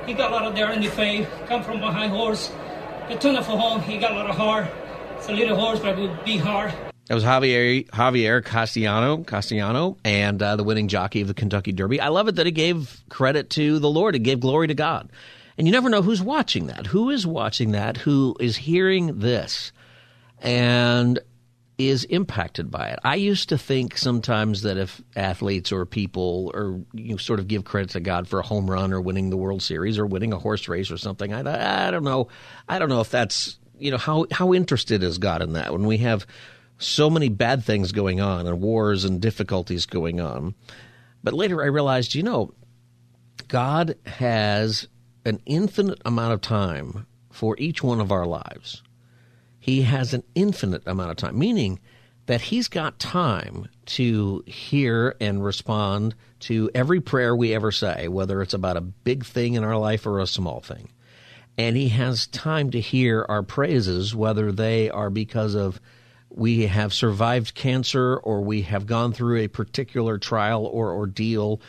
He 0.06 0.14
got 0.14 0.30
a 0.30 0.34
lot 0.34 0.44
of 0.44 0.54
there 0.54 0.70
in 0.72 0.80
the 0.80 0.88
face, 0.88 1.26
come 1.48 1.64
from 1.64 1.80
behind 1.80 2.12
horse. 2.12 2.52
The 3.08 3.16
tuna 3.16 3.42
for 3.42 3.58
home, 3.58 3.80
he 3.80 3.98
got 3.98 4.12
a 4.12 4.14
lot 4.14 4.30
of 4.30 4.36
heart. 4.36 4.68
It's 5.16 5.28
a 5.28 5.32
little 5.32 5.56
horse, 5.56 5.80
but 5.80 5.98
it 5.98 6.02
would 6.02 6.24
be 6.24 6.36
hard. 6.36 6.72
That 7.06 7.14
was 7.14 7.22
Javier 7.22 7.88
Javier 7.90 8.44
Castellano, 8.44 9.22
Castellano, 9.22 9.96
and 10.04 10.42
uh, 10.42 10.56
the 10.56 10.64
winning 10.64 10.88
jockey 10.88 11.20
of 11.20 11.28
the 11.28 11.34
Kentucky 11.34 11.70
Derby. 11.70 12.00
I 12.00 12.08
love 12.08 12.26
it 12.26 12.34
that 12.34 12.46
he 12.46 12.52
gave 12.52 13.00
credit 13.08 13.50
to 13.50 13.78
the 13.78 13.88
Lord. 13.88 14.14
He 14.14 14.20
gave 14.20 14.40
glory 14.40 14.66
to 14.66 14.74
God. 14.74 15.10
And 15.56 15.68
you 15.68 15.72
never 15.72 15.88
know 15.88 16.02
who's 16.02 16.20
watching 16.20 16.66
that. 16.66 16.86
Who 16.86 17.10
is 17.10 17.26
watching 17.26 17.72
that? 17.72 17.96
Who 17.96 18.36
is 18.40 18.56
hearing 18.56 19.20
this 19.20 19.70
and 20.40 21.20
is 21.78 22.02
impacted 22.04 22.72
by 22.72 22.88
it? 22.88 22.98
I 23.04 23.14
used 23.14 23.50
to 23.50 23.58
think 23.58 23.96
sometimes 23.96 24.62
that 24.62 24.76
if 24.76 25.00
athletes 25.14 25.70
or 25.70 25.86
people 25.86 26.50
or 26.54 26.80
you 26.92 27.12
know, 27.12 27.16
sort 27.18 27.38
of 27.38 27.46
give 27.46 27.64
credit 27.64 27.90
to 27.90 28.00
God 28.00 28.26
for 28.26 28.40
a 28.40 28.46
home 28.46 28.68
run 28.68 28.92
or 28.92 29.00
winning 29.00 29.30
the 29.30 29.36
World 29.36 29.62
Series 29.62 29.96
or 29.96 30.06
winning 30.06 30.32
a 30.32 30.38
horse 30.38 30.68
race 30.68 30.90
or 30.90 30.98
something, 30.98 31.32
I, 31.32 31.86
I 31.86 31.90
don't 31.92 32.04
know. 32.04 32.28
I 32.68 32.80
don't 32.80 32.88
know 32.88 33.00
if 33.00 33.10
that's 33.10 33.58
you 33.78 33.92
know 33.92 33.98
how 33.98 34.26
how 34.32 34.52
interested 34.52 35.04
is 35.04 35.18
God 35.18 35.40
in 35.40 35.52
that 35.52 35.72
when 35.72 35.86
we 35.86 35.98
have 35.98 36.26
so 36.78 37.08
many 37.08 37.28
bad 37.28 37.64
things 37.64 37.92
going 37.92 38.20
on 38.20 38.46
and 38.46 38.60
wars 38.60 39.04
and 39.04 39.20
difficulties 39.20 39.86
going 39.86 40.20
on. 40.20 40.54
But 41.22 41.34
later 41.34 41.62
I 41.62 41.66
realized, 41.66 42.14
you 42.14 42.22
know, 42.22 42.52
God 43.48 43.96
has 44.06 44.88
an 45.24 45.40
infinite 45.46 46.00
amount 46.04 46.32
of 46.32 46.40
time 46.40 47.06
for 47.30 47.56
each 47.58 47.82
one 47.82 48.00
of 48.00 48.12
our 48.12 48.26
lives. 48.26 48.82
He 49.58 49.82
has 49.82 50.14
an 50.14 50.22
infinite 50.34 50.82
amount 50.86 51.10
of 51.10 51.16
time, 51.16 51.38
meaning 51.38 51.80
that 52.26 52.40
He's 52.40 52.68
got 52.68 52.98
time 52.98 53.68
to 53.86 54.42
hear 54.46 55.16
and 55.20 55.44
respond 55.44 56.14
to 56.40 56.70
every 56.74 57.00
prayer 57.00 57.34
we 57.34 57.54
ever 57.54 57.72
say, 57.72 58.08
whether 58.08 58.42
it's 58.42 58.54
about 58.54 58.76
a 58.76 58.80
big 58.80 59.24
thing 59.24 59.54
in 59.54 59.64
our 59.64 59.76
life 59.76 60.06
or 60.06 60.20
a 60.20 60.26
small 60.26 60.60
thing. 60.60 60.90
And 61.58 61.76
He 61.76 61.88
has 61.90 62.26
time 62.28 62.70
to 62.70 62.80
hear 62.80 63.26
our 63.28 63.42
praises, 63.42 64.14
whether 64.14 64.52
they 64.52 64.90
are 64.90 65.10
because 65.10 65.54
of 65.54 65.80
we 66.36 66.66
have 66.66 66.92
survived 66.92 67.54
cancer 67.54 68.16
or 68.18 68.42
we 68.42 68.62
have 68.62 68.86
gone 68.86 69.12
through 69.12 69.38
a 69.38 69.48
particular 69.48 70.18
trial 70.18 70.66
or 70.66 70.92
ordeal 70.92 71.60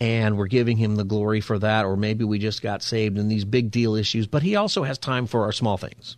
and 0.00 0.38
we're 0.38 0.46
giving 0.46 0.76
him 0.76 0.96
the 0.96 1.04
glory 1.04 1.40
for 1.40 1.58
that, 1.58 1.84
or 1.84 1.96
maybe 1.96 2.24
we 2.24 2.38
just 2.38 2.62
got 2.62 2.82
saved 2.82 3.18
in 3.18 3.28
these 3.28 3.44
big 3.44 3.70
deal 3.70 3.94
issues. 3.94 4.26
But 4.26 4.42
he 4.42 4.56
also 4.56 4.84
has 4.84 4.98
time 4.98 5.26
for 5.26 5.42
our 5.44 5.52
small 5.52 5.76
things. 5.76 6.16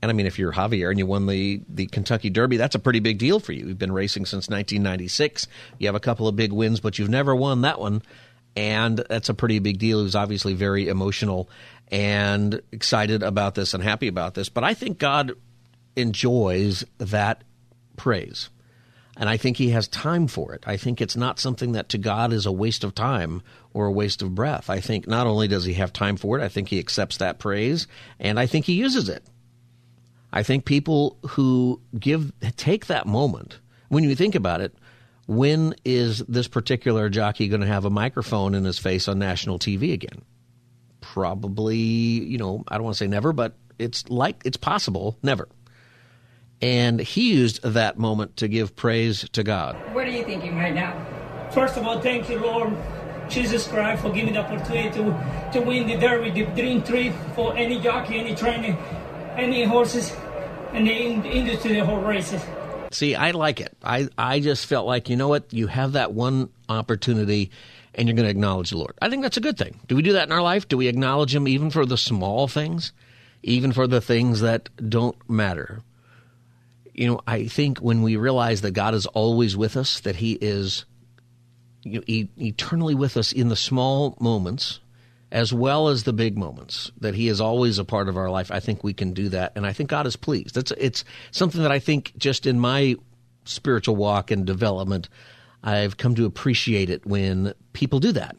And 0.00 0.10
I 0.10 0.14
mean, 0.14 0.26
if 0.26 0.38
you're 0.38 0.52
Javier 0.52 0.90
and 0.90 0.98
you 0.98 1.06
won 1.06 1.26
the, 1.26 1.62
the 1.68 1.86
Kentucky 1.86 2.28
Derby, 2.28 2.56
that's 2.56 2.74
a 2.74 2.78
pretty 2.80 3.00
big 3.00 3.18
deal 3.18 3.40
for 3.40 3.52
you. 3.52 3.68
You've 3.68 3.78
been 3.78 3.92
racing 3.92 4.26
since 4.26 4.48
1996. 4.48 5.46
You 5.78 5.88
have 5.88 5.94
a 5.94 6.00
couple 6.00 6.28
of 6.28 6.34
big 6.34 6.52
wins, 6.52 6.80
but 6.80 6.98
you've 6.98 7.08
never 7.08 7.36
won 7.36 7.60
that 7.62 7.78
one. 7.78 8.02
And 8.56 8.98
that's 9.08 9.28
a 9.28 9.34
pretty 9.34 9.58
big 9.60 9.78
deal. 9.78 10.02
he's 10.02 10.14
obviously 10.14 10.54
very 10.54 10.88
emotional 10.88 11.48
and 11.88 12.60
excited 12.72 13.22
about 13.22 13.54
this 13.54 13.74
and 13.74 13.82
happy 13.82 14.08
about 14.08 14.34
this. 14.34 14.48
But 14.48 14.64
I 14.64 14.74
think 14.74 14.98
God 14.98 15.32
enjoys 15.96 16.84
that 16.98 17.44
praise. 17.96 18.50
And 19.16 19.28
I 19.28 19.36
think 19.36 19.58
he 19.58 19.70
has 19.70 19.88
time 19.88 20.26
for 20.26 20.54
it. 20.54 20.64
I 20.66 20.76
think 20.76 21.00
it's 21.00 21.16
not 21.16 21.38
something 21.38 21.72
that 21.72 21.90
to 21.90 21.98
God 21.98 22.32
is 22.32 22.46
a 22.46 22.52
waste 22.52 22.82
of 22.82 22.94
time 22.94 23.42
or 23.74 23.86
a 23.86 23.92
waste 23.92 24.22
of 24.22 24.34
breath. 24.34 24.70
I 24.70 24.80
think 24.80 25.06
not 25.06 25.26
only 25.26 25.48
does 25.48 25.64
he 25.64 25.74
have 25.74 25.92
time 25.92 26.16
for 26.16 26.38
it, 26.38 26.42
I 26.42 26.48
think 26.48 26.68
he 26.68 26.78
accepts 26.78 27.18
that 27.18 27.38
praise 27.38 27.86
and 28.18 28.40
I 28.40 28.46
think 28.46 28.64
he 28.64 28.72
uses 28.72 29.08
it. 29.08 29.24
I 30.32 30.42
think 30.42 30.64
people 30.64 31.18
who 31.30 31.80
give 31.98 32.32
take 32.56 32.86
that 32.86 33.06
moment, 33.06 33.58
when 33.88 34.02
you 34.02 34.16
think 34.16 34.34
about 34.34 34.62
it, 34.62 34.74
when 35.26 35.74
is 35.84 36.20
this 36.20 36.48
particular 36.48 37.10
jockey 37.10 37.48
going 37.48 37.60
to 37.60 37.66
have 37.66 37.84
a 37.84 37.90
microphone 37.90 38.54
in 38.54 38.64
his 38.64 38.78
face 38.78 39.08
on 39.08 39.18
national 39.18 39.58
TV 39.58 39.92
again? 39.92 40.22
Probably, 41.02 41.76
you 41.76 42.38
know, 42.38 42.64
I 42.66 42.76
don't 42.76 42.84
want 42.84 42.96
to 42.96 43.04
say 43.04 43.08
never, 43.08 43.34
but 43.34 43.56
it's 43.78 44.08
like 44.08 44.40
it's 44.46 44.56
possible 44.56 45.18
never. 45.22 45.48
And 46.62 47.00
he 47.00 47.34
used 47.34 47.62
that 47.64 47.98
moment 47.98 48.36
to 48.38 48.48
give 48.48 48.76
praise 48.76 49.28
to 49.32 49.42
God. 49.42 49.76
What 49.92 50.06
are 50.06 50.10
you 50.10 50.24
thinking 50.24 50.56
right 50.56 50.72
now? 50.72 50.94
First 51.52 51.76
of 51.76 51.84
all, 51.84 52.00
thank 52.00 52.30
you, 52.30 52.38
Lord 52.38 52.74
Jesus 53.28 53.66
Christ, 53.66 54.02
for 54.02 54.10
giving 54.10 54.34
the 54.34 54.40
opportunity 54.40 54.90
to, 54.90 55.50
to 55.52 55.60
win 55.60 55.88
the 55.88 55.96
Derby, 55.96 56.30
the 56.30 56.44
dream 56.52 56.82
trip 56.82 57.12
for 57.34 57.56
any 57.56 57.80
jockey, 57.80 58.16
any 58.18 58.34
trainer, 58.34 58.76
any 59.36 59.64
horses, 59.64 60.12
and 60.72 60.86
the 60.86 60.92
industry, 60.92 61.74
the 61.74 61.84
whole 61.84 62.00
races. 62.00 62.42
See, 62.92 63.14
I 63.14 63.30
like 63.32 63.60
it. 63.60 63.76
I, 63.82 64.08
I 64.16 64.40
just 64.40 64.66
felt 64.66 64.86
like, 64.86 65.08
you 65.08 65.16
know 65.16 65.28
what? 65.28 65.52
You 65.52 65.66
have 65.66 65.92
that 65.92 66.12
one 66.12 66.50
opportunity 66.68 67.50
and 67.94 68.06
you're 68.06 68.16
going 68.16 68.26
to 68.26 68.30
acknowledge 68.30 68.70
the 68.70 68.78
Lord. 68.78 68.94
I 69.00 69.08
think 69.10 69.22
that's 69.22 69.36
a 69.36 69.42
good 69.42 69.58
thing. 69.58 69.80
Do 69.88 69.96
we 69.96 70.02
do 70.02 70.12
that 70.12 70.28
in 70.28 70.32
our 70.32 70.42
life? 70.42 70.68
Do 70.68 70.76
we 70.76 70.88
acknowledge 70.88 71.34
Him 71.34 71.48
even 71.48 71.70
for 71.70 71.86
the 71.86 71.96
small 71.96 72.48
things, 72.48 72.92
even 73.42 73.72
for 73.72 73.86
the 73.86 74.00
things 74.00 74.40
that 74.42 74.68
don't 74.88 75.16
matter? 75.28 75.82
You 76.94 77.06
know, 77.06 77.20
I 77.26 77.46
think 77.46 77.78
when 77.78 78.02
we 78.02 78.16
realize 78.16 78.60
that 78.62 78.72
God 78.72 78.94
is 78.94 79.06
always 79.06 79.56
with 79.56 79.76
us, 79.76 80.00
that 80.00 80.16
He 80.16 80.32
is 80.32 80.84
you 81.82 81.98
know, 81.98 82.04
e- 82.06 82.28
eternally 82.38 82.94
with 82.94 83.16
us 83.16 83.32
in 83.32 83.48
the 83.48 83.56
small 83.56 84.16
moments 84.20 84.80
as 85.32 85.50
well 85.50 85.88
as 85.88 86.04
the 86.04 86.12
big 86.12 86.36
moments, 86.36 86.92
that 87.00 87.14
He 87.14 87.28
is 87.28 87.40
always 87.40 87.78
a 87.78 87.84
part 87.84 88.08
of 88.08 88.18
our 88.18 88.30
life, 88.30 88.50
I 88.50 88.60
think 88.60 88.84
we 88.84 88.92
can 88.92 89.14
do 89.14 89.30
that. 89.30 89.52
And 89.56 89.66
I 89.66 89.72
think 89.72 89.88
God 89.88 90.06
is 90.06 90.14
pleased. 90.14 90.58
It's, 90.58 90.72
it's 90.72 91.04
something 91.30 91.62
that 91.62 91.72
I 91.72 91.78
think 91.78 92.12
just 92.18 92.46
in 92.46 92.60
my 92.60 92.96
spiritual 93.44 93.96
walk 93.96 94.30
and 94.30 94.44
development, 94.44 95.08
I've 95.64 95.96
come 95.96 96.14
to 96.16 96.26
appreciate 96.26 96.90
it 96.90 97.06
when 97.06 97.54
people 97.72 97.98
do 97.98 98.12
that. 98.12 98.36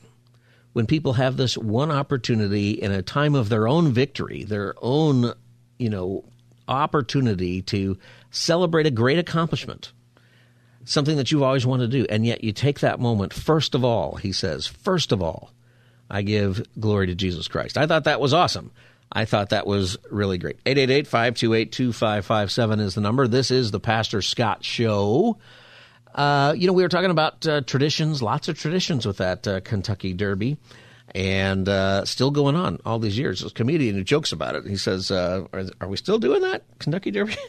When 0.73 0.85
people 0.85 1.13
have 1.13 1.35
this 1.35 1.57
one 1.57 1.91
opportunity 1.91 2.71
in 2.71 2.91
a 2.91 3.01
time 3.01 3.33
of 3.33 3.49
their 3.49 3.67
own 3.67 3.91
victory, 3.91 4.43
their 4.43 4.75
own, 4.81 5.33
you 5.79 5.89
know, 5.89 6.23
opportunity 6.67 7.61
to 7.63 7.97
celebrate 8.31 8.85
a 8.85 8.91
great 8.91 9.19
accomplishment, 9.19 9.91
something 10.85 11.17
that 11.17 11.31
you've 11.31 11.43
always 11.43 11.65
wanted 11.65 11.91
to 11.91 11.99
do. 11.99 12.05
And 12.09 12.25
yet 12.25 12.43
you 12.43 12.51
take 12.51 12.79
that 12.79 12.99
moment, 12.99 13.33
first 13.33 13.75
of 13.75 13.83
all, 13.83 14.15
he 14.15 14.31
says, 14.31 14.67
first 14.67 15.11
of 15.11 15.21
all, 15.21 15.51
I 16.09 16.21
give 16.21 16.65
glory 16.79 17.07
to 17.07 17.15
Jesus 17.15 17.47
Christ. 17.47 17.77
I 17.77 17.87
thought 17.87 18.03
that 18.03 18.19
was 18.19 18.33
awesome. 18.33 18.71
I 19.11 19.25
thought 19.25 19.49
that 19.49 19.67
was 19.67 19.97
really 20.09 20.37
great. 20.37 20.57
888 20.65 21.07
528 21.07 21.71
2557 21.71 22.79
is 22.79 22.95
the 22.95 23.01
number. 23.01 23.27
This 23.27 23.51
is 23.51 23.71
the 23.71 23.79
Pastor 23.79 24.21
Scott 24.21 24.65
Show. 24.65 25.37
Uh, 26.15 26.53
you 26.57 26.67
know, 26.67 26.73
we 26.73 26.83
were 26.83 26.89
talking 26.89 27.11
about 27.11 27.45
uh, 27.47 27.61
traditions, 27.61 28.21
lots 28.21 28.47
of 28.47 28.57
traditions 28.57 29.05
with 29.05 29.17
that 29.17 29.47
uh, 29.47 29.59
Kentucky 29.61 30.13
Derby, 30.13 30.57
and 31.15 31.69
uh, 31.69 32.05
still 32.05 32.31
going 32.31 32.55
on 32.55 32.79
all 32.85 32.99
these 32.99 33.17
years. 33.17 33.43
A 33.43 33.49
comedian 33.49 33.95
who 33.95 34.03
jokes 34.03 34.31
about 34.31 34.55
it. 34.55 34.65
He 34.65 34.77
says, 34.77 35.11
uh, 35.11 35.45
are, 35.53 35.65
are, 35.81 35.87
we 35.87 35.97
still 35.97 36.19
doing 36.19 36.41
that 36.41 36.63
Kentucky 36.79 37.11
Derby? 37.11 37.35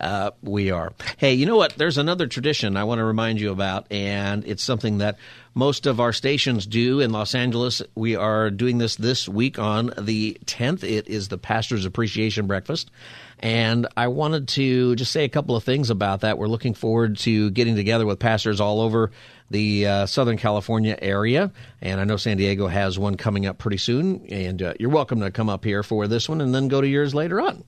Uh, 0.00 0.32
we 0.42 0.70
are. 0.72 0.92
Hey, 1.16 1.34
you 1.34 1.46
know 1.46 1.56
what? 1.56 1.74
There's 1.74 1.96
another 1.96 2.26
tradition 2.26 2.76
I 2.76 2.84
want 2.84 2.98
to 2.98 3.04
remind 3.04 3.40
you 3.40 3.52
about, 3.52 3.86
and 3.92 4.44
it's 4.44 4.62
something 4.62 4.98
that 4.98 5.16
most 5.54 5.86
of 5.86 6.00
our 6.00 6.12
stations 6.12 6.66
do 6.66 6.98
in 6.98 7.12
Los 7.12 7.36
Angeles. 7.36 7.82
We 7.94 8.16
are 8.16 8.50
doing 8.50 8.78
this 8.78 8.96
this 8.96 9.28
week 9.28 9.60
on 9.60 9.92
the 9.96 10.38
10th. 10.44 10.82
It 10.82 11.06
is 11.06 11.28
the 11.28 11.38
Pastor's 11.38 11.84
Appreciation 11.84 12.48
Breakfast. 12.48 12.90
And 13.38 13.86
I 13.96 14.08
wanted 14.08 14.48
to 14.48 14.96
just 14.96 15.12
say 15.12 15.24
a 15.24 15.28
couple 15.28 15.54
of 15.54 15.62
things 15.62 15.90
about 15.90 16.20
that. 16.22 16.36
We're 16.36 16.48
looking 16.48 16.74
forward 16.74 17.18
to 17.18 17.50
getting 17.50 17.76
together 17.76 18.06
with 18.06 18.18
pastors 18.18 18.60
all 18.60 18.80
over 18.80 19.12
the 19.52 19.86
uh, 19.86 20.06
Southern 20.06 20.38
California 20.38 20.98
area. 21.00 21.52
And 21.80 22.00
I 22.00 22.04
know 22.04 22.16
San 22.16 22.38
Diego 22.38 22.66
has 22.66 22.98
one 22.98 23.16
coming 23.16 23.46
up 23.46 23.58
pretty 23.58 23.76
soon. 23.76 24.26
And 24.28 24.62
uh, 24.62 24.74
you're 24.80 24.90
welcome 24.90 25.20
to 25.20 25.30
come 25.30 25.48
up 25.48 25.64
here 25.64 25.82
for 25.82 26.08
this 26.08 26.28
one 26.28 26.40
and 26.40 26.54
then 26.54 26.68
go 26.68 26.80
to 26.80 26.88
yours 26.88 27.14
later 27.14 27.40
on. 27.40 27.62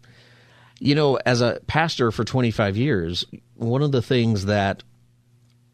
You 0.81 0.95
know, 0.95 1.17
as 1.25 1.41
a 1.41 1.61
pastor 1.67 2.11
for 2.11 2.25
25 2.25 2.77
years, 2.77 3.25
one 3.55 3.83
of 3.83 3.93
the 3.93 4.03
things 4.03 4.47
that 4.47 4.83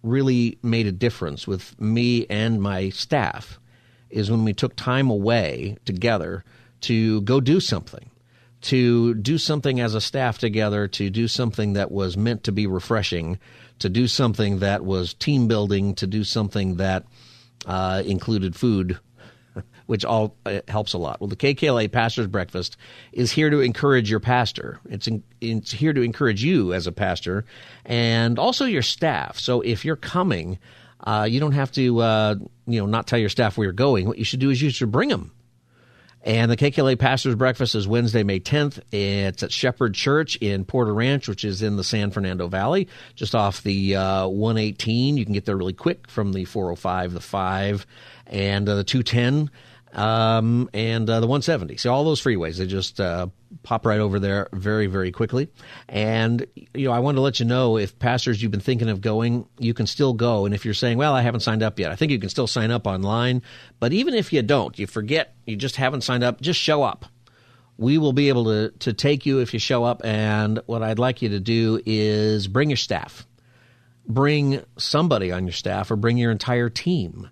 really 0.02 0.58
made 0.62 0.86
a 0.86 0.92
difference 0.92 1.46
with 1.46 1.78
me 1.80 2.26
and 2.28 2.60
my 2.60 2.90
staff 2.90 3.58
is 4.10 4.30
when 4.30 4.44
we 4.44 4.52
took 4.52 4.74
time 4.76 5.10
away 5.10 5.76
together 5.84 6.44
to 6.82 7.20
go 7.22 7.40
do 7.40 7.60
something, 7.60 8.10
to 8.62 9.14
do 9.14 9.38
something 9.38 9.80
as 9.80 9.94
a 9.94 10.00
staff 10.00 10.38
together, 10.38 10.88
to 10.88 11.10
do 11.10 11.28
something 11.28 11.74
that 11.74 11.90
was 11.90 12.16
meant 12.16 12.44
to 12.44 12.52
be 12.52 12.66
refreshing, 12.66 13.38
to 13.80 13.88
do 13.88 14.06
something 14.06 14.60
that 14.60 14.84
was 14.84 15.14
team 15.14 15.48
building, 15.48 15.94
to 15.96 16.06
do 16.06 16.24
something 16.24 16.76
that 16.76 17.04
uh, 17.66 18.02
included 18.06 18.56
food 18.56 18.98
which 19.86 20.04
all 20.04 20.36
uh, 20.46 20.60
helps 20.68 20.92
a 20.92 20.98
lot. 20.98 21.20
Well, 21.20 21.28
the 21.28 21.36
KKLA 21.36 21.90
Pastor's 21.90 22.26
Breakfast 22.26 22.76
is 23.12 23.32
here 23.32 23.50
to 23.50 23.60
encourage 23.60 24.10
your 24.10 24.20
pastor. 24.20 24.80
It's, 24.88 25.08
in, 25.08 25.22
it's 25.40 25.72
here 25.72 25.92
to 25.92 26.02
encourage 26.02 26.44
you 26.44 26.72
as 26.72 26.86
a 26.86 26.92
pastor 26.92 27.44
and 27.84 28.38
also 28.38 28.64
your 28.64 28.82
staff. 28.82 29.38
So 29.38 29.60
if 29.62 29.84
you're 29.84 29.96
coming, 29.96 30.58
uh, 31.04 31.26
you 31.28 31.40
don't 31.40 31.52
have 31.52 31.72
to, 31.72 32.00
uh, 32.00 32.34
you 32.66 32.80
know, 32.80 32.86
not 32.86 33.06
tell 33.06 33.18
your 33.18 33.28
staff 33.28 33.56
where 33.56 33.64
you're 33.64 33.72
going. 33.72 34.06
What 34.06 34.18
you 34.18 34.24
should 34.24 34.40
do 34.40 34.50
is 34.50 34.62
you 34.62 34.70
should 34.70 34.92
bring 34.92 35.08
them. 35.08 35.32
And 36.22 36.50
the 36.50 36.56
KKLA 36.56 36.98
Pastor's 36.98 37.34
Breakfast 37.34 37.74
is 37.74 37.88
Wednesday, 37.88 38.22
May 38.22 38.40
10th. 38.40 38.80
It's 38.92 39.42
at 39.42 39.50
Shepherd 39.50 39.94
Church 39.94 40.36
in 40.36 40.66
Porter 40.66 40.92
Ranch, 40.92 41.28
which 41.28 41.46
is 41.46 41.62
in 41.62 41.76
the 41.76 41.84
San 41.84 42.10
Fernando 42.10 42.46
Valley, 42.46 42.88
just 43.14 43.34
off 43.34 43.62
the 43.62 43.96
uh, 43.96 44.26
118. 44.28 45.16
You 45.16 45.24
can 45.24 45.32
get 45.32 45.46
there 45.46 45.56
really 45.56 45.72
quick 45.72 46.10
from 46.10 46.34
the 46.34 46.44
405, 46.44 47.14
the 47.14 47.20
5, 47.20 47.86
and 48.26 48.68
uh, 48.68 48.76
the 48.76 48.84
210 48.84 49.50
um, 49.92 50.70
and 50.72 51.08
uh, 51.08 51.20
the 51.20 51.26
170. 51.26 51.76
So 51.76 51.92
all 51.92 52.04
those 52.04 52.22
freeways, 52.22 52.58
they 52.58 52.66
just 52.66 53.00
uh, 53.00 53.28
pop 53.62 53.84
right 53.84 54.00
over 54.00 54.18
there 54.18 54.48
very, 54.52 54.86
very 54.86 55.10
quickly. 55.10 55.48
And 55.88 56.46
you 56.74 56.86
know, 56.86 56.92
I 56.92 57.00
wanted 57.00 57.16
to 57.16 57.22
let 57.22 57.40
you 57.40 57.46
know 57.46 57.76
if 57.76 57.98
pastors 57.98 58.42
you've 58.42 58.50
been 58.50 58.60
thinking 58.60 58.88
of 58.88 59.00
going, 59.00 59.46
you 59.58 59.74
can 59.74 59.86
still 59.86 60.12
go. 60.12 60.46
And 60.46 60.54
if 60.54 60.64
you're 60.64 60.74
saying, 60.74 60.98
"Well, 60.98 61.14
I 61.14 61.22
haven't 61.22 61.40
signed 61.40 61.62
up 61.62 61.78
yet," 61.78 61.90
I 61.90 61.96
think 61.96 62.12
you 62.12 62.18
can 62.18 62.28
still 62.28 62.46
sign 62.46 62.70
up 62.70 62.86
online. 62.86 63.42
But 63.78 63.92
even 63.92 64.14
if 64.14 64.32
you 64.32 64.42
don't, 64.42 64.78
you 64.78 64.86
forget, 64.86 65.34
you 65.46 65.56
just 65.56 65.76
haven't 65.76 66.02
signed 66.02 66.24
up, 66.24 66.40
just 66.40 66.60
show 66.60 66.82
up. 66.82 67.06
We 67.76 67.98
will 67.98 68.12
be 68.12 68.28
able 68.28 68.44
to 68.44 68.70
to 68.80 68.92
take 68.92 69.26
you 69.26 69.40
if 69.40 69.52
you 69.52 69.58
show 69.58 69.84
up. 69.84 70.02
And 70.04 70.60
what 70.66 70.82
I'd 70.82 70.98
like 70.98 71.22
you 71.22 71.30
to 71.30 71.40
do 71.40 71.80
is 71.84 72.46
bring 72.46 72.70
your 72.70 72.76
staff, 72.76 73.26
bring 74.06 74.62
somebody 74.76 75.32
on 75.32 75.44
your 75.44 75.52
staff, 75.52 75.90
or 75.90 75.96
bring 75.96 76.16
your 76.16 76.30
entire 76.30 76.68
team 76.68 77.30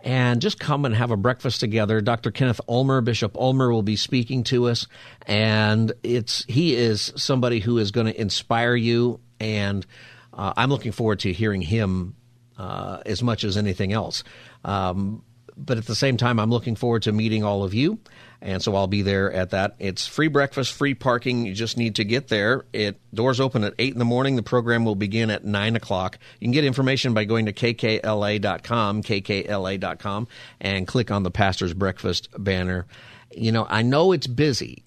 and 0.00 0.40
just 0.40 0.58
come 0.58 0.84
and 0.84 0.94
have 0.94 1.10
a 1.10 1.16
breakfast 1.16 1.60
together. 1.60 2.00
Dr. 2.00 2.30
Kenneth 2.30 2.60
Ulmer, 2.68 3.00
Bishop 3.00 3.36
Ulmer, 3.36 3.72
will 3.72 3.82
be 3.82 3.96
speaking 3.96 4.44
to 4.44 4.68
us, 4.68 4.86
and 5.26 5.92
it's 6.02 6.44
he 6.46 6.74
is 6.74 7.12
somebody 7.16 7.60
who 7.60 7.78
is 7.78 7.90
going 7.90 8.06
to 8.06 8.20
inspire 8.20 8.76
you, 8.76 9.20
and 9.40 9.84
uh, 10.32 10.52
I'm 10.56 10.70
looking 10.70 10.92
forward 10.92 11.20
to 11.20 11.32
hearing 11.32 11.62
him 11.62 12.14
uh, 12.56 12.98
as 13.06 13.22
much 13.22 13.44
as 13.44 13.56
anything 13.56 13.92
else. 13.92 14.24
Um, 14.64 15.22
but 15.56 15.78
at 15.78 15.86
the 15.86 15.94
same 15.94 16.16
time, 16.16 16.38
I'm 16.38 16.50
looking 16.50 16.76
forward 16.76 17.02
to 17.02 17.12
meeting 17.12 17.42
all 17.42 17.64
of 17.64 17.74
you. 17.74 17.98
And 18.40 18.62
so 18.62 18.76
I'll 18.76 18.86
be 18.86 19.02
there 19.02 19.32
at 19.32 19.50
that. 19.50 19.74
It's 19.78 20.06
free 20.06 20.28
breakfast, 20.28 20.72
free 20.72 20.94
parking. 20.94 21.44
You 21.44 21.54
just 21.54 21.76
need 21.76 21.96
to 21.96 22.04
get 22.04 22.28
there. 22.28 22.64
It 22.72 22.96
doors 23.12 23.40
open 23.40 23.64
at 23.64 23.74
eight 23.78 23.92
in 23.92 23.98
the 23.98 24.04
morning. 24.04 24.36
The 24.36 24.42
program 24.42 24.84
will 24.84 24.94
begin 24.94 25.30
at 25.30 25.44
nine 25.44 25.74
o'clock. 25.74 26.18
You 26.38 26.46
can 26.46 26.52
get 26.52 26.64
information 26.64 27.14
by 27.14 27.24
going 27.24 27.46
to 27.46 27.52
kkla.com, 27.52 29.02
kkla.com, 29.02 30.28
and 30.60 30.86
click 30.86 31.10
on 31.10 31.24
the 31.24 31.30
pastor's 31.32 31.74
breakfast 31.74 32.28
banner. 32.38 32.86
You 33.34 33.50
know, 33.50 33.66
I 33.68 33.82
know 33.82 34.12
it's 34.12 34.28
busy. 34.28 34.84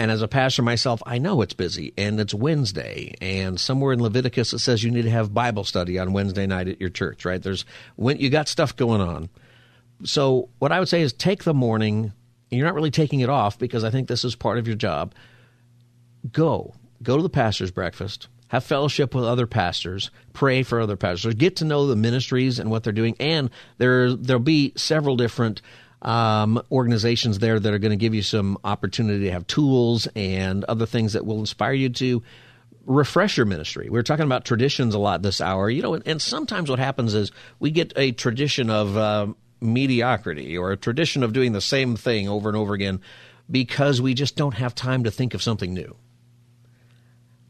And 0.00 0.10
as 0.10 0.22
a 0.22 0.28
pastor 0.28 0.62
myself, 0.62 1.02
I 1.06 1.18
know 1.18 1.42
it's 1.42 1.54
busy 1.54 1.92
and 1.98 2.20
it's 2.20 2.32
Wednesday. 2.32 3.14
And 3.20 3.58
somewhere 3.58 3.92
in 3.92 4.02
Leviticus 4.02 4.52
it 4.52 4.60
says 4.60 4.84
you 4.84 4.92
need 4.92 5.02
to 5.02 5.10
have 5.10 5.34
Bible 5.34 5.64
study 5.64 5.98
on 5.98 6.12
Wednesday 6.12 6.46
night 6.46 6.68
at 6.68 6.80
your 6.80 6.90
church, 6.90 7.24
right? 7.24 7.42
There's 7.42 7.64
when 7.96 8.18
you 8.18 8.30
got 8.30 8.48
stuff 8.48 8.76
going 8.76 9.00
on. 9.00 9.28
So 10.04 10.48
what 10.60 10.70
I 10.70 10.78
would 10.78 10.88
say 10.88 11.02
is 11.02 11.12
take 11.12 11.42
the 11.42 11.54
morning. 11.54 12.12
You're 12.50 12.66
not 12.66 12.74
really 12.74 12.90
taking 12.90 13.20
it 13.20 13.28
off 13.28 13.58
because 13.58 13.84
I 13.84 13.90
think 13.90 14.08
this 14.08 14.24
is 14.24 14.34
part 14.34 14.58
of 14.58 14.66
your 14.66 14.76
job. 14.76 15.14
Go. 16.32 16.74
Go 17.02 17.16
to 17.16 17.22
the 17.22 17.28
pastor's 17.28 17.70
breakfast. 17.70 18.28
Have 18.48 18.64
fellowship 18.64 19.14
with 19.14 19.24
other 19.24 19.46
pastors. 19.46 20.10
Pray 20.32 20.62
for 20.62 20.80
other 20.80 20.96
pastors. 20.96 21.34
Get 21.34 21.56
to 21.56 21.64
know 21.64 21.86
the 21.86 21.96
ministries 21.96 22.58
and 22.58 22.70
what 22.70 22.82
they're 22.82 22.92
doing. 22.92 23.14
And 23.20 23.50
there 23.76 24.14
there'll 24.14 24.40
be 24.40 24.72
several 24.76 25.16
different 25.16 25.60
um, 26.00 26.62
organizations 26.70 27.40
there 27.40 27.60
that 27.60 27.74
are 27.74 27.78
going 27.78 27.90
to 27.90 27.96
give 27.96 28.14
you 28.14 28.22
some 28.22 28.56
opportunity 28.64 29.24
to 29.24 29.32
have 29.32 29.46
tools 29.46 30.08
and 30.14 30.64
other 30.64 30.86
things 30.86 31.12
that 31.12 31.26
will 31.26 31.40
inspire 31.40 31.72
you 31.72 31.90
to 31.90 32.22
refresh 32.86 33.36
your 33.36 33.46
ministry. 33.46 33.90
We 33.90 33.98
are 33.98 34.04
talking 34.04 34.24
about 34.24 34.44
traditions 34.44 34.94
a 34.94 34.98
lot 34.98 35.20
this 35.22 35.40
hour, 35.40 35.68
you 35.68 35.82
know, 35.82 35.94
and 35.94 36.22
sometimes 36.22 36.70
what 36.70 36.78
happens 36.78 37.14
is 37.14 37.32
we 37.58 37.70
get 37.70 37.92
a 37.96 38.12
tradition 38.12 38.70
of 38.70 38.96
uh, 38.96 39.26
mediocrity 39.60 40.56
or 40.56 40.72
a 40.72 40.76
tradition 40.76 41.22
of 41.22 41.32
doing 41.32 41.52
the 41.52 41.60
same 41.60 41.96
thing 41.96 42.28
over 42.28 42.48
and 42.48 42.56
over 42.56 42.74
again 42.74 43.00
because 43.50 44.00
we 44.00 44.14
just 44.14 44.36
don't 44.36 44.54
have 44.54 44.74
time 44.74 45.04
to 45.04 45.10
think 45.10 45.34
of 45.34 45.42
something 45.42 45.72
new. 45.72 45.96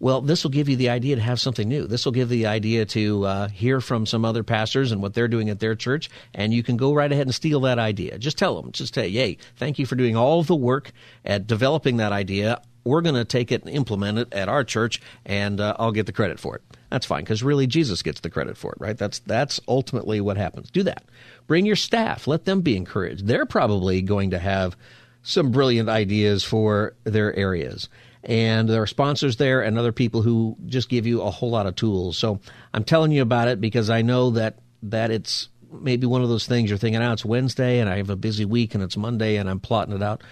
Well, 0.01 0.21
this 0.21 0.45
will 0.45 0.53
give 0.53 0.69
you 0.69 0.77
the 0.77 0.91
idea 0.91 1.17
to 1.17 1.23
have 1.23 1.41
something 1.41 1.69
new. 1.69 1.89
This 1.89 2.05
will 2.05 2.13
give 2.13 2.29
the 2.29 2.47
idea 2.47 2.85
to 2.87 3.25
uh, 3.25 3.49
hear 3.49 3.81
from 3.81 4.07
some 4.07 4.25
other 4.25 4.45
pastors 4.45 4.93
and 4.93 5.03
what 5.03 5.13
they're 5.13 5.27
doing 5.27 5.51
at 5.51 5.59
their 5.59 5.75
church, 5.75 6.09
and 6.33 6.55
you 6.55 6.63
can 6.63 6.77
go 6.77 6.95
right 6.95 7.11
ahead 7.11 7.27
and 7.27 7.35
steal 7.35 7.61
that 7.61 7.81
idea. 7.81 8.17
Just 8.17 8.39
tell 8.39 8.63
them, 8.63 8.71
just 8.71 8.95
say, 8.95 9.09
"Yay, 9.09 9.39
thank 9.57 9.79
you 9.79 9.87
for 9.87 9.97
doing 9.97 10.17
all 10.17 10.45
the 10.45 10.55
work 10.55 10.93
at 11.25 11.49
developing 11.49 11.97
that 11.97 12.13
idea. 12.13 12.63
We're 12.85 13.01
going 13.01 13.17
to 13.17 13.25
take 13.25 13.51
it 13.51 13.65
and 13.65 13.75
implement 13.75 14.19
it 14.19 14.33
at 14.33 14.49
our 14.49 14.63
church, 14.63 15.01
and 15.27 15.61
uh, 15.61 15.75
I'll 15.81 15.93
get 15.93 16.07
the 16.07 16.13
credit 16.13 16.39
for 16.39 16.55
it." 16.55 16.63
That's 16.91 17.07
fine 17.07 17.23
because 17.23 17.43
really 17.43 17.67
Jesus 17.67 18.03
gets 18.03 18.21
the 18.21 18.31
credit 18.31 18.57
for 18.57 18.73
it, 18.73 18.81
right? 18.81 18.97
That's 18.97 19.19
that's 19.21 19.61
ultimately 19.69 20.21
what 20.21 20.37
happens. 20.37 20.71
Do 20.71 20.83
that. 20.85 21.05
Bring 21.47 21.67
your 21.67 21.77
staff. 21.77 22.27
Let 22.27 22.45
them 22.45 22.63
be 22.63 22.77
encouraged. 22.77 23.27
They're 23.27 23.47
probably 23.47 24.01
going 24.03 24.31
to 24.31 24.39
have 24.39 24.77
some 25.23 25.51
brilliant 25.51 25.89
ideas 25.89 26.45
for 26.45 26.95
their 27.05 27.35
areas. 27.37 27.89
And 28.25 28.69
there 28.69 28.83
are 28.83 28.87
sponsors 28.87 29.37
there 29.37 29.63
and 29.63 29.79
other 29.79 29.93
people 29.93 30.23
who 30.23 30.57
just 30.67 30.89
give 30.89 31.07
you 31.07 31.23
a 31.23 31.31
whole 31.31 31.51
lot 31.51 31.67
of 31.67 31.77
tools. 31.77 32.17
So 32.17 32.41
I'm 32.73 32.85
telling 32.85 33.13
you 33.13 33.23
about 33.23 33.49
it 33.49 33.61
because 33.61 33.91
I 33.91 34.03
know 34.03 34.31
that 34.31 34.59
that 34.85 35.11
it's 35.11 35.49
maybe 35.71 36.07
one 36.07 36.23
of 36.23 36.29
those 36.29 36.47
things 36.47 36.71
you're 36.71 36.79
thinking, 36.79 37.03
oh, 37.03 37.13
it's 37.13 37.25
Wednesday 37.25 37.79
and 37.79 37.91
I 37.91 37.99
have 37.99 38.11
a 38.11 38.17
busy 38.17 38.45
week 38.45 38.75
and 38.75 38.83
it's 38.83 38.97
Monday 38.97 39.37
and 39.37 39.51
I'm 39.51 39.61
plotting 39.61 39.95
it 39.95 40.03
out. 40.03 40.23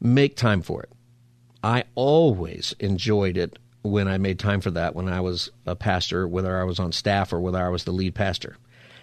Make 0.00 0.36
time 0.36 0.62
for 0.62 0.82
it. 0.82 0.90
I 1.62 1.84
always 1.94 2.74
enjoyed 2.80 3.36
it 3.36 3.58
when 3.84 4.08
I 4.08 4.16
made 4.16 4.38
time 4.38 4.62
for 4.62 4.70
that 4.70 4.96
when 4.96 5.08
I 5.08 5.20
was 5.20 5.50
a 5.66 5.76
pastor, 5.76 6.26
whether 6.26 6.58
I 6.58 6.64
was 6.64 6.78
on 6.78 6.90
staff 6.90 7.34
or 7.34 7.40
whether 7.40 7.64
I 7.64 7.68
was 7.68 7.84
the 7.84 7.92
lead 7.92 8.14
pastor. 8.14 8.56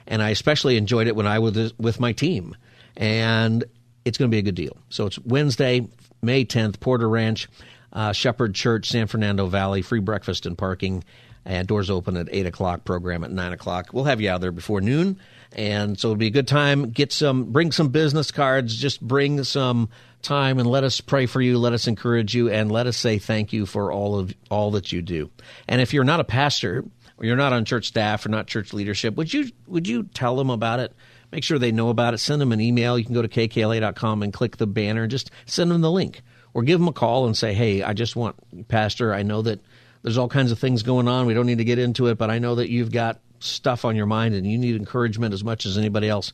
And 0.07 0.23
I 0.23 0.31
especially 0.31 0.75
enjoyed 0.75 1.07
it 1.07 1.15
when 1.15 1.27
I 1.27 1.37
was 1.37 1.77
with 1.77 1.99
my 1.99 2.13
team. 2.13 2.57
And 2.97 3.63
it's 4.03 4.17
going 4.17 4.29
to 4.29 4.35
be 4.35 4.39
a 4.39 4.41
good 4.41 4.55
deal. 4.55 4.75
So 4.89 5.05
it's 5.05 5.19
Wednesday, 5.19 5.87
May 6.23 6.45
10th, 6.45 6.79
Porter 6.79 7.07
Ranch, 7.07 7.47
uh, 7.93 8.11
Shepherd 8.11 8.55
Church, 8.55 8.89
San 8.89 9.05
Fernando 9.05 9.45
Valley, 9.45 9.83
free 9.83 9.99
breakfast 9.99 10.47
and 10.47 10.57
parking. 10.57 11.03
And 11.45 11.67
doors 11.67 11.91
open 11.91 12.17
at 12.17 12.27
8 12.31 12.47
o'clock, 12.47 12.83
program 12.83 13.23
at 13.23 13.31
9 13.31 13.53
o'clock. 13.53 13.89
We'll 13.93 14.05
have 14.05 14.19
you 14.19 14.31
out 14.31 14.41
there 14.41 14.51
before 14.51 14.81
noon. 14.81 15.19
And 15.51 15.99
so 15.99 16.09
it'll 16.09 16.17
be 16.17 16.27
a 16.27 16.31
good 16.31 16.47
time. 16.47 16.89
Get 16.89 17.11
some, 17.11 17.51
bring 17.51 17.71
some 17.71 17.89
business 17.89 18.31
cards, 18.31 18.75
just 18.75 18.99
bring 18.99 19.43
some 19.43 19.89
time 20.21 20.59
and 20.59 20.69
let 20.69 20.83
us 20.83 21.01
pray 21.01 21.25
for 21.25 21.41
you, 21.41 21.57
let 21.57 21.73
us 21.73 21.87
encourage 21.87 22.35
you, 22.35 22.49
and 22.49 22.71
let 22.71 22.87
us 22.87 22.97
say 22.97 23.17
thank 23.17 23.53
you 23.53 23.65
for 23.65 23.91
all 23.91 24.17
of 24.17 24.33
all 24.49 24.71
that 24.71 24.91
you 24.91 25.01
do. 25.01 25.29
And 25.67 25.81
if 25.81 25.93
you're 25.93 26.03
not 26.03 26.19
a 26.19 26.25
pastor 26.25 26.85
or 27.17 27.25
you're 27.25 27.35
not 27.35 27.53
on 27.53 27.65
church 27.65 27.87
staff 27.87 28.25
or 28.25 28.29
not 28.29 28.47
church 28.47 28.73
leadership, 28.73 29.15
would 29.15 29.33
you 29.33 29.51
would 29.67 29.87
you 29.87 30.03
tell 30.03 30.35
them 30.35 30.49
about 30.49 30.79
it? 30.79 30.93
make 31.31 31.43
sure 31.43 31.57
they 31.57 31.71
know 31.71 31.89
about 31.89 32.13
it. 32.13 32.19
Send 32.19 32.41
them 32.41 32.51
an 32.51 32.61
email. 32.61 32.97
You 32.97 33.05
can 33.05 33.13
go 33.13 33.21
to 33.21 33.27
kkla.com 33.27 34.23
and 34.23 34.33
click 34.33 34.57
the 34.57 34.67
banner. 34.67 35.03
And 35.03 35.11
just 35.11 35.31
send 35.45 35.71
them 35.71 35.81
the 35.81 35.91
link 35.91 36.21
or 36.53 36.63
give 36.63 36.79
them 36.79 36.87
a 36.87 36.93
call 36.93 37.25
and 37.25 37.35
say, 37.35 37.53
hey, 37.53 37.81
I 37.83 37.93
just 37.93 38.15
want, 38.15 38.67
Pastor, 38.67 39.13
I 39.13 39.23
know 39.23 39.41
that 39.41 39.61
there's 40.03 40.17
all 40.17 40.27
kinds 40.27 40.51
of 40.51 40.59
things 40.59 40.83
going 40.83 41.07
on. 41.07 41.25
We 41.25 41.33
don't 41.33 41.45
need 41.45 41.59
to 41.59 41.63
get 41.63 41.79
into 41.79 42.07
it, 42.07 42.17
but 42.17 42.29
I 42.29 42.39
know 42.39 42.55
that 42.55 42.69
you've 42.69 42.91
got 42.91 43.19
stuff 43.39 43.85
on 43.85 43.95
your 43.95 44.05
mind 44.05 44.35
and 44.35 44.45
you 44.45 44.57
need 44.57 44.75
encouragement 44.75 45.33
as 45.33 45.43
much 45.43 45.65
as 45.65 45.77
anybody 45.77 46.09
else. 46.09 46.33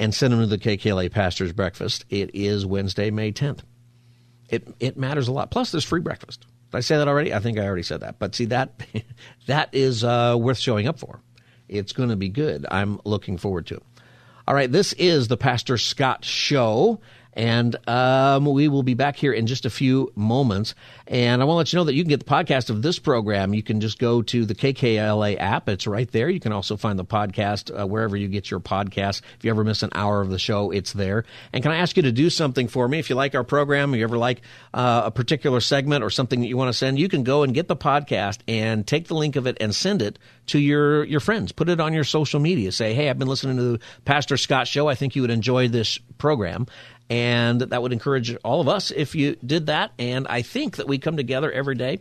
And 0.00 0.12
send 0.12 0.32
them 0.32 0.40
to 0.40 0.46
the 0.46 0.58
KKLA 0.58 1.12
Pastors 1.12 1.52
Breakfast. 1.52 2.06
It 2.08 2.30
is 2.34 2.66
Wednesday, 2.66 3.10
May 3.10 3.30
10th. 3.32 3.60
It, 4.48 4.66
it 4.80 4.96
matters 4.96 5.28
a 5.28 5.32
lot. 5.32 5.50
Plus, 5.50 5.70
there's 5.70 5.84
free 5.84 6.00
breakfast. 6.00 6.46
Did 6.70 6.78
I 6.78 6.80
say 6.80 6.96
that 6.96 7.06
already? 7.06 7.34
I 7.34 7.38
think 7.38 7.58
I 7.58 7.66
already 7.66 7.82
said 7.82 8.00
that. 8.00 8.18
But 8.18 8.34
see, 8.34 8.46
that 8.46 8.82
that 9.46 9.68
is 9.72 10.02
uh, 10.02 10.36
worth 10.38 10.58
showing 10.58 10.88
up 10.88 10.98
for. 10.98 11.20
It's 11.68 11.92
going 11.92 12.08
to 12.08 12.16
be 12.16 12.28
good. 12.28 12.66
I'm 12.70 13.00
looking 13.04 13.36
forward 13.36 13.66
to 13.68 13.76
it. 13.76 13.82
All 14.48 14.54
right, 14.54 14.72
this 14.72 14.92
is 14.94 15.28
the 15.28 15.36
Pastor 15.36 15.78
Scott 15.78 16.24
Show. 16.24 17.00
And 17.32 17.76
um, 17.88 18.44
we 18.44 18.68
will 18.68 18.82
be 18.82 18.94
back 18.94 19.16
here 19.16 19.32
in 19.32 19.46
just 19.46 19.64
a 19.64 19.70
few 19.70 20.12
moments. 20.16 20.74
And 21.06 21.40
I 21.40 21.44
want 21.44 21.54
to 21.54 21.58
let 21.58 21.72
you 21.72 21.76
know 21.78 21.84
that 21.84 21.94
you 21.94 22.02
can 22.02 22.08
get 22.08 22.20
the 22.20 22.26
podcast 22.26 22.70
of 22.70 22.82
this 22.82 22.98
program. 22.98 23.54
You 23.54 23.62
can 23.62 23.80
just 23.80 23.98
go 23.98 24.22
to 24.22 24.44
the 24.44 24.54
KKLA 24.54 25.38
app. 25.38 25.68
It's 25.68 25.86
right 25.86 26.10
there. 26.10 26.28
You 26.28 26.40
can 26.40 26.52
also 26.52 26.76
find 26.76 26.98
the 26.98 27.04
podcast 27.04 27.76
uh, 27.78 27.86
wherever 27.86 28.16
you 28.16 28.28
get 28.28 28.50
your 28.50 28.60
podcast. 28.60 29.22
If 29.38 29.44
you 29.44 29.50
ever 29.50 29.64
miss 29.64 29.82
an 29.82 29.90
hour 29.94 30.20
of 30.20 30.30
the 30.30 30.38
show, 30.38 30.70
it's 30.70 30.92
there. 30.92 31.24
And 31.52 31.62
can 31.62 31.72
I 31.72 31.76
ask 31.76 31.96
you 31.96 32.02
to 32.02 32.12
do 32.12 32.30
something 32.30 32.68
for 32.68 32.86
me? 32.88 32.98
If 32.98 33.10
you 33.10 33.16
like 33.16 33.34
our 33.34 33.44
program, 33.44 33.94
you 33.94 34.04
ever 34.04 34.18
like 34.18 34.42
uh, 34.74 35.02
a 35.06 35.10
particular 35.10 35.60
segment 35.60 36.02
or 36.02 36.10
something 36.10 36.40
that 36.40 36.48
you 36.48 36.56
want 36.56 36.68
to 36.68 36.78
send, 36.78 36.98
you 36.98 37.08
can 37.08 37.22
go 37.22 37.42
and 37.42 37.54
get 37.54 37.68
the 37.68 37.76
podcast 37.76 38.38
and 38.48 38.86
take 38.86 39.08
the 39.08 39.14
link 39.14 39.36
of 39.36 39.46
it 39.46 39.56
and 39.60 39.74
send 39.74 40.02
it 40.02 40.18
to 40.46 40.58
your, 40.58 41.04
your 41.04 41.20
friends. 41.20 41.52
Put 41.52 41.68
it 41.68 41.80
on 41.80 41.92
your 41.92 42.04
social 42.04 42.40
media. 42.40 42.72
Say, 42.72 42.94
hey, 42.94 43.08
I've 43.08 43.18
been 43.18 43.28
listening 43.28 43.56
to 43.56 43.62
the 43.62 43.80
Pastor 44.04 44.36
Scott 44.36 44.66
show. 44.66 44.88
I 44.88 44.94
think 44.94 45.14
you 45.14 45.22
would 45.22 45.30
enjoy 45.30 45.68
this 45.68 45.98
program. 46.18 46.66
And 47.10 47.60
that 47.60 47.82
would 47.82 47.92
encourage 47.92 48.34
all 48.36 48.60
of 48.60 48.68
us 48.68 48.92
if 48.92 49.14
you 49.14 49.36
did 49.44 49.66
that. 49.66 49.90
And 49.98 50.26
I 50.28 50.42
think 50.42 50.76
that 50.76 50.86
we 50.86 50.98
come 50.98 51.16
together 51.16 51.50
every 51.50 51.74
day 51.74 51.98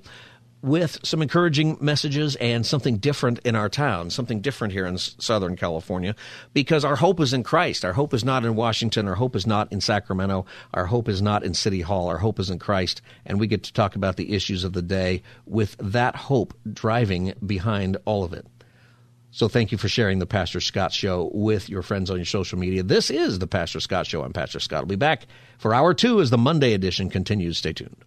with 0.61 0.99
some 1.03 1.21
encouraging 1.21 1.77
messages 1.79 2.35
and 2.35 2.65
something 2.65 2.97
different 2.97 3.39
in 3.39 3.55
our 3.55 3.69
town, 3.69 4.09
something 4.09 4.41
different 4.41 4.73
here 4.73 4.85
in 4.85 4.97
Southern 4.97 5.55
California, 5.55 6.15
because 6.53 6.83
our 6.83 6.97
hope 6.97 7.19
is 7.21 7.33
in 7.33 7.43
Christ. 7.43 7.85
Our 7.85 7.93
hope 7.93 8.13
is 8.13 8.25
not 8.25 8.45
in 8.45 8.55
Washington. 8.55 9.07
Our 9.07 9.15
hope 9.15 9.35
is 9.35 9.47
not 9.47 9.71
in 9.71 9.81
Sacramento. 9.81 10.45
Our 10.73 10.85
hope 10.85 11.07
is 11.07 11.21
not 11.21 11.43
in 11.43 11.53
City 11.53 11.81
Hall. 11.81 12.09
Our 12.09 12.17
hope 12.17 12.39
is 12.39 12.49
in 12.49 12.59
Christ. 12.59 13.01
And 13.25 13.39
we 13.39 13.47
get 13.47 13.63
to 13.63 13.73
talk 13.73 13.95
about 13.95 14.17
the 14.17 14.33
issues 14.33 14.63
of 14.63 14.73
the 14.73 14.81
day 14.81 15.23
with 15.45 15.75
that 15.79 16.15
hope 16.15 16.53
driving 16.71 17.33
behind 17.45 17.97
all 18.05 18.23
of 18.23 18.33
it. 18.33 18.45
So 19.31 19.47
thank 19.47 19.71
you 19.71 19.77
for 19.77 19.87
sharing 19.87 20.19
the 20.19 20.25
Pastor 20.25 20.59
Scott 20.59 20.91
Show 20.91 21.29
with 21.33 21.69
your 21.69 21.83
friends 21.83 22.09
on 22.09 22.17
your 22.17 22.25
social 22.25 22.57
media. 22.57 22.81
This 22.81 23.11
is 23.11 23.37
the 23.39 23.47
Pastor 23.47 23.79
Scott 23.79 24.07
Show. 24.07 24.23
I'm 24.23 24.33
Pastor 24.33 24.59
Scott. 24.59 24.79
I'll 24.79 24.85
be 24.85 24.95
back 24.95 25.27
for 25.59 25.73
hour 25.73 25.93
two 25.93 26.19
as 26.19 26.29
the 26.29 26.37
Monday 26.37 26.73
edition 26.73 27.09
continues. 27.09 27.59
Stay 27.59 27.73
tuned. 27.73 28.03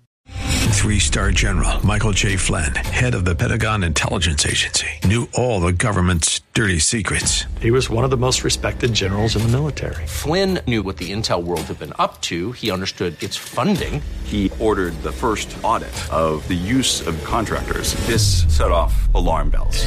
Three 0.73 0.99
star 0.99 1.31
general 1.31 1.85
Michael 1.87 2.11
J. 2.11 2.37
Flynn, 2.37 2.75
head 2.75 3.14
of 3.14 3.25
the 3.25 3.37
Pentagon 3.37 3.85
Intelligence 3.85 4.45
Agency, 4.45 4.89
knew 5.05 5.29
all 5.35 5.61
the 5.61 5.73
government's 5.73 6.41
dirty 6.55 6.81
secrets. 6.81 7.45
He 7.61 7.70
was 7.70 7.89
one 7.89 8.03
of 8.03 8.11
the 8.11 8.16
most 8.16 8.43
respected 8.43 8.93
generals 8.93 9.37
in 9.37 9.43
the 9.43 9.49
military. 9.49 10.05
Flynn 10.07 10.59
knew 10.66 10.83
what 10.83 10.97
the 10.97 11.12
intel 11.12 11.45
world 11.45 11.62
had 11.62 11.79
been 11.79 11.93
up 12.01 12.20
to, 12.23 12.51
he 12.53 12.73
understood 12.73 13.23
its 13.23 13.37
funding. 13.37 14.03
He 14.25 14.51
ordered 14.59 15.01
the 15.05 15.12
first 15.12 15.57
audit 15.62 15.93
of 16.12 16.47
the 16.49 16.55
use 16.55 17.07
of 17.07 17.23
contractors. 17.23 17.95
This 18.07 18.43
set 18.55 18.73
off 18.73 19.09
alarm 19.14 19.51
bells. 19.51 19.87